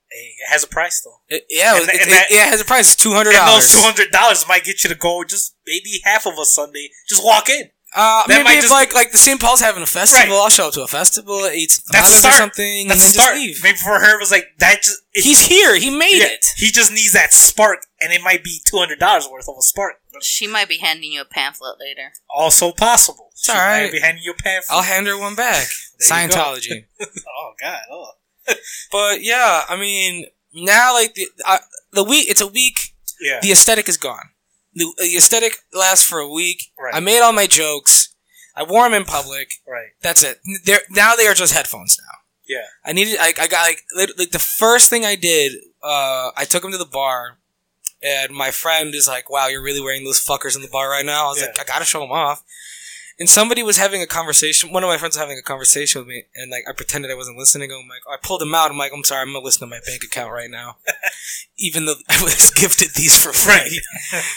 [0.08, 1.18] It has a price though.
[1.28, 2.92] It, yeah, And it, that- it, that- yeah, it has a price.
[2.92, 3.72] It's two hundred And those dollars.
[3.72, 6.88] two hundred dollars might get you to go just maybe half of a Sunday.
[7.08, 7.70] Just walk in.
[7.96, 9.40] Uh, That maybe if just- like like the St.
[9.40, 10.42] Paul's having a festival, Right.
[10.44, 13.00] I'll show up to a festival, eat some That's a tamales or something, That's and
[13.00, 13.34] the then start.
[13.34, 13.62] just leave.
[13.64, 14.82] Maybe for her it was like that.
[14.82, 15.74] Just it, He's here.
[15.76, 16.44] He made yeah, it.
[16.56, 19.62] He just needs that spark, and it might be two hundred dollars worth of a
[19.62, 19.94] spark.
[20.20, 22.12] She might be handing you a pamphlet later.
[22.28, 23.30] also possible.
[23.32, 23.84] It's all right.
[23.84, 24.76] Might be handing you a pamphlet.
[24.76, 25.66] I'll hand her one back.
[25.98, 26.34] There go.
[26.34, 26.84] Scientology.
[27.00, 27.78] oh God.
[27.90, 28.10] Oh.
[28.92, 31.58] but yeah, I mean, now like the uh,
[31.92, 32.94] the week, it's a week.
[33.20, 33.40] Yeah.
[33.40, 34.28] The aesthetic is gone.
[34.76, 36.70] The, the aesthetic lasts for a week.
[36.78, 36.94] Right.
[36.94, 38.14] I made all my jokes.
[38.54, 39.50] I wore them in public.
[39.66, 39.88] right.
[40.02, 40.40] That's it.
[40.64, 42.18] They're, now they are just headphones now.
[42.46, 42.66] Yeah.
[42.84, 43.16] I needed.
[43.18, 43.82] I, I got like
[44.18, 45.52] like the first thing I did.
[45.82, 47.38] Uh, I took him to the bar,
[48.02, 51.04] and my friend is like, "Wow, you're really wearing those fuckers in the bar right
[51.04, 51.46] now." I was Yeah.
[51.48, 52.44] like, "I gotta show them off."
[53.18, 54.72] And somebody was having a conversation.
[54.72, 57.14] One of my friends was having a conversation with me, and like I pretended I
[57.14, 57.70] wasn't listening.
[57.72, 58.70] I'm like, I pulled him out.
[58.70, 60.76] I'm like, I'm sorry, I'm gonna listen to my bank account right now,
[61.58, 63.54] even though I was gifted these for free.
[63.54, 63.70] Right.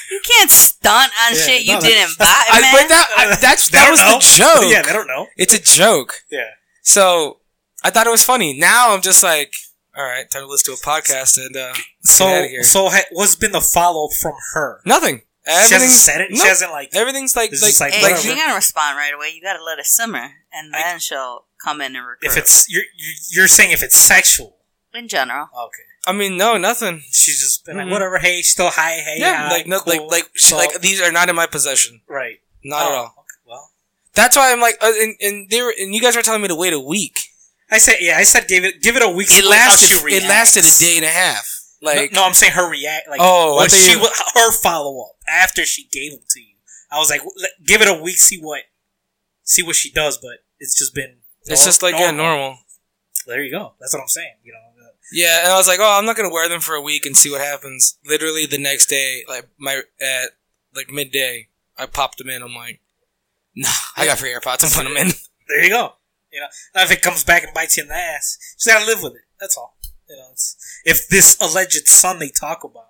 [0.10, 2.74] You can't stunt on Yeah, shit you no, that- didn't buy, I, man.
[2.74, 4.18] but that I, that's, that was know.
[4.20, 4.72] the joke.
[4.72, 5.28] yeah, they don't know.
[5.36, 6.14] It's a joke.
[6.32, 6.48] Yeah.
[6.82, 7.40] So
[7.84, 8.58] I thought it was funny.
[8.58, 9.52] Now I'm just like,
[9.98, 11.74] all right, time to listen to a podcast and uh,
[12.04, 12.64] So, outta here.
[12.64, 14.80] so ha- what's been the follow up from her?
[14.86, 15.24] nothing.
[15.50, 16.32] She hasn't Everything's said it.
[16.32, 16.96] no, She hasn't like.
[16.96, 19.32] everything's like like, like, hey, like she ain't gonna respond right away.
[19.36, 22.30] You gotta let it simmer, and I- then she'll come in and recruit.
[22.32, 24.58] If it's you're you're- you're saying if it's sexual,
[24.94, 25.84] in general, okay.
[26.08, 27.04] I mean, no, nothing.
[27.12, 27.84] She's just been Mhm.
[27.86, 28.20] like whatever.
[28.20, 28.92] Hey, still hi.
[29.02, 29.94] Hey, Yeah, hi, like no, cool.
[30.08, 32.02] like like she, So- like these are not in my possession.
[32.08, 32.40] right.
[32.64, 33.06] Not Oh, at all.
[33.20, 33.72] okay, Well,
[34.14, 36.48] That's why I'm like, uh, and, and they were, and you guys were telling me
[36.50, 37.30] to wait a week.
[37.72, 38.18] I said yeah.
[38.18, 39.28] I said give it give it a week.
[39.30, 40.14] It see how she lasted.
[40.14, 41.59] It lasted a day and a half.
[41.82, 43.08] Like no, no, I'm saying her react.
[43.10, 44.00] Like Oh, what she you-
[44.36, 46.56] her follow up after she gave them to you.
[46.92, 47.22] I was like,
[47.66, 48.62] give it a week, see what,
[49.44, 50.18] see what she does.
[50.18, 51.18] But it's just been.
[51.46, 52.58] it's just like yeah, normal.
[53.28, 53.74] There you go.
[53.80, 54.34] That's what I'm saying.
[54.44, 54.86] You know.
[54.88, 57.06] uh, Yeah, and I was like, oh, I'm not gonna wear them for a week
[57.06, 57.98] and see what happens.
[58.06, 60.30] Literally the next day, like my at
[60.76, 62.42] like midday, I popped them in.
[62.42, 62.82] I'm like,
[63.56, 64.64] nah, I got free AirPods.
[64.66, 65.14] I'm putting them in.
[65.48, 65.94] There you go.
[66.32, 68.86] You know, now if it comes back and bites you in the ass, just gotta
[68.86, 69.22] live with it.
[69.40, 69.78] That's all.
[70.08, 70.56] You know, it's,
[70.90, 72.86] if this alleged son they talk about,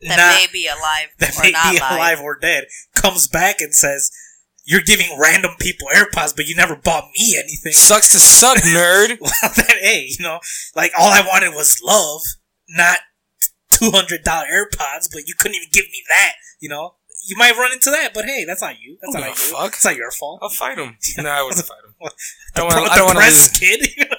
[0.00, 1.92] that not- may be alive that or may not be alive.
[1.92, 2.64] alive or dead,
[2.94, 4.10] comes back and says,
[4.64, 9.18] "You're giving random people AirPods, but you never bought me anything." Sucks to suck, nerd.
[9.20, 10.40] well, then, hey, you know,
[10.74, 12.22] like all I wanted was love,
[12.68, 12.98] not
[13.70, 16.32] two hundred dollar AirPods, but you couldn't even give me that.
[16.60, 18.96] You know, you might run into that, but hey, that's not you.
[19.02, 19.34] That's Don't not you.
[19.56, 19.72] fuck.
[19.74, 20.40] It's not your fault.
[20.42, 20.96] I'll fight him.
[21.18, 21.94] No, I wouldn't fight him.
[22.00, 23.88] The I don't wanna- pro- I don't wanna depressed kid.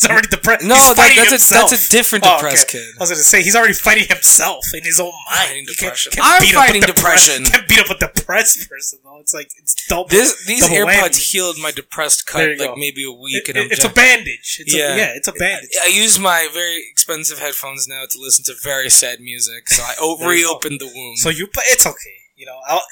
[0.00, 0.64] he's already depressed.
[0.64, 2.78] No, that- that's a- that's a different Oh, depressed okay.
[2.78, 2.94] kid.
[2.96, 5.48] I was going to say he's already fighting himself in his own mind.
[5.48, 6.12] Fighting depression.
[6.22, 7.44] I'm beat up a fighting depre- depression.
[7.44, 9.18] Can't beat up a depressed person though.
[9.20, 10.08] It's like it's double.
[10.08, 11.30] This these double AirPods whammy.
[11.32, 12.76] healed my depressed cut like go.
[12.76, 14.56] maybe a week, It- and I'm it's a bandage.
[14.60, 14.94] It's Yeah.
[14.94, 15.70] a, yeah, it's a bandage.
[15.82, 19.94] I use my very expensive headphones now to listen to very sad music, so I
[20.00, 20.50] o- There you go.
[20.52, 21.18] reopened the wound.
[21.18, 22.16] So you, but it's okay.
[22.36, 22.82] You know, I'll,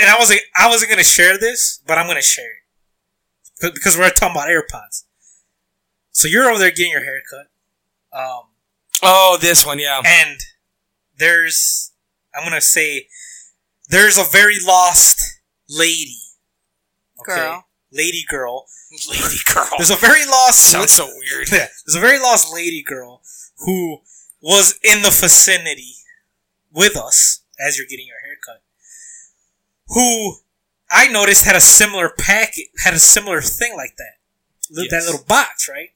[0.00, 2.50] and I wasn't, I wasn't gonna share this, but I'm gonna share
[3.60, 5.04] it because we're talking about AirPods.
[6.16, 8.44] So you're over there getting your hair cut, um,
[9.02, 10.00] oh, this one, yeah.
[10.02, 10.38] and
[11.18, 11.92] there's,
[12.34, 13.08] I'm gonna say,
[13.90, 16.16] there's a very lost lady,
[17.22, 17.66] Girl.
[17.92, 18.64] lady girl.
[19.10, 19.68] Lady girl.
[19.76, 20.70] There's a very lost.
[20.70, 21.50] Sounds so weird.
[21.52, 23.20] Yeah, there's a very lost lady girl
[23.66, 23.98] who
[24.40, 25.96] was in the vicinity
[26.72, 28.62] with us as you're getting your haircut.
[29.88, 30.36] Who
[30.90, 34.14] I noticed had a similar packet, had a similar thing like that.
[34.70, 35.90] Li- That little box, right?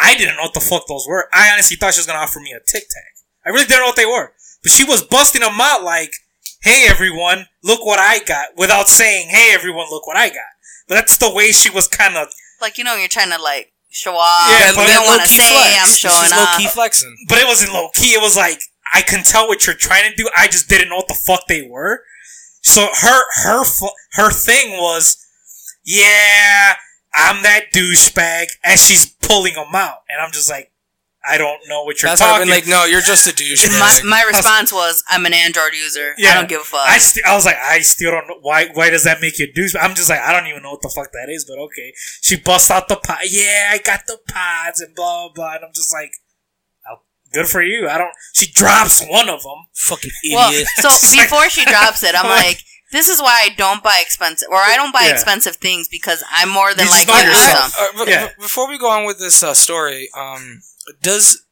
[0.00, 1.28] I didn't know what the fuck those were.
[1.32, 3.12] I honestly thought she was gonna offer me a Tic Tac.
[3.44, 4.32] I really didn't know what they were.
[4.62, 6.12] But she was busting them out like,
[6.62, 10.52] "Hey everyone, look what I got," without saying, "Hey everyone, look what I got."
[10.88, 12.28] But that's the way she was kind of.
[12.60, 14.50] Like you know, you're trying to like show off.
[14.50, 15.78] Yeah, Yeah, but you that don't want to low-key say flex.
[15.78, 17.16] I'm She's showing low key flexing.
[17.28, 18.14] But it wasn't low key.
[18.14, 18.60] It was like
[18.92, 20.28] I can tell what you're trying to do.
[20.36, 22.04] I just didn't know what the fuck they were.
[22.62, 23.64] So her her
[24.14, 25.16] her thing was,
[25.84, 26.74] yeah,
[27.14, 30.70] I'm that douchebag, as she's pulling them out, and I'm just like,
[31.28, 32.46] I don't know what you're That's why I've talking.
[32.46, 33.66] been like, no, you're just a douche.
[33.78, 36.14] My, my response was, I'm an Android user.
[36.18, 36.88] I don't give a fuck.
[36.88, 38.68] I, st- I was like, I still don't know why.
[38.72, 39.80] Why does that make you a douchebag?
[39.82, 41.92] I'm just like, I don't even know what the fuck that is, but okay.
[42.22, 43.18] She busts out the pod.
[43.28, 45.32] Yeah, I got the pods and blah blah.
[45.34, 45.54] blah.
[45.56, 46.12] And I'm just like,
[46.90, 46.98] oh,
[47.34, 47.88] good for you.
[47.88, 48.12] I don't.
[48.34, 49.66] She drops one of them.
[49.74, 50.68] fucking well, idiot.
[50.76, 52.62] so It's like- before she drops it, I'm like,
[52.92, 55.12] this is why I don't buy expensive, or I don't buy Yeah.
[55.12, 57.76] expensive things because I'm more than You just like know to yourself.
[57.78, 58.26] Uh, b- Yeah.
[58.28, 60.62] b- before we go on with this uh, story, um,
[61.02, 61.42] does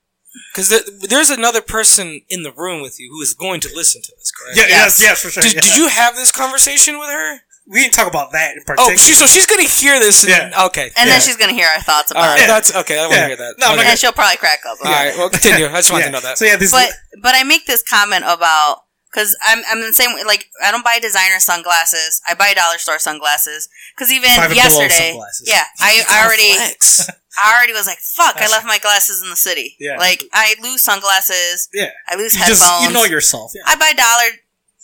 [0.53, 4.03] because there, there's another person in the room with you who is going to listen
[4.03, 4.57] to this, correct?
[4.59, 5.01] Yeah, Yes.
[5.01, 5.43] yes, yes, for sure.
[5.43, 5.61] Did, yeah.
[5.63, 7.41] did you have this conversation with her?
[7.69, 8.93] We didn't talk about that in particular.
[8.93, 10.23] Oh, she, so she's gonna hear this.
[10.23, 10.65] And, Yeah.
[10.67, 10.93] Okay.
[10.97, 11.15] And Yeah.
[11.15, 12.43] then she's gonna hear our thoughts about right.
[12.43, 12.99] it, That's okay.
[12.99, 13.27] I want to Yeah.
[13.29, 13.55] hear that.
[13.59, 13.89] No, I'm okay.
[13.91, 14.79] and she'll probably crack up.
[14.85, 15.17] All right.
[15.17, 15.67] Well, continue.
[15.67, 16.07] I just wanted Yeah.
[16.07, 16.39] to know that.
[16.39, 16.71] So yeah, this.
[16.71, 18.83] But but I make this comment about
[19.17, 20.25] because I'm I'm the same way.
[20.25, 22.21] Like I don't buy designer sunglasses.
[22.29, 23.69] I buy dollar store sunglasses.
[23.95, 26.53] Because even Five and below yesterday, yeah, I, I already
[27.43, 29.77] I already was like, fuck, I left my glasses in the city.
[29.81, 29.97] Yeah.
[29.97, 31.71] Like I lose sunglasses.
[31.73, 32.61] yeah, I lose you headphones.
[32.61, 33.53] just you know yourself.
[33.55, 34.37] Yeah, I buy dollar,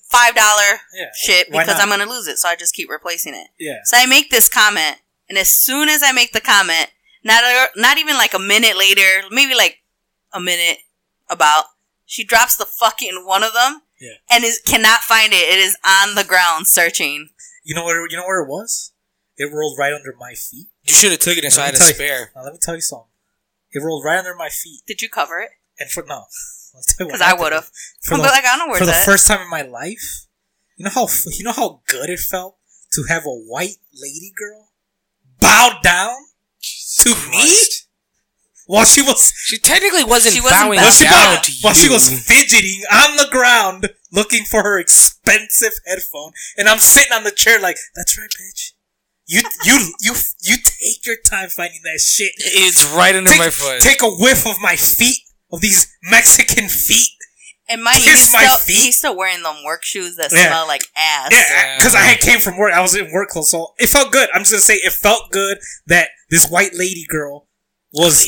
[0.08, 1.78] five dollar yeah, shit because?
[1.78, 3.48] I'm gonna lose it, so I just keep replacing it.
[3.60, 3.80] yeah.
[3.84, 4.96] So I make this comment,
[5.28, 6.90] and as soon as I make the comment,
[7.22, 9.82] not a, not even like a minute later, maybe like
[10.32, 10.78] a minute
[11.28, 11.66] about,
[12.06, 14.18] she drops the fucking one of them, Yeah.
[14.30, 15.36] and is cannot find it.
[15.48, 17.28] It is on the ground searching.
[17.62, 18.92] You know where you know where it was?
[19.36, 20.66] It rolled right under my feet.
[20.82, 22.32] You should have took it, and so I had a tell you- spare.
[22.34, 23.06] Now let me tell you something.
[23.70, 25.50] It rolled right under my feet, Did you cover it?
[25.78, 26.14] and for no,
[26.74, 27.70] I'll tell you what Because I would have.
[28.02, 30.26] For I'm the, like, I don't know where's for the first time in my life,
[30.76, 32.58] you know how you know how good it felt
[32.94, 34.70] to have a white lady girl
[35.40, 36.16] bow down
[36.98, 37.88] to me Christ.
[38.72, 41.52] While she was She technically wasn't She wasn't bowing bowing while she, down bow- to
[41.60, 47.12] while she was fidgeting on the ground looking for her expensive headphone, and I'm sitting
[47.12, 48.72] on the chair like, "That's right, bitch.
[49.26, 52.32] You you you you take your time finding that shit.
[52.38, 53.80] It's right under Take, my foot.
[53.80, 55.18] take a whiff of my feet,
[55.52, 57.08] of these Mexican feet.
[57.68, 58.76] and mind you, he's my still, feet.
[58.84, 60.48] he's still wearing them work shoes that Yeah.
[60.48, 61.28] smell like ass.
[61.32, 62.72] Yeah, because I had came from work.
[62.74, 64.28] I was in work clothes, so it felt good.
[64.34, 67.48] I'm just gonna say it felt good that this white lady girl
[67.92, 68.26] was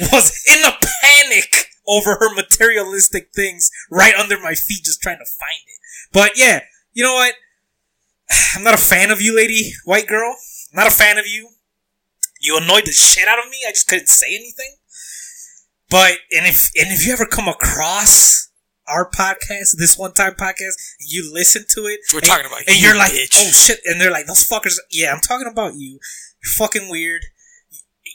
[0.12, 5.24] was in a panic over her materialistic things right under my feet, just trying to
[5.26, 5.80] find it.
[6.12, 6.60] But yeah,
[6.92, 7.34] you know what?
[8.56, 10.36] I'm not a fan of you, lady, white girl.
[10.72, 11.50] I'm not a fan of you.
[12.40, 13.58] You annoyed the shit out of me.
[13.68, 14.76] I just couldn't say anything.
[15.90, 18.48] But and if and if you ever come across
[18.88, 22.62] our podcast, this one time podcast, and you listen to it, We're and- talking about
[22.66, 23.30] and you, you're like, bitch.
[23.36, 24.76] oh shit, and they're like, those fuckers.
[24.90, 25.98] Yeah, I'm talking about you.
[26.42, 27.22] You're fucking weird.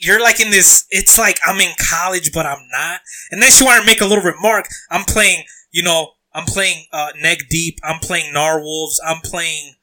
[0.01, 0.85] You're like in this.
[0.89, 3.01] It's like I'm in college, but I'm not.
[3.31, 4.67] And then she wanted to make a little remark.
[4.91, 7.79] I'm playing, you know, I'm playing uh, Neck Deep.
[7.83, 8.95] I'm playing Narwolves.
[9.05, 9.73] I'm playing.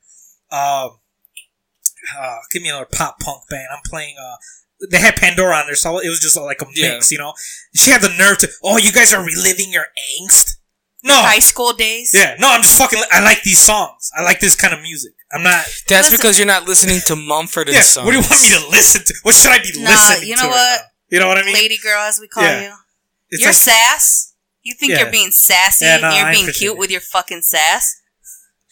[0.50, 0.90] Uh,
[2.18, 3.66] uh, give me another pop punk band.
[3.72, 4.14] I'm playing.
[4.20, 4.36] Uh,
[4.90, 6.94] they had Pandora on there, so it was just like a Yeah.
[6.94, 7.32] mix, you know.
[7.74, 8.48] She had the nerve to.
[8.62, 9.86] Oh, you guys are reliving your
[10.20, 10.56] angst.
[11.02, 12.12] No, High school days.
[12.14, 13.02] yeah, no, I'm just fucking.
[13.10, 14.10] I like these songs.
[14.16, 15.12] I like this kind of music.
[15.34, 15.64] I'm not.
[15.88, 18.04] That's Listen- because you're not listening to Mumford and Yeah, Sons.
[18.06, 19.14] what do you want me to listen to?
[19.22, 20.48] What should I be Nah, listening you know to?
[20.48, 20.80] right what?
[20.80, 20.86] now?
[21.10, 21.54] You know what I mean?
[21.54, 22.62] Lady girl, as we call Yeah.
[22.62, 22.74] you.
[23.30, 24.32] It's Your like- sass.
[24.62, 25.00] You think Yeah.
[25.00, 25.84] you're being sassy?
[25.84, 26.78] Yeah, no, you're I being appreciate cute it.
[26.78, 27.96] with your fucking sass.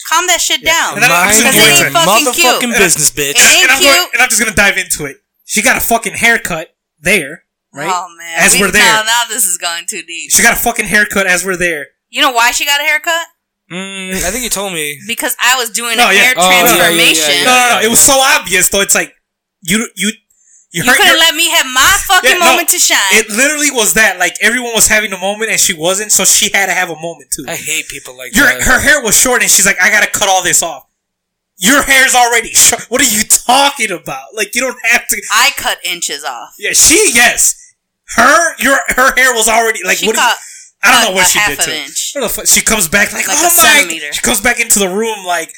[0.09, 0.73] Calm that shit Yeah.
[0.73, 0.95] down.
[0.95, 2.47] And then I'm Mind just gonna Because go ain't fucking cute.
[2.47, 3.31] motherfucking business, bitch.
[3.31, 3.95] It ain't and, I'm cute.
[3.95, 5.19] going, and I'm just gonna dive into it.
[5.45, 7.91] She got a fucking haircut there, right?
[7.93, 8.83] Oh man, As We- we're there.
[8.83, 10.31] Now, now this is going too deep.
[10.33, 11.89] She got a fucking haircut as we're there.
[12.11, 13.27] You know why she got a haircut?
[13.73, 15.01] Mm, I think you told me.
[15.07, 16.21] Because I was doing No, a yeah.
[16.21, 17.35] hair Oh, yeah, yeah, yeah, transformation.
[17.39, 17.87] yeah, No, no, no.
[17.87, 18.81] It was so obvious though.
[18.83, 19.15] It's like
[19.63, 20.13] you, you,
[20.73, 22.47] you, You could your- have let me have my fucking Yeah, no.
[22.53, 22.99] moment to shine.
[23.13, 24.19] It literally was that.
[24.19, 26.97] Like everyone was having a moment and she wasn't, so she had to have a
[27.01, 27.45] moment too.
[27.49, 28.63] I hate people like Your that.
[28.63, 30.85] her hair was short and she's like, I gotta cut all this off.
[31.59, 32.91] Your hair's already short.
[32.91, 34.35] What are you talking about?
[34.35, 35.17] Like you don't have to.
[35.33, 36.55] I cut inches off.
[36.59, 37.55] Yeah, she yes.
[38.17, 40.17] Her your her hair was already like she what?
[40.17, 40.39] do you- cut
[40.83, 41.71] I don't cut know what a she half did to.
[41.71, 41.77] her.
[41.85, 42.13] inch.
[42.15, 42.47] What the fuck?
[42.47, 43.79] She comes back like, Like oh a my!
[43.79, 44.13] centimeter.
[44.13, 45.53] She comes back into the room like,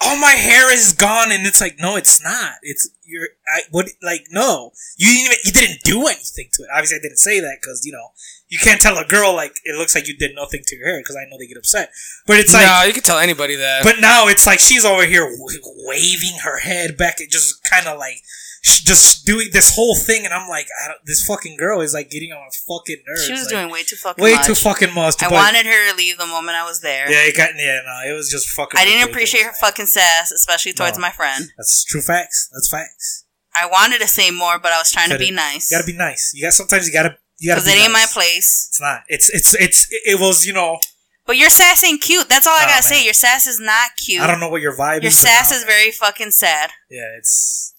[0.00, 2.54] all my hair is gone, and it's like, no, it's not.
[2.62, 6.68] It's you're, I what like no, you didn't even you didn't do anything to it.
[6.74, 8.08] Obviously, I didn't say that because you know
[8.48, 10.98] you can't tell a girl like it looks like you did nothing to your hair
[11.00, 11.90] because I know they get upset.
[12.26, 13.84] But it's like, no, you can tell anybody that.
[13.84, 17.86] but now it's like she's over here w- waving her head back, and just kind
[17.86, 18.45] of like sh-
[18.84, 20.66] just doing this whole thing, and I'm like,
[21.04, 23.24] this fucking girl is like getting on my fucking nerves.
[23.26, 24.46] She was like, doing way too fucking way much.
[24.46, 25.22] too fucking much.
[25.22, 27.10] I wanted her to leave the moment I was there.
[27.10, 28.78] Yeah, it got yeah, no, it was just fucking.
[28.78, 29.60] I didn't appreciate her man.
[29.60, 31.02] fucking sass, especially towards No.
[31.02, 31.46] my friend.
[31.56, 32.48] That's true facts.
[32.52, 33.24] That's facts.
[33.58, 35.70] I wanted to say more, but I was trying to be nice.
[35.70, 36.32] You gotta be nice.
[36.34, 37.60] You got sometimes you gotta you gotta.
[37.62, 38.66] Because Be it ain't my place.
[38.70, 39.02] It's not.
[39.08, 40.78] It's it's it's it was you know
[41.26, 42.28] But your sass ain't cute.
[42.28, 43.04] That's all I Oh, gotta say.
[43.04, 44.20] Your sass is not cute.
[44.22, 45.20] I don't know what your vibe Your is.
[45.22, 45.68] but sass is man.
[45.68, 46.70] very fucking sad.
[46.90, 47.72] Yeah, it's.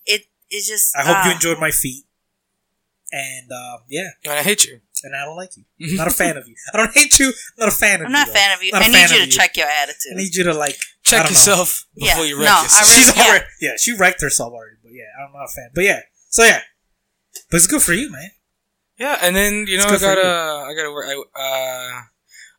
[0.49, 0.95] It it's just.
[0.95, 1.35] I hope you ah.
[1.35, 2.05] enjoyed my feet.
[3.11, 4.81] And uh, yeah, and I hate you.
[5.03, 5.63] and I don't like you.
[5.97, 6.55] Not a fan of you.
[6.73, 7.31] I don't hate you.
[7.57, 8.05] Not a fan of you.
[8.07, 8.71] I'm not a fan of you.
[8.73, 10.11] Not a I need you of to check your attitude.
[10.13, 11.29] I need you to like Check don't know.
[11.29, 12.81] yourself Yeah, before you wreck no, yourself.
[12.89, 13.23] really- She's yeah.
[13.23, 13.71] already yeah.
[13.77, 14.75] She wrecked herself already.
[14.83, 15.69] But yeah, I'm not a fan.
[15.73, 16.59] But yeah, so yeah,
[17.49, 18.29] but it's good for you, man.
[18.99, 20.65] Yeah, and then you It's know I gotta.
[20.67, 21.05] I gotta work.
[21.07, 22.01] I uh,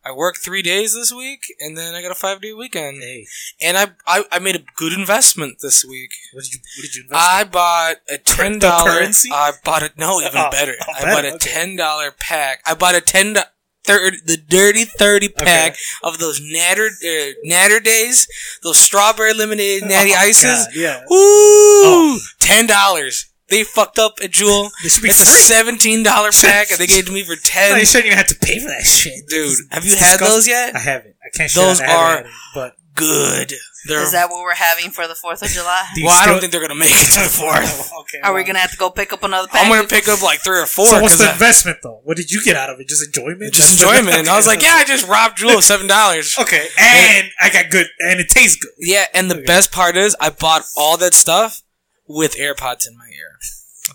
[0.05, 3.03] I worked three days this week, and then I got a five day weekend.
[3.03, 3.27] Hey,
[3.61, 6.11] And I, I I made a good investment this week.
[6.33, 7.21] what did you what did you invest?
[7.23, 8.91] I bought a ten dollar.
[9.33, 9.93] I bought it.
[9.99, 10.75] No, even Oh, better.
[10.81, 11.39] oh, I better, bought a okay.
[11.51, 12.61] ten dollar pack.
[12.65, 13.37] I bought a ten
[13.85, 18.27] third the dirty thirty pack of those natter uh, natter days.
[18.63, 20.67] Those strawberry lemonade natty Oh, ices.
[20.67, 22.19] God, yeah, Woo!
[22.41, 23.31] Ten dollars.
[23.51, 24.71] They fucked up at Jewel.
[24.83, 27.41] They should It's a seventeen dollar pack, and they gave it to me for No,
[27.43, 27.79] ten.
[27.79, 30.29] you shouldn't even have to pay for that shit, Dude, It's- have you had disgusting.
[30.29, 30.77] those yet?
[30.77, 31.15] I haven't.
[31.25, 31.53] I can't.
[31.55, 33.53] Those I are- had it, but Good.
[33.87, 35.87] They're, Is that what we're having for the Fourth of July?
[35.95, 37.91] Do you well, I don't think they're gonna make it to the fourth.
[37.95, 38.19] Oh, okay.
[38.25, 39.65] Are we gonna have to go pick up another pack?
[39.65, 40.87] I'm gonna pick up like three or four.
[40.89, 42.01] So what's 'cause the I- investment though?
[42.03, 42.89] What did you get out of it?
[42.89, 43.55] Just enjoyment?
[43.55, 44.17] just That's enjoyment.
[44.19, 46.35] And I was like, yeah, I just robbed Jewel of seven dollars.
[46.41, 48.73] Okay, and I got good, and it tastes good.
[48.79, 51.63] Yeah, and the best part is I bought all that stuff
[52.09, 53.39] with AirPods in my ear.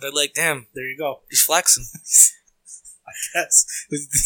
[0.01, 1.21] They're like, damn, There you go.
[1.29, 1.85] he's flexing.
[3.35, 3.65] Yes,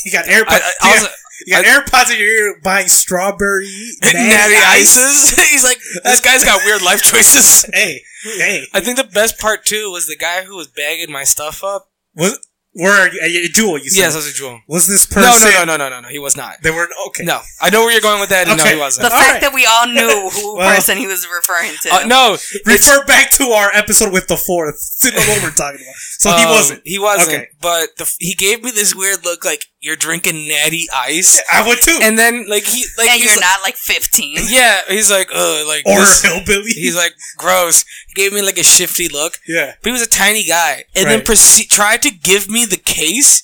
[0.05, 0.47] you got AirPods.
[0.61, 1.07] I, I, I
[1.45, 3.67] you got, got AirPods in your ear buying strawberry
[4.01, 5.35] and natty ices.
[5.49, 7.65] he's like, this guy's got weird life choices.
[7.73, 11.23] Hey, hey, I think the best part too was the guy who was bagging my
[11.25, 11.89] stuff up.
[12.15, 12.39] was
[12.77, 13.19] where are you?
[13.45, 13.99] Uh, Jewel, you said.
[14.01, 14.61] Yes, I was a Jewel.
[14.67, 15.51] Was this No, person?
[15.51, 16.07] no, no, no, no, no, no.
[16.09, 16.61] He was not.
[16.61, 17.23] They were okay.
[17.25, 18.47] No, I know where you're going with that.
[18.47, 19.09] and No, he wasn't.
[19.09, 19.41] the All fact right.
[19.41, 21.89] that we all knew who Well- person he was referring to.
[21.93, 25.81] Uh, no, Refer back to our episode with the fourth to know what we're talking
[25.81, 25.95] about.
[26.19, 26.81] So he Um, wasn't.
[26.85, 27.35] He wasn't.
[27.35, 27.47] Okay.
[27.61, 31.79] But the, he gave me this weird look, like you're drinking natty ice, I would
[31.81, 31.99] too.
[32.01, 34.37] and then like he like and he's you're like- not like 15.
[34.47, 36.71] Yeah, he's like, uh, like or this- hillbilly.
[36.71, 37.85] He's like gross.
[38.07, 39.73] He gave me like a shifty look, yeah.
[39.81, 43.43] but he was a tiny guy, and then proceed tried to give me the case,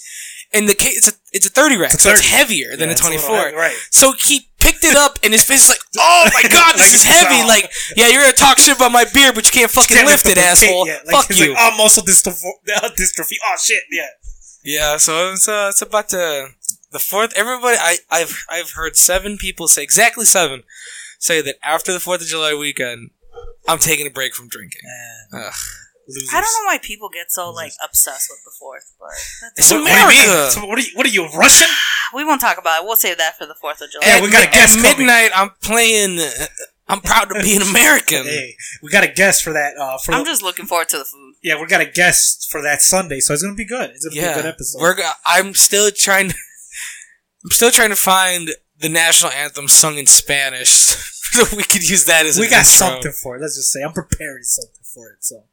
[0.54, 2.82] and the case it's a it's a thirty rack, It's a so it's heavier than
[2.82, 3.46] Yeah, a it's twenty little four.
[3.46, 3.76] heavy, Right.
[3.92, 6.94] So he picked it up, and his face is like, "Oh my god, this Like,
[6.96, 7.48] is heavy!" oh.
[7.48, 10.26] Like, yeah, you're gonna talk shit about my beer, but you can't fucking Can't lift
[10.26, 10.88] lift it, up asshole.
[10.88, 11.54] yeah, like, Fuck it's you.
[11.54, 12.46] Like, oh, muscle dystrophy.
[12.76, 13.36] Uh, dystrophy.
[13.46, 13.84] Oh shit.
[13.92, 14.08] Yeah.
[14.64, 16.50] Yeah, so it's uh, it's about to
[16.92, 17.34] the fourth.
[17.36, 20.64] Everybody, I I've I've heard seven people say exactly seven
[21.20, 23.12] say that after the Fourth of July weekend,
[23.68, 24.82] I'm taking a break from drinking.
[25.34, 25.54] Ugh.
[26.06, 26.30] Losers.
[26.34, 29.08] I don't know why people get so like obsessed with the fourth, but
[29.42, 30.42] that's It's What, what do you America.
[30.44, 30.52] mean?
[30.52, 30.92] So what are you?
[30.96, 31.70] What are you Russian?
[32.14, 32.86] we won't talk about it.
[32.86, 34.06] We'll save that for the Fourth of July.
[34.08, 34.98] Yeah, we got a at, guest at coming.
[35.08, 35.32] midnight.
[35.34, 36.20] I'm playing.
[36.20, 36.30] Uh,
[36.90, 38.26] I'm proud to be an American.
[38.26, 39.78] Hey, we got a guest for that.
[39.80, 41.23] Uh, for I'm just looking forward to the food.
[41.44, 43.90] Yeah, we got a guest for that Sunday, so it's gonna be good.
[43.92, 44.80] It's gonna be a good episode.
[44.82, 44.96] we're.
[44.96, 46.30] go- I'm still trying.
[46.30, 46.36] To,
[47.44, 52.06] I'm still trying to find the national anthem sung in Spanish, so we could use
[52.06, 52.40] that as.
[52.40, 52.88] we an got intro.
[52.88, 53.42] something for it.
[53.42, 55.18] Let's just say I'm preparing something for it.
[55.24, 55.44] So,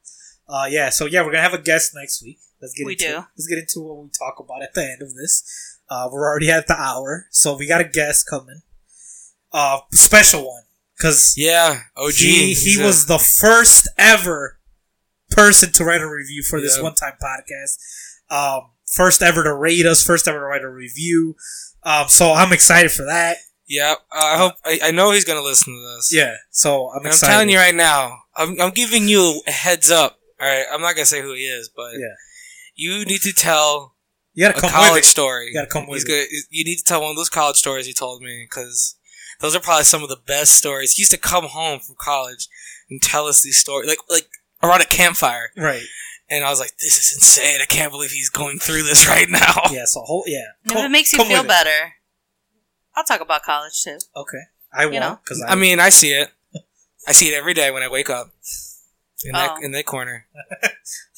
[0.49, 0.91] uh, yeah.
[0.91, 2.39] So yeah, we're gonna have a guest next week.
[2.63, 3.15] Let's get We into do.
[3.37, 5.79] Let's get into what we talk about at the end of this.
[5.89, 8.63] Uh, we're already at the hour, so we got a guest coming.
[9.53, 10.63] Uh, special one
[10.97, 12.13] because Yeah, OG.
[12.15, 14.60] he he was the first ever
[15.31, 17.79] person to write a review for this one time podcast.
[18.31, 21.37] Um, first ever to rate us, first ever to write a review.
[21.83, 23.39] Um, so I'm excited for that.
[23.67, 24.55] Yeah, uh, I hope.
[24.65, 26.13] I, I know he's gonna listen to this.
[26.13, 26.35] Yeah.
[26.51, 28.19] So I'm I'm telling you right now.
[28.37, 30.19] I'm, I'm giving you a heads up.
[30.41, 32.15] All right, I'm not gonna say who he is, but Yeah.
[32.75, 33.95] you need to tell
[34.35, 35.07] you gotta a come college with it.
[35.07, 35.47] story.
[35.49, 37.87] You gotta come with He's gonna, you need to tell one of those college stories
[37.87, 38.97] he told me because
[39.41, 40.95] those are probably some of the best stories.
[40.95, 42.49] He used to come home from college
[42.89, 44.29] and tell us these stories, like like
[44.63, 45.83] around a campfire, Right.
[46.29, 47.61] and I was like, "This is insane!
[47.63, 49.85] I can't believe he's going through this right now." Yeah.
[49.87, 50.47] So whole yeah.
[50.65, 51.49] If Come- it makes you feel with it.
[51.49, 51.95] better,
[52.95, 53.99] I'll talk about college too.
[54.17, 54.43] Okay.
[54.73, 55.09] I You know.
[55.11, 56.31] won't because I mean, I see it.
[57.09, 58.31] I see it every day when I wake up
[59.25, 59.63] in that Oh.
[59.65, 60.27] in that corner.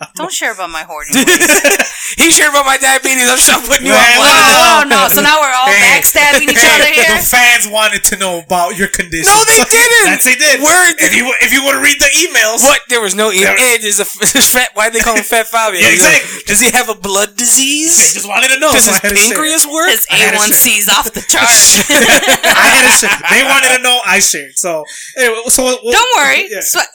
[0.16, 1.12] Don't share about my hoarding.
[2.16, 3.28] he shared about my diabetes.
[3.28, 4.32] I'm sure I'm putting you Man, on what?
[4.32, 4.56] blast.
[4.56, 5.00] oh no!
[5.12, 6.00] So now we're all Hey.
[6.00, 7.04] backstabbing each other here.
[7.16, 9.28] the fans wanted to know about your condition.
[9.28, 10.08] No, they didn't.
[10.08, 10.64] Yes, they did.
[10.64, 10.96] Word.
[11.04, 12.80] If you if you want to read the emails, What?
[12.88, 13.28] There was no.
[13.30, 14.70] E- There- Ed is a fat.
[14.74, 15.78] Why they call him Fat Fabio?
[15.80, 16.42] Yeah, He's like, exactly.
[16.48, 17.96] Does he have a blood disease?
[18.00, 18.72] they just wanted to know.
[18.72, 19.36] Does so his I had to share.
[19.36, 19.88] pancreas work?
[19.92, 21.44] His I had to A1C's off the chart.
[21.46, 23.12] I had to share.
[23.30, 24.00] They wanted to know.
[24.04, 24.56] I shared.
[24.56, 24.84] So
[25.18, 26.48] anyway, so what- what- Don't worry.
[26.50, 26.60] Yeah.
[26.64, 26.88] Swe-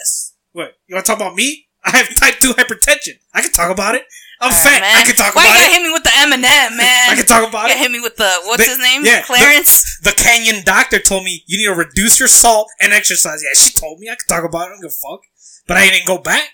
[0.53, 1.64] What you want to talk about me?
[1.85, 3.19] I have type two hypertension.
[3.33, 4.03] I can talk about it.
[4.41, 4.81] I'm All right, fat.
[4.81, 4.97] man.
[4.97, 5.73] I can talk Why about you gotta it.
[5.79, 7.09] hit me with the Eminem, man?
[7.11, 7.77] I can talk about You it.
[7.79, 9.05] hit me with the what's They- his name?
[9.05, 9.97] yeah, Clarence.
[10.03, 13.41] The Canyon doctor told me you need to reduce your salt and exercise.
[13.43, 14.65] Yeah, she told me I could talk about it.
[14.65, 15.21] I don't give a fuck.
[15.67, 16.49] But I didn't go back.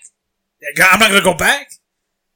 [0.92, 1.70] I'm not gonna go back.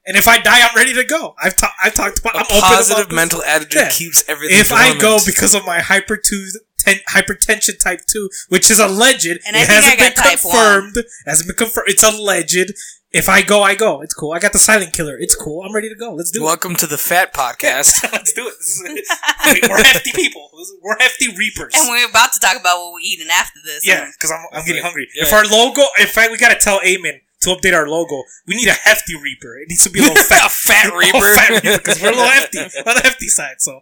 [0.04, 1.34] And if I die, I'm ready to go.
[1.42, 2.34] I've ta- I've talked about.
[2.34, 3.90] A I'm open positive about mental attitude Yeah.
[3.90, 4.58] keeps everything.
[4.58, 6.46] If I go because of my hyper two,
[6.86, 10.96] ten, hypertension type two, which is alleged, And I it hasn't I been confirmed.
[11.26, 11.88] Hasn't been confirmed.
[11.88, 12.72] It's alleged.
[13.12, 14.02] If I go, I go.
[14.02, 14.32] It's cool.
[14.32, 15.16] I got the silent killer.
[15.18, 15.62] It's cool.
[15.62, 16.12] I'm ready to go.
[16.12, 16.44] Let's do it.
[16.44, 18.02] welcome to the Fat Podcast.
[18.12, 19.68] Let's do it.
[19.70, 20.50] We're hefty people.
[20.82, 21.72] We're hefty reapers.
[21.74, 23.86] And we're about to talk about what we're eating after this.
[23.86, 25.08] Yeah, because I'm, I'm getting hungry.
[25.14, 25.24] Yeah.
[25.24, 28.22] If our logo, in fact, we gotta tell Eamon to update our logo.
[28.46, 29.56] We need a hefty reaper.
[29.58, 31.78] It needs to be a little fat, A fat reaper.
[31.78, 33.56] because we're a little hefty on the hefty side.
[33.58, 33.80] So,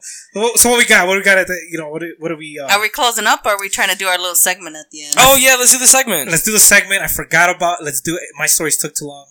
[0.56, 1.06] so what we got?
[1.06, 1.58] What we got at the?
[1.70, 2.00] You know, what?
[2.02, 2.58] do- What do we?
[2.62, 4.90] Uh, Are we closing up or are we trying to do our little segment at
[4.90, 5.14] the end?
[5.18, 6.30] oh yeah, let's do the segment.
[6.30, 7.02] let's do the segment.
[7.02, 7.82] I forgot about.
[7.82, 8.22] Let's do it.
[8.38, 9.26] My stories took too long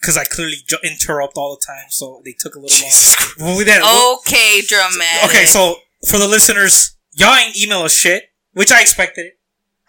[0.00, 3.48] because I clearly ju- interrupt all the time, so they took a little Jesus long.
[3.50, 3.82] Well, we did.
[4.20, 5.30] Okay, dramatic.
[5.30, 5.76] Okay, so
[6.08, 9.32] for the listeners, y'all ain't email us shit, which I expected.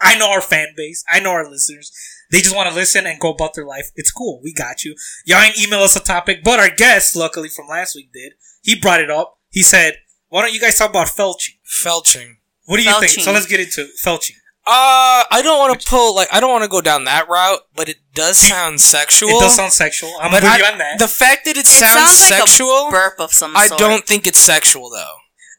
[0.01, 1.03] I know our fan base.
[1.09, 1.91] I know our listeners.
[2.31, 3.89] They just want to listen and go about their life.
[3.95, 4.39] It's cool.
[4.43, 4.95] We got you.
[5.25, 8.33] Y'all ain't email us a topic, but our guest, luckily from last week, did.
[8.61, 9.37] He brought it up.
[9.49, 9.95] He said,
[10.27, 11.57] "Why don't you guys talk about felching?
[11.67, 12.35] Felching.
[12.65, 14.35] What do you think?" So let's get into felching.
[14.67, 17.61] Uh, I don't want to pull like I don't want to go down that route,
[17.75, 19.29] but it does sound sexual.
[19.29, 20.13] It does sound sexual.
[20.21, 20.99] I'm but with I- you on that.
[20.99, 23.79] the fact that it, it sounds, sounds like sexual, a burp of some I sort.
[23.79, 25.15] don't think it's sexual though.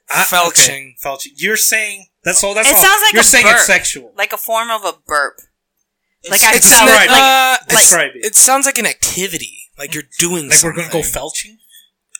[0.09, 0.69] I- felching.
[0.69, 1.33] okay, felching.
[1.35, 2.55] You're saying that's all.
[2.55, 2.83] That's It all.
[2.83, 3.57] sounds like you're a saying burp.
[3.57, 4.13] it's sexual.
[4.17, 5.41] like a form of a burp.
[6.29, 7.11] Like I it's felt like, it.
[7.11, 8.25] uh, like- Describe it.
[8.25, 10.49] it sounds like an activity, like you're doing.
[10.49, 11.57] Like we're gonna go felching.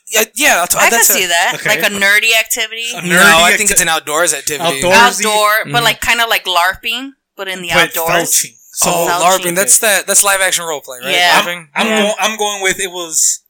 [0.07, 0.55] Yeah, yeah.
[0.55, 1.69] That's, I could that's a- see that, okay.
[1.69, 4.63] like a nerdy activity, A No, nerdy I think acti- it's an outdoors activity.
[4.63, 5.25] Outdoor- Outdoorsy.
[5.25, 8.31] outdoor, but like kind of like LARPing, but in the But outdoors.
[8.31, 8.55] felching.
[8.73, 9.51] So oh, Felching.
[9.51, 9.55] LARPing.
[9.55, 10.07] That's that.
[10.07, 11.11] That's live action role play, right?
[11.13, 11.41] Yeah.
[11.41, 11.67] LARPing?
[11.75, 12.01] I'm Yeah.
[12.01, 12.13] going.
[12.19, 13.41] I'm going with it was.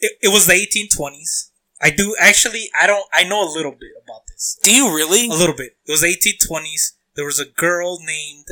[0.00, 1.50] It, it was the 1820s.
[1.80, 2.68] I do actually.
[2.78, 3.06] I don't.
[3.12, 4.58] I know a little bit about this.
[4.62, 5.26] Do you really?
[5.28, 5.76] A little bit.
[5.86, 6.92] It was 1820s.
[7.14, 8.46] There was a girl named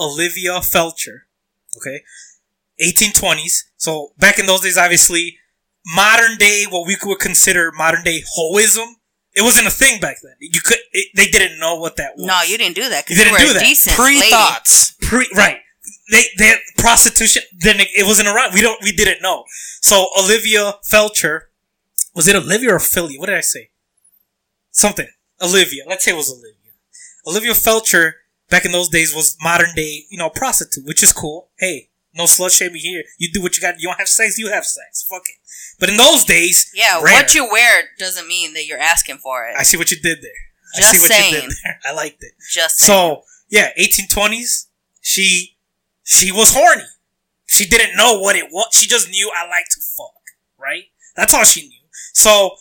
[0.00, 1.20] Olivia Felcher.
[1.76, 2.02] Okay,
[2.82, 3.64] 1820s.
[3.76, 5.38] So back in those days, obviously,
[5.86, 8.94] modern day, what we would consider modern day hoism,
[9.34, 10.34] it wasn't a thing back then.
[10.40, 10.78] You could.
[10.92, 12.26] It, they didn't know what that was.
[12.26, 13.64] No, you didn't do that because You you, didn't were do that.
[13.64, 14.94] decent Pre thoughts.
[15.02, 15.58] Pre right.
[16.10, 18.54] They they prostitution then it, it wasn't around.
[18.54, 19.44] We don't we didn't know.
[19.80, 21.42] So Olivia Felcher
[22.14, 23.16] was it Olivia or Philly?
[23.18, 23.70] What did I say?
[24.70, 25.06] Something.
[25.40, 25.84] Olivia.
[25.86, 26.72] Let's say it was Olivia.
[27.26, 28.12] Olivia Felcher
[28.50, 31.50] back in those days was modern day, you know, prostitute, which is cool.
[31.58, 33.04] Hey, no slut shaming here.
[33.18, 33.80] You do what you got.
[33.80, 35.04] You don't have sex, you have sex.
[35.08, 35.36] Fuck it.
[35.78, 37.14] But in those days, Yeah, rare.
[37.14, 39.54] what you wear doesn't mean that you're asking for it.
[39.56, 40.30] I see what you did there.
[40.74, 41.48] I Just see what you saying.
[41.48, 41.80] did there.
[41.86, 42.32] I liked it.
[42.50, 42.88] Just saying.
[42.88, 44.66] So yeah, 1820s.
[45.00, 45.56] She
[46.02, 46.82] she was horny.
[47.46, 48.68] She didn't know what it was.
[48.72, 50.12] She just knew I like to fuck.
[50.58, 50.84] Right.
[51.16, 51.78] That's all she knew.
[52.12, 52.56] So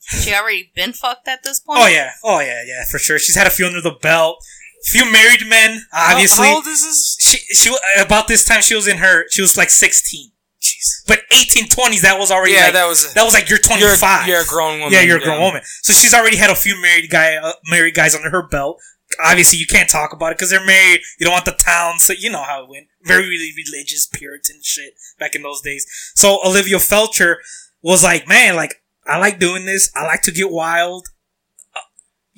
[0.00, 1.84] she already been fucked at this oh, point.
[1.84, 3.18] oh yeah, oh yeah, yeah, for sure.
[3.18, 4.42] She's had a few under the belt.
[4.84, 5.82] Few married men.
[5.92, 7.16] Obviously, How, how old is this?
[7.20, 10.30] she she about this time she was in her she was like 16.
[10.60, 11.06] Jeez.
[11.06, 13.14] But 1820s that was already Yeah, like, that was.
[13.14, 14.26] that was like you're 25.
[14.26, 14.92] You're, you're a grown woman.
[14.92, 15.62] Yeah, you're a grown woman.
[15.82, 18.80] So she's already had a few married guy, uh, married guys under her belt.
[19.24, 21.00] Obviously, you can't talk about it because they're married.
[21.18, 22.88] You don't want the town, so you know how it went.
[23.04, 25.86] Very really religious, Puritan shit back in those days.
[26.14, 27.36] So Olivia Felcher
[27.80, 29.90] was like, man, like I like doing this.
[29.94, 31.06] I like to get wild.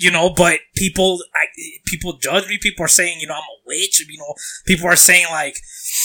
[0.00, 1.44] You know, but people, I,
[1.84, 2.56] people judge me.
[2.58, 4.00] People are saying, you know, I'm a witch.
[4.08, 4.34] You know,
[4.66, 5.56] people are saying like,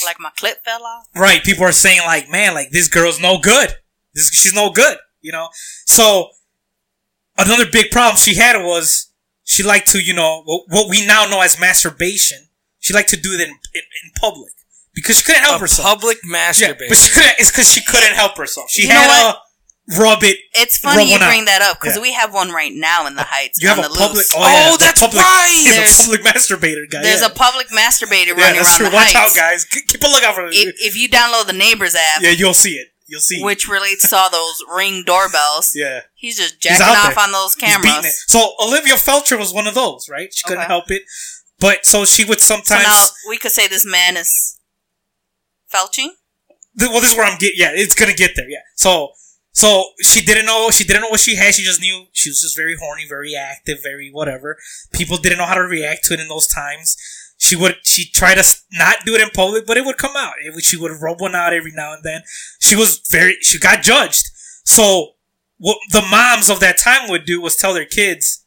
[0.04, 1.06] Like my clip fell off.
[1.16, 1.42] Right.
[1.42, 3.70] People are saying like, man, like this girl's no good.
[4.14, 4.98] This she's no good.
[5.22, 5.48] You know.
[5.86, 6.28] So
[7.38, 9.10] another big problem she had was
[9.44, 12.48] she liked to, you know, what, what we now know as masturbation.
[12.80, 14.52] She liked to do it in in, in public
[14.94, 15.88] because she couldn't help A herself.
[15.88, 17.34] public masturbation, yeah, but she couldn't.
[17.38, 18.70] It's because she couldn't help herself.
[18.70, 19.38] She You know had to
[19.98, 20.38] rub it.
[20.52, 21.28] It's funny you one out.
[21.28, 22.02] bring that up because Yeah.
[22.02, 23.60] we have one right now in the oh, Heights.
[23.62, 24.16] You have on a the public.
[24.16, 24.32] loose.
[24.34, 25.48] Oh, yeah, Oh, that's public, right.
[25.52, 27.02] He's There's- a public masturbator guy.
[27.02, 27.26] There's yeah.
[27.28, 28.90] a public masturbator yeah, running that's around true.
[28.90, 29.64] the Watch out, guys.
[29.64, 30.54] Keep a lookout for it.
[30.54, 32.88] If, if you download the Neighbors app, Yeah, you'll see it.
[33.08, 33.40] You'll see.
[33.44, 36.00] which relates to all those ring doorbells, yeah.
[36.16, 37.24] he's just He's jacking out off there.
[37.24, 38.24] on those He's cameras.
[38.26, 40.34] So Olivia Felcher was one of those, right?
[40.34, 40.66] She couldn't Okay.
[40.66, 41.02] help it,
[41.60, 42.82] but so she would So sometimes.
[42.82, 44.58] now we could say this man is
[45.72, 46.08] felching.
[46.80, 47.56] well, this is where I'm getting.
[47.58, 48.48] Yeah, it's gonna get there.
[48.50, 48.58] Yeah.
[48.74, 49.12] So,
[49.56, 50.68] so she didn't know.
[50.70, 51.54] She didn't know what she had.
[51.54, 54.58] She just knew she was just very horny, very active, very whatever.
[54.92, 56.94] People didn't know how to react to it in those times.
[57.38, 57.76] She would.
[57.82, 60.34] She tried to not do it in public, but it would come out.
[60.44, 62.20] Would, she would rub one out every now and then.
[62.60, 63.38] She was very.
[63.40, 64.26] She got judged.
[64.64, 65.12] So,
[65.56, 68.44] what the moms of that time would do was tell their kids.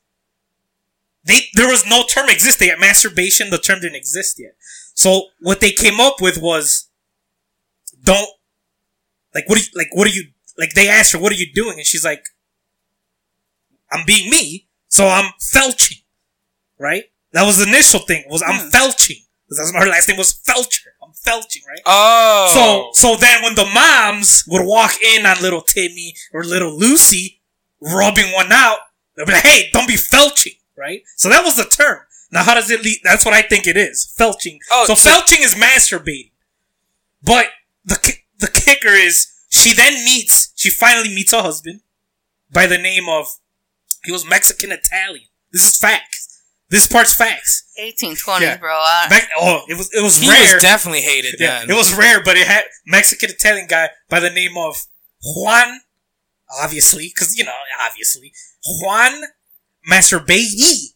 [1.24, 3.50] They there was no term existing at masturbation.
[3.50, 4.54] The term didn't exist yet.
[4.94, 6.88] So what they came up with was
[8.04, 8.30] don't
[9.34, 10.26] like what are you like what are you
[10.60, 11.78] like they asked her what are you doing?
[11.78, 12.24] And she's like
[13.92, 14.68] i'm being me.
[14.88, 16.04] So i'm felching.
[16.78, 17.04] Right?
[17.34, 18.70] That was the initial thing was i'm Hmm.
[18.70, 19.26] felching.
[19.50, 20.88] That's her last name was felcher.
[21.04, 21.82] I'm felching right?
[21.86, 22.92] Oh.
[22.94, 27.42] so so then when the moms would walk in on little timmy or little lucy
[27.82, 28.78] rubbing one out
[29.16, 31.02] they'd be like hey don't be felching right?
[31.18, 32.00] So that was the term.
[32.32, 34.58] Now how does it lead that's what i think it is felching.
[34.72, 36.32] Oh, so, so- felching is masturbating.
[37.24, 37.48] But
[37.84, 41.80] the ki- the kicker is she then meets she finally meets her husband
[42.52, 43.28] by the name of
[44.04, 45.28] he was Mexican Italian.
[45.54, 46.42] This is facts.
[46.70, 47.64] This part's facts.
[47.82, 48.58] 1820s, Yeah.
[48.58, 48.74] bro.
[48.76, 50.56] I, Back, oh, it was it was he rare.
[50.56, 51.70] was definitely hated yeah, then.
[51.72, 54.76] it was rare, but it had Mexican Italian guy by the name of
[55.24, 55.80] Juan,
[56.62, 57.54] obviously, because you know,
[57.88, 58.34] obviously
[58.82, 59.14] Juan
[59.90, 60.94] Masturbati.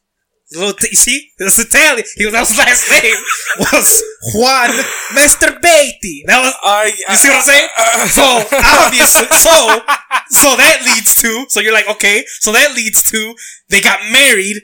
[0.54, 2.06] Little t- you see, it was Italian.
[2.16, 3.16] He was that was his last name
[3.60, 4.04] was
[4.36, 4.70] Juan
[5.18, 6.26] Masturbati.
[6.26, 7.70] That was I, you see what I'm saying?
[8.08, 8.24] So
[8.86, 9.82] obviously, so
[10.30, 13.36] so that leads to so you're like okay, so that leads to
[13.70, 14.62] they got married.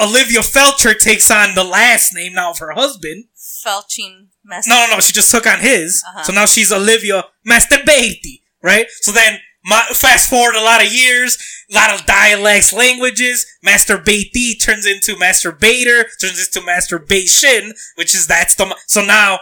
[0.00, 3.26] Olivia Felcher takes on the last name now of her husband.
[3.64, 4.66] Felching mess.
[4.66, 5.00] No, no, no.
[5.00, 6.02] She just took on his.
[6.06, 6.22] Uh-huh.
[6.24, 8.86] So now she's Olivia Masturbati, right?
[9.00, 11.38] So then, my, fast forward a lot of years,
[11.70, 13.46] a lot of dialects, languages.
[13.64, 18.76] Masturbati turns into masturbator, turns into masturbation, which is that's the.
[18.86, 19.38] So now,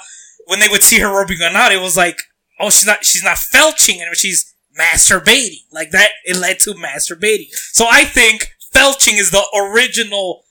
[0.46, 2.18] when they would see her rubbing on out, it was like,
[2.58, 5.64] oh, she's not, she's not felching, and she's masturbating.
[5.72, 7.48] Like that, it led to masturbating.
[7.72, 10.44] So I think felching is the original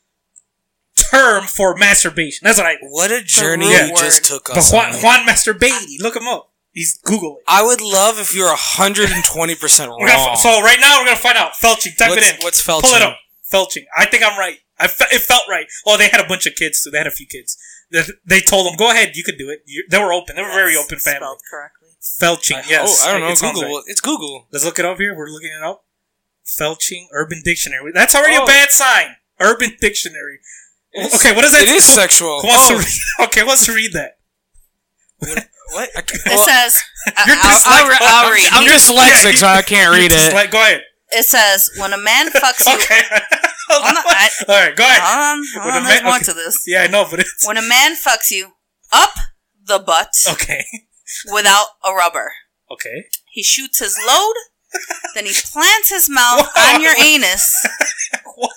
[0.95, 2.45] term for masturbation.
[2.45, 2.77] That's what I.
[2.81, 4.37] what a journey root you just word.
[4.37, 5.01] took But us Juan, on.
[5.01, 6.48] Juan Masturbati, look him up.
[6.71, 7.43] He's Google it.
[7.47, 9.97] I would love if you're 120% wrong.
[9.99, 11.53] We're gonna, so right now we're gonna find out.
[11.53, 12.41] Felching, type What's- it in.
[12.41, 12.81] what's Felching?
[12.81, 13.07] Pull it felching?
[13.07, 13.17] up.
[13.51, 13.85] Felching.
[13.97, 14.59] I think I'm right.
[14.77, 15.65] I fe- it felt right.
[15.85, 16.91] Oh, they had a bunch of kids too.
[16.91, 17.57] They had a few kids.
[17.91, 20.35] They, they told them, "Go ahead, you could do it." You, they were open.
[20.35, 21.17] They were a very open family.
[21.19, 21.89] Spelled correctly.
[22.01, 22.61] Felching.
[22.63, 23.01] Oh, yes.
[23.03, 23.29] oh, I don't know.
[23.31, 23.63] It Google.
[23.63, 23.83] right.
[23.87, 24.47] It's Google.
[24.51, 25.15] Let's look it up here.
[25.17, 25.83] We're looking it up.
[26.45, 27.91] Felching Urban Dictionary.
[27.93, 28.43] That's already Oh.
[28.43, 29.15] a bad sign.
[29.39, 30.39] Urban Dictionary.
[30.95, 31.63] Okay, what is that?
[31.63, 32.41] It is sexual.
[32.41, 32.87] Who wants to Oh, read?
[33.27, 34.17] Okay, who wants to read that?
[35.71, 35.89] What?
[35.97, 36.77] I can't- It well, says,
[37.17, 38.01] I- You're I'll, I'll, re- dyslexic.
[38.01, 38.49] I'll read.
[38.51, 40.33] I'm dyslexic, so I can't read it.
[40.33, 40.81] Like, go ahead.
[41.11, 42.75] It says, when a man fucks you.
[42.75, 43.01] Okay.
[43.71, 45.01] Hold I- All right, go ahead.
[45.03, 46.25] Hold on, hold When a man- more okay.
[46.25, 46.63] to this.
[46.67, 48.53] Yeah, I know, but it's When a man fucks you
[48.91, 49.11] up
[49.65, 50.65] the butt okay.
[51.31, 52.31] without a rubber,
[52.71, 53.05] Okay.
[53.31, 54.33] he shoots his load,
[55.13, 57.53] then he plants his mouth on your anus
[58.35, 58.51] What?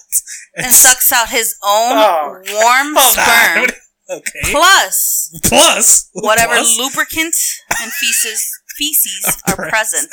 [0.57, 3.69] and sucks out his own Oh, warm sperm, on.
[4.13, 4.41] Okay.
[4.51, 6.77] plus Plus whatever Plus?
[6.79, 7.35] lubricant
[7.81, 10.09] and feces feces Are are present.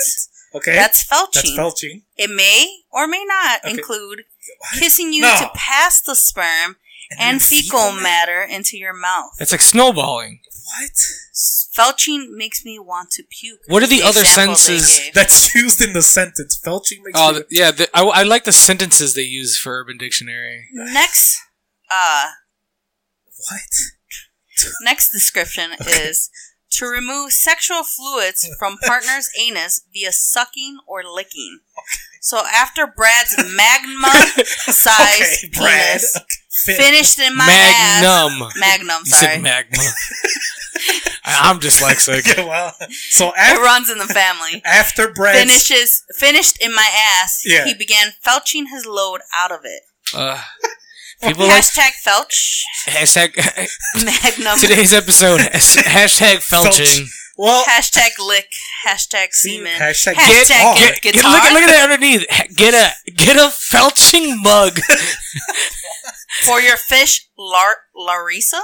[0.56, 0.74] Okay.
[0.74, 1.34] That's felching.
[1.34, 2.02] That's felching.
[2.18, 3.72] It may or may not Okay.
[3.72, 4.24] include
[4.80, 5.36] kissing you No.
[5.40, 6.78] to pass the sperm
[7.20, 8.02] and then fecal matter.
[8.02, 9.32] matter into your mouth.
[9.40, 10.40] It's like snowballing.
[10.80, 10.92] What?
[11.76, 13.60] Felching makes me want to puke.
[13.68, 15.10] What are the other example senses.
[15.14, 16.60] That's used in the sentence.
[16.64, 17.72] Felching makes Oh, me- yeah.
[17.72, 20.68] The, I, I like the sentences they use for Urban Dictionary.
[20.74, 21.38] Next,
[21.92, 22.26] uh,
[23.50, 24.72] what?
[24.82, 26.30] next description is
[26.72, 31.60] to remove sexual fluids from partner's anus via sucking or licking.
[32.22, 36.02] So after Brad's magma-sized Okay, Brad.
[36.02, 36.20] penis
[36.66, 38.50] Fin- finished in my ass, Magnum.
[38.60, 39.36] Magnum, sorry.
[39.36, 39.78] said magma.
[41.24, 42.36] I- I'm dyslexic.
[42.38, 44.62] Yeah, well, so It runs in the family.
[44.66, 46.88] after Brad Finishes finished in my
[47.22, 47.42] ass.
[47.46, 47.66] Yeah.
[47.66, 49.84] He began felching his load out of it.
[50.14, 50.42] Uh,
[51.22, 52.62] people like Hashtag felch.
[52.88, 53.36] hashtag
[54.04, 54.58] Magnum.
[54.60, 57.08] today's episode hashtag felching.
[57.38, 58.48] well, Hashtag lick.
[58.88, 59.80] Hashtag See, semen.
[59.80, 60.78] hashtag Hashtag get off.
[60.78, 61.32] get, Get- guitar.
[61.32, 62.26] look, at- look at that underneath.
[62.56, 64.80] Get a get a felching mug.
[66.44, 68.62] For your fish, Lar- Larissa?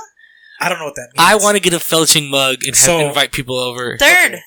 [0.62, 1.30] I don't know what that means.
[1.30, 3.98] I want to get a felching mug and have, So- invite people over.
[3.98, 4.42] Third, Okay.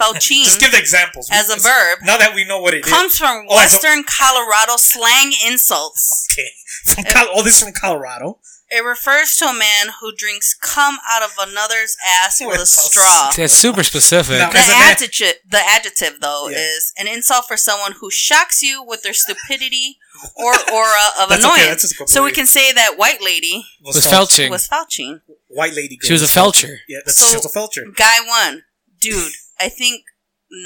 [0.00, 2.90] felching Just give the examples as a verb Now that we know what it is.
[2.90, 6.26] comes from Oh, as a- Western Colorado slang insults.
[6.32, 6.48] Okay.
[6.94, 8.38] From Col- oh, this is from Colorado.
[8.72, 12.62] It refers to a man who drinks cum out of another's ass with With a
[12.62, 13.32] a straw.
[13.36, 14.38] That's super specific.
[14.38, 16.58] Now- The As man- adjective, the adjective though, Yeah.
[16.58, 19.98] is an insult for someone who shocks you with their stupidity
[20.36, 21.94] or aura of That's okay, annoyance.
[21.98, 24.50] that's so we can say that white lady was felching.
[24.50, 25.20] was felching.
[25.48, 25.98] White lady.
[26.02, 26.52] She was a girl.
[26.52, 26.76] felcher.
[26.88, 27.92] Yeah, that's So- she was a felcher.
[27.96, 28.62] Guy one,
[29.00, 30.04] dude, I think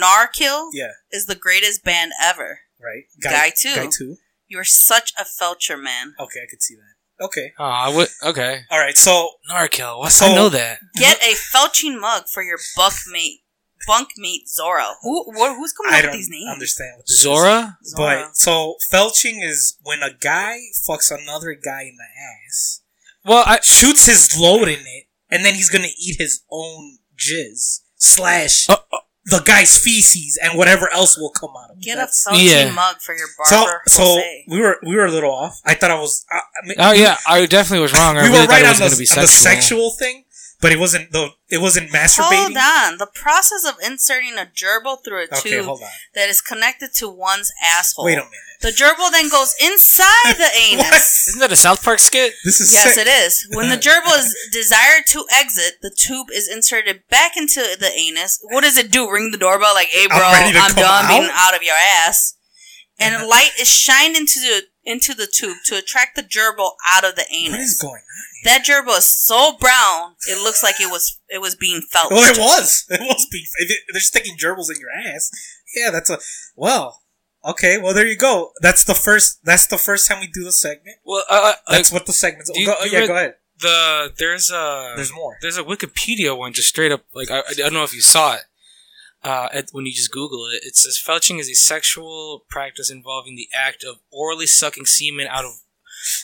[0.01, 0.93] Narkill Yeah.
[1.11, 2.61] is the greatest band ever.
[2.81, 3.05] Right.
[3.23, 3.75] Guy two.
[3.75, 4.19] Guy two.
[4.49, 6.15] You're such a Felcher man.
[6.21, 7.25] Okay, I could see that.
[7.25, 7.53] Okay.
[7.59, 8.09] Oh, I would.
[8.25, 8.61] Okay.
[8.71, 8.97] All right.
[8.97, 9.99] So Narkill.
[10.01, 10.13] What?
[10.13, 10.81] So- I know that.
[10.97, 13.43] Get a Felching mug for your bunkmate,
[13.89, 14.95] bunkmate Zora.
[15.03, 15.33] Who?
[15.33, 16.51] Wh- who's coming I up with don't these names?
[16.53, 17.23] understand what this is.
[17.23, 17.79] Zora.
[17.85, 18.25] Zora.
[18.27, 20.59] But so felching is when a guy
[20.89, 22.05] fucks another guy in the
[22.49, 22.81] ass,
[23.25, 23.61] Well, I.
[23.61, 28.77] shoots his load in it, and then he's gonna eat his own jizz slash Uh,
[28.93, 31.83] uh, the guy's feces and whatever else will come out of it.
[31.83, 32.71] Get a That's- Felching Yeah.
[32.73, 33.83] mug for your so barber.
[33.87, 34.45] so Jose.
[34.49, 35.61] we were we were a little off.
[35.65, 36.25] I thought I was.
[36.31, 38.17] I, I mean, oh yeah, I definitely was wrong.
[38.19, 39.27] I we really were thought right it on was the, going to be on the
[39.29, 39.91] sexual.
[39.91, 40.25] sexual thing,
[40.61, 41.11] but it wasn't.
[41.13, 42.55] The it wasn't masturbating.
[42.55, 42.99] Hold on.
[42.99, 45.79] The process of inserting a gerbil through a Okay, tube
[46.15, 48.05] that is connected to one's asshole.
[48.05, 48.31] Wait a minute.
[48.65, 51.29] The gerbil then goes inside the anus.
[51.29, 52.33] Isn't that a South Park skit?
[52.45, 53.07] This is Yes, sick.
[53.07, 53.47] it is.
[53.53, 58.41] When the gerbil is desired to exit, the tube is inserted back into the anus.
[58.51, 59.11] What does it do?
[59.11, 61.77] Ring the doorbell like, "Hey, bro, I'm I'm, come done being out?" out of your
[61.77, 62.35] ass."
[62.99, 63.27] And Yeah.
[63.27, 67.27] light is shined into the into the tube to attract the gerbil out of the
[67.31, 67.53] anus.
[67.53, 68.45] What is going on?
[68.45, 72.11] That gerbil is so brown, it looks like it was it was being felt.
[72.13, 72.87] Well, it was.
[72.91, 73.49] It was beef.
[73.59, 75.31] If it, they're sticking gerbils in your ass.
[75.77, 76.19] Yeah, that's a.
[76.57, 77.03] Well,
[77.45, 77.79] okay.
[77.79, 78.53] Well, there you go.
[78.61, 79.45] That's the first.
[79.45, 80.97] That's the first time we do the segment.
[81.05, 82.51] Well, uh, uh, That's what the segment's.
[82.51, 83.35] do you- go, yeah, read- go ahead.
[83.61, 85.37] the there's a There's more.
[85.43, 88.35] there's a Wikipedia one just straight up like I, I don't know if you saw
[88.35, 88.43] it.
[89.23, 93.37] Uh, at, when you just Google it, it says felching is a sexual practice involving
[93.37, 95.53] the act of orally sucking semen out of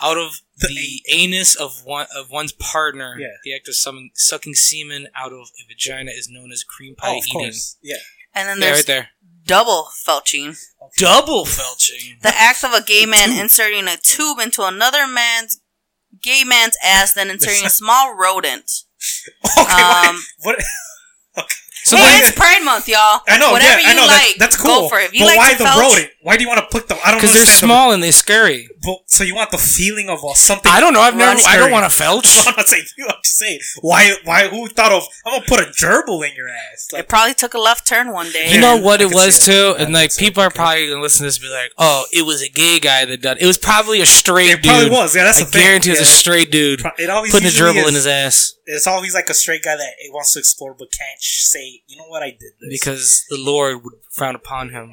[0.03, 3.17] out of The the, anus of one of one's partner.
[3.19, 3.29] Yeah.
[3.45, 7.09] The act of sucking, sucking semen out of a vagina is known as cream pie
[7.15, 7.33] Oh, of eating.
[7.41, 7.79] course.
[7.83, 7.97] Yeah.
[8.35, 9.09] And then Yeah, there's right there.
[9.51, 10.57] Double felching.
[10.97, 12.21] Double felching.
[12.23, 15.61] The act of a gay man inserting a tube into another man's
[16.23, 18.71] gay man's ass, then inserting a small rodent.
[19.59, 19.63] Okay.
[19.63, 20.59] what- Um, what?
[21.85, 23.20] So hey, then- it's Pride Month, y'all.
[23.28, 23.52] I know.
[23.52, 24.07] Whatever yeah, I you know.
[24.07, 24.82] like, that, that's cool.
[24.82, 25.05] Go for it.
[25.07, 26.11] If you but like why to the felch, rodent?
[26.23, 26.94] Why do you want to put the?
[27.05, 28.69] I don't because they're understand the- small and they're scary.
[28.82, 30.70] but- so you want the feeling of uh, something?
[30.70, 31.01] I don't know.
[31.01, 31.31] I've never.
[31.31, 31.44] Running.
[31.47, 32.47] I don't want to felch.
[32.47, 33.07] I'm not saying you.
[33.09, 33.61] I'm just saying.
[33.81, 34.15] Why?
[34.24, 34.48] Why?
[34.48, 35.05] Who thought of?
[35.27, 36.89] I'm gonna put a gerbil in your ass.
[36.93, 38.52] It probably took a left turn one day.
[38.52, 39.81] You know what I it was too, that.
[39.81, 42.27] I and like people are probably gonna listen to this and be like, "Oh, it
[42.27, 44.57] was a gay guy that done." It was probably a straight dude.
[44.59, 44.70] it dude.
[44.73, 45.16] probably was.
[45.16, 45.62] Yeah, that's I the thing.
[45.62, 48.55] I guarantee it was a straight dude It always putting a gerbil in his ass
[48.77, 51.97] It's always like a straight guy that wants to explore but can't sh- say, you
[51.97, 52.69] know what, I did this.
[52.81, 54.93] because the Lord would frown upon him.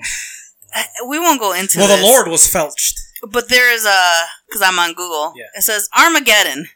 [1.07, 1.99] We won't go into well, this.
[1.99, 2.99] the Lord was felched.
[3.31, 3.99] But there is a
[4.47, 5.33] because I'm on Google.
[5.35, 5.45] Yeah.
[5.55, 6.67] It says Armageddon,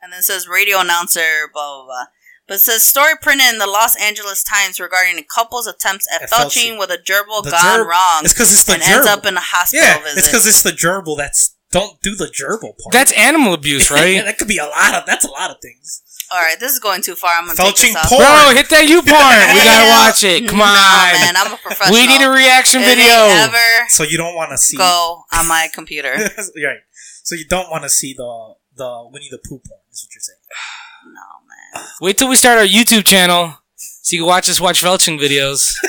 [0.00, 1.48] and then it says radio announcer.
[1.52, 2.04] Blah blah blah.
[2.46, 6.22] But it says story printed in the Los Angeles Times regarding a couple's attempts at,
[6.22, 6.78] At felching felching.
[6.78, 8.94] with a gerbil The gone gerb- wrong It's because it's the and gerbil.
[8.96, 10.18] ends up in a hospital yeah, visit.
[10.18, 12.92] it's because it's the gerbil that's don't do the gerbil part.
[12.92, 14.24] That's animal abuse, yeah, right?
[14.24, 15.04] that could be a lot of.
[15.04, 16.02] That's a lot of things.
[16.30, 17.32] All right, this is going too far.
[17.38, 18.08] I'm gonna take this off.
[18.08, 18.20] porn.
[18.20, 19.48] Bro, hit that you part.
[19.56, 20.48] We gotta watch it.
[20.48, 21.12] Come no, on.
[21.20, 21.34] man.
[21.36, 21.96] I'm a professional.
[21.96, 23.06] we need a reaction If video.
[23.08, 24.76] they ever So you don't want to see.
[24.76, 26.12] go on my computer.
[26.16, 26.80] right.
[27.24, 29.80] So you don't want to see the the Winnie the Pooh porn.
[29.90, 30.38] Is what you're saying.
[31.06, 31.86] no, man.
[32.02, 35.72] Wait till we start our YouTube channel so you can watch us watch felching videos.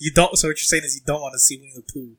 [0.00, 0.36] You don't.
[0.36, 2.16] So what you're saying is you don't want to see Winnie the Pooh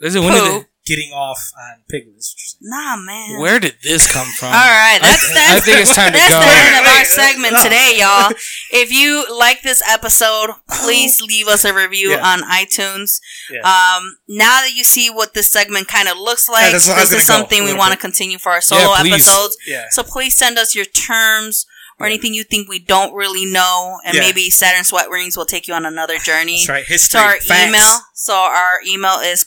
[0.00, 0.64] There's a Winnie the- Pooh.
[0.86, 2.16] Getting off on Piglet.
[2.18, 2.60] Is what you're saying.
[2.62, 3.40] Nah, man.
[3.40, 4.48] Where did this come from?
[4.48, 7.56] All right, that's I that's, think it's time to that's the end of our segment
[7.62, 8.32] today, y'all.
[8.70, 12.26] If you like this episode, please leave us a review Yeah.
[12.26, 13.20] on iTunes.
[13.50, 13.60] Yeah.
[13.60, 17.00] Um, now that you see what this segment kind of looks like, that's what I
[17.00, 19.56] was this is gonna go, something we want to continue for our solo Yeah, episodes.
[19.66, 19.84] Yeah.
[19.90, 21.66] So please send us your terms
[22.00, 24.20] or anything you think we don't really know, and Yeah.
[24.22, 26.84] maybe Saturn Sweat Rings will take you on another journey That's right.
[26.84, 27.20] to History.
[27.20, 27.68] our facts.
[27.68, 28.00] email.
[28.14, 29.44] So our email is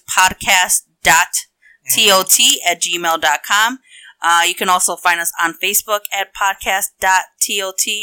[1.08, 3.80] podcast.tot at gmail.com.
[4.22, 7.24] Uh, you can also find us on Facebook at podcast.tot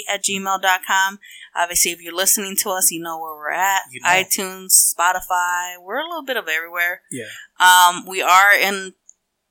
[0.08, 1.18] at gmail.com.
[1.56, 3.82] Obviously, if you're listening to us, you know where we're at.
[3.90, 4.08] You know.
[4.08, 5.74] iTunes, Spotify.
[5.80, 7.02] We're a little bit of everywhere.
[7.10, 7.24] Yeah.
[7.60, 8.94] Um, we are in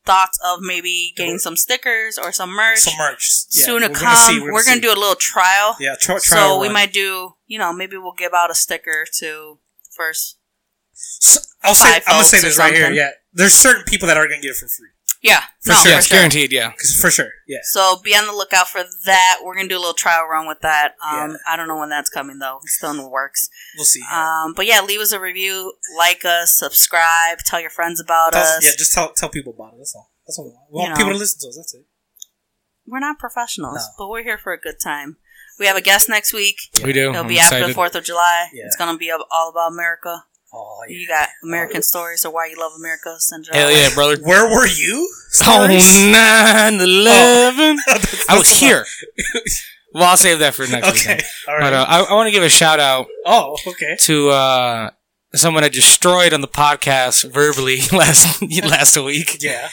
[0.06, 2.80] thoughts of maybe getting some stickers or some merch.
[2.80, 3.30] Some merch.
[3.52, 4.06] Yeah, Soon to we're come.
[4.06, 4.82] Gonna see, we're gonna see.
[4.82, 5.78] do a little trial.
[5.80, 5.96] Yeah.
[6.00, 9.60] Try, so we might do, you know, maybe we'll give out a sticker to
[9.96, 10.38] first.
[10.94, 11.96] So, I'll say.
[11.96, 12.92] I'm gonna say folks or this right here.
[12.92, 13.12] Yeah.
[13.34, 14.90] There's certain people that are gonna get it for free.
[15.22, 15.92] Yeah, For no, sure.
[15.92, 16.52] Yes, guaranteed.
[16.52, 16.72] Yeah.
[16.72, 17.30] Cause for sure.
[17.48, 17.60] Yeah.
[17.64, 19.38] So be on the lookout for that.
[19.42, 20.96] We're gonna do a little trial run with that.
[21.02, 21.38] Um, Yeah.
[21.48, 22.60] I don't know when that's coming though.
[22.62, 23.48] It's still in the works.
[23.78, 24.04] We'll see.
[24.12, 28.42] Um, but yeah, leave us a review, like us, subscribe, tell your friends about Tell-
[28.44, 28.66] us.
[28.66, 28.72] yeah.
[28.78, 29.78] Just tell tell people about it.
[29.78, 30.12] That's all.
[30.28, 30.46] That's all.
[30.46, 30.98] We want, we want You know.
[30.98, 31.56] people to listen to us.
[31.58, 31.86] That's it.
[32.86, 33.86] We're not professionals, No.
[33.98, 35.16] but we're here for a good time.
[35.58, 36.58] We have a guest next week.
[36.84, 37.10] We do.
[37.12, 37.74] It'll I'm be after the.
[37.74, 38.50] Fourth of July.
[38.54, 38.66] Yeah.
[38.66, 40.26] It's gonna be all about America.
[40.54, 40.98] Oh yeah.
[40.98, 43.16] You got American stories or why you love America.
[43.20, 44.18] Send it Hell our yeah, brother.
[44.22, 45.10] Where were you?
[45.46, 46.06] Oh, Stories?
[46.06, 47.78] 9 11.
[47.88, 48.86] That's- I was here.
[49.94, 51.02] Well, I'll save that for next week.
[51.08, 51.18] Okay.
[51.18, 51.24] then.
[51.48, 53.96] All But uh, I, I want to give a shout out oh, okay.
[54.00, 54.90] to uh,
[55.36, 59.38] someone I destroyed on the podcast verbally last last week.
[59.40, 59.70] Yeah.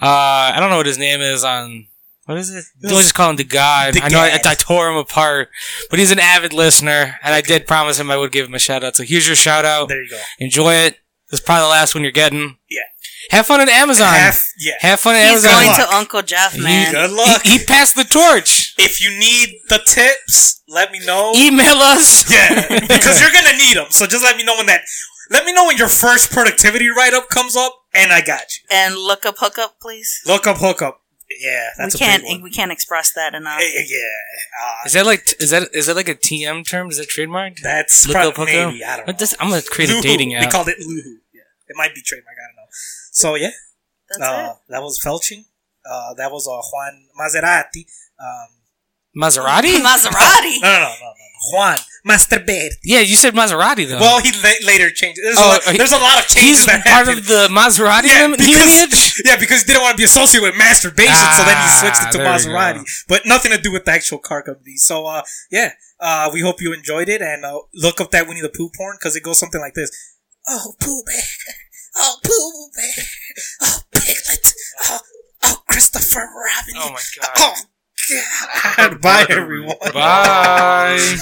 [0.00, 1.86] Uh, I don't know what his name is on.
[2.28, 2.58] What is it?
[2.58, 3.94] It We'll just call him the God.
[3.94, 4.46] The I know I, God.
[4.46, 5.48] I tore him apart,
[5.88, 8.58] but he's an avid listener, and I did promise him I would give him a
[8.58, 8.96] shout out.
[8.96, 9.88] So here's your shout out.
[9.88, 10.20] There you go.
[10.38, 10.98] Enjoy it.
[11.30, 12.58] This is probably the last one you're getting.
[12.68, 12.82] Yeah.
[13.30, 14.08] Have fun at Amazon.
[14.12, 14.46] Half.
[14.58, 14.74] Yeah.
[14.80, 15.64] Have fun at He's Amazon.
[15.64, 16.92] going to Uncle Jeff, man.
[16.92, 17.42] Good luck.
[17.44, 18.74] He, he passed the torch.
[18.76, 21.32] if you need the tips, let me know.
[21.34, 22.30] Email us.
[22.30, 23.86] Yeah, because you're gonna need them.
[23.88, 24.82] So just let me know when that.
[25.30, 28.64] Let me know when your first productivity write up comes up, and I got you.
[28.70, 30.20] And look up hookup, please.
[30.26, 31.00] Look up hookup.
[31.30, 32.42] Yeah, that's we a can't big one.
[32.42, 33.60] we can't express that enough.
[33.60, 33.98] Yeah,
[34.62, 36.88] uh, Is that like is that is that like a TM term?
[36.88, 37.60] Is that trademarked?
[37.62, 39.10] that's Look probably maybe I don't know.
[39.12, 40.02] What does- I'm gonna create a Luhu.
[40.02, 40.50] dating They app.
[40.50, 41.18] called it Luhu.
[41.34, 42.34] Yeah, it might be trademark.
[42.36, 42.68] I don't know.
[42.70, 43.50] So yeah,
[44.08, 44.72] That's uh, it.
[44.72, 45.44] that was felching.
[45.84, 47.86] Uh, that was uh, Juan Maserati.
[48.18, 48.48] Um,
[49.16, 49.76] Maserati?
[49.84, 50.60] Maserati.
[50.62, 51.52] no, no, no, no, no.
[51.52, 51.78] Juan
[52.08, 52.70] Masturberti.
[52.84, 54.00] yeah, you said Maserati though.
[54.00, 55.20] Well, he la- later changed.
[55.22, 57.18] There's, Oh, a lot, he- there's a lot of changes he's that part happened.
[57.18, 59.22] of the Maserati yeah, because, lineage.
[59.24, 62.08] yeah, because he didn't want to be associated with masturbation, so then he switched it
[62.08, 62.82] Ah, to Maserati.
[63.08, 64.76] But nothing to do with the actual car company.
[64.76, 68.40] So, uh, yeah, uh, we hope you enjoyed it and uh, look up that Winnie
[68.40, 69.90] the Pooh porn because it goes something like this:
[70.48, 71.22] Oh, Pooh Bear,
[71.96, 73.04] oh Pooh Bear,
[73.62, 74.52] oh Piglet,
[74.88, 75.00] oh,
[75.44, 76.74] oh Christopher Robin.
[76.76, 77.30] Oh my god.
[77.36, 77.54] Oh
[78.76, 79.00] God!
[79.02, 79.76] Bye, everyone.
[79.92, 81.16] Bye.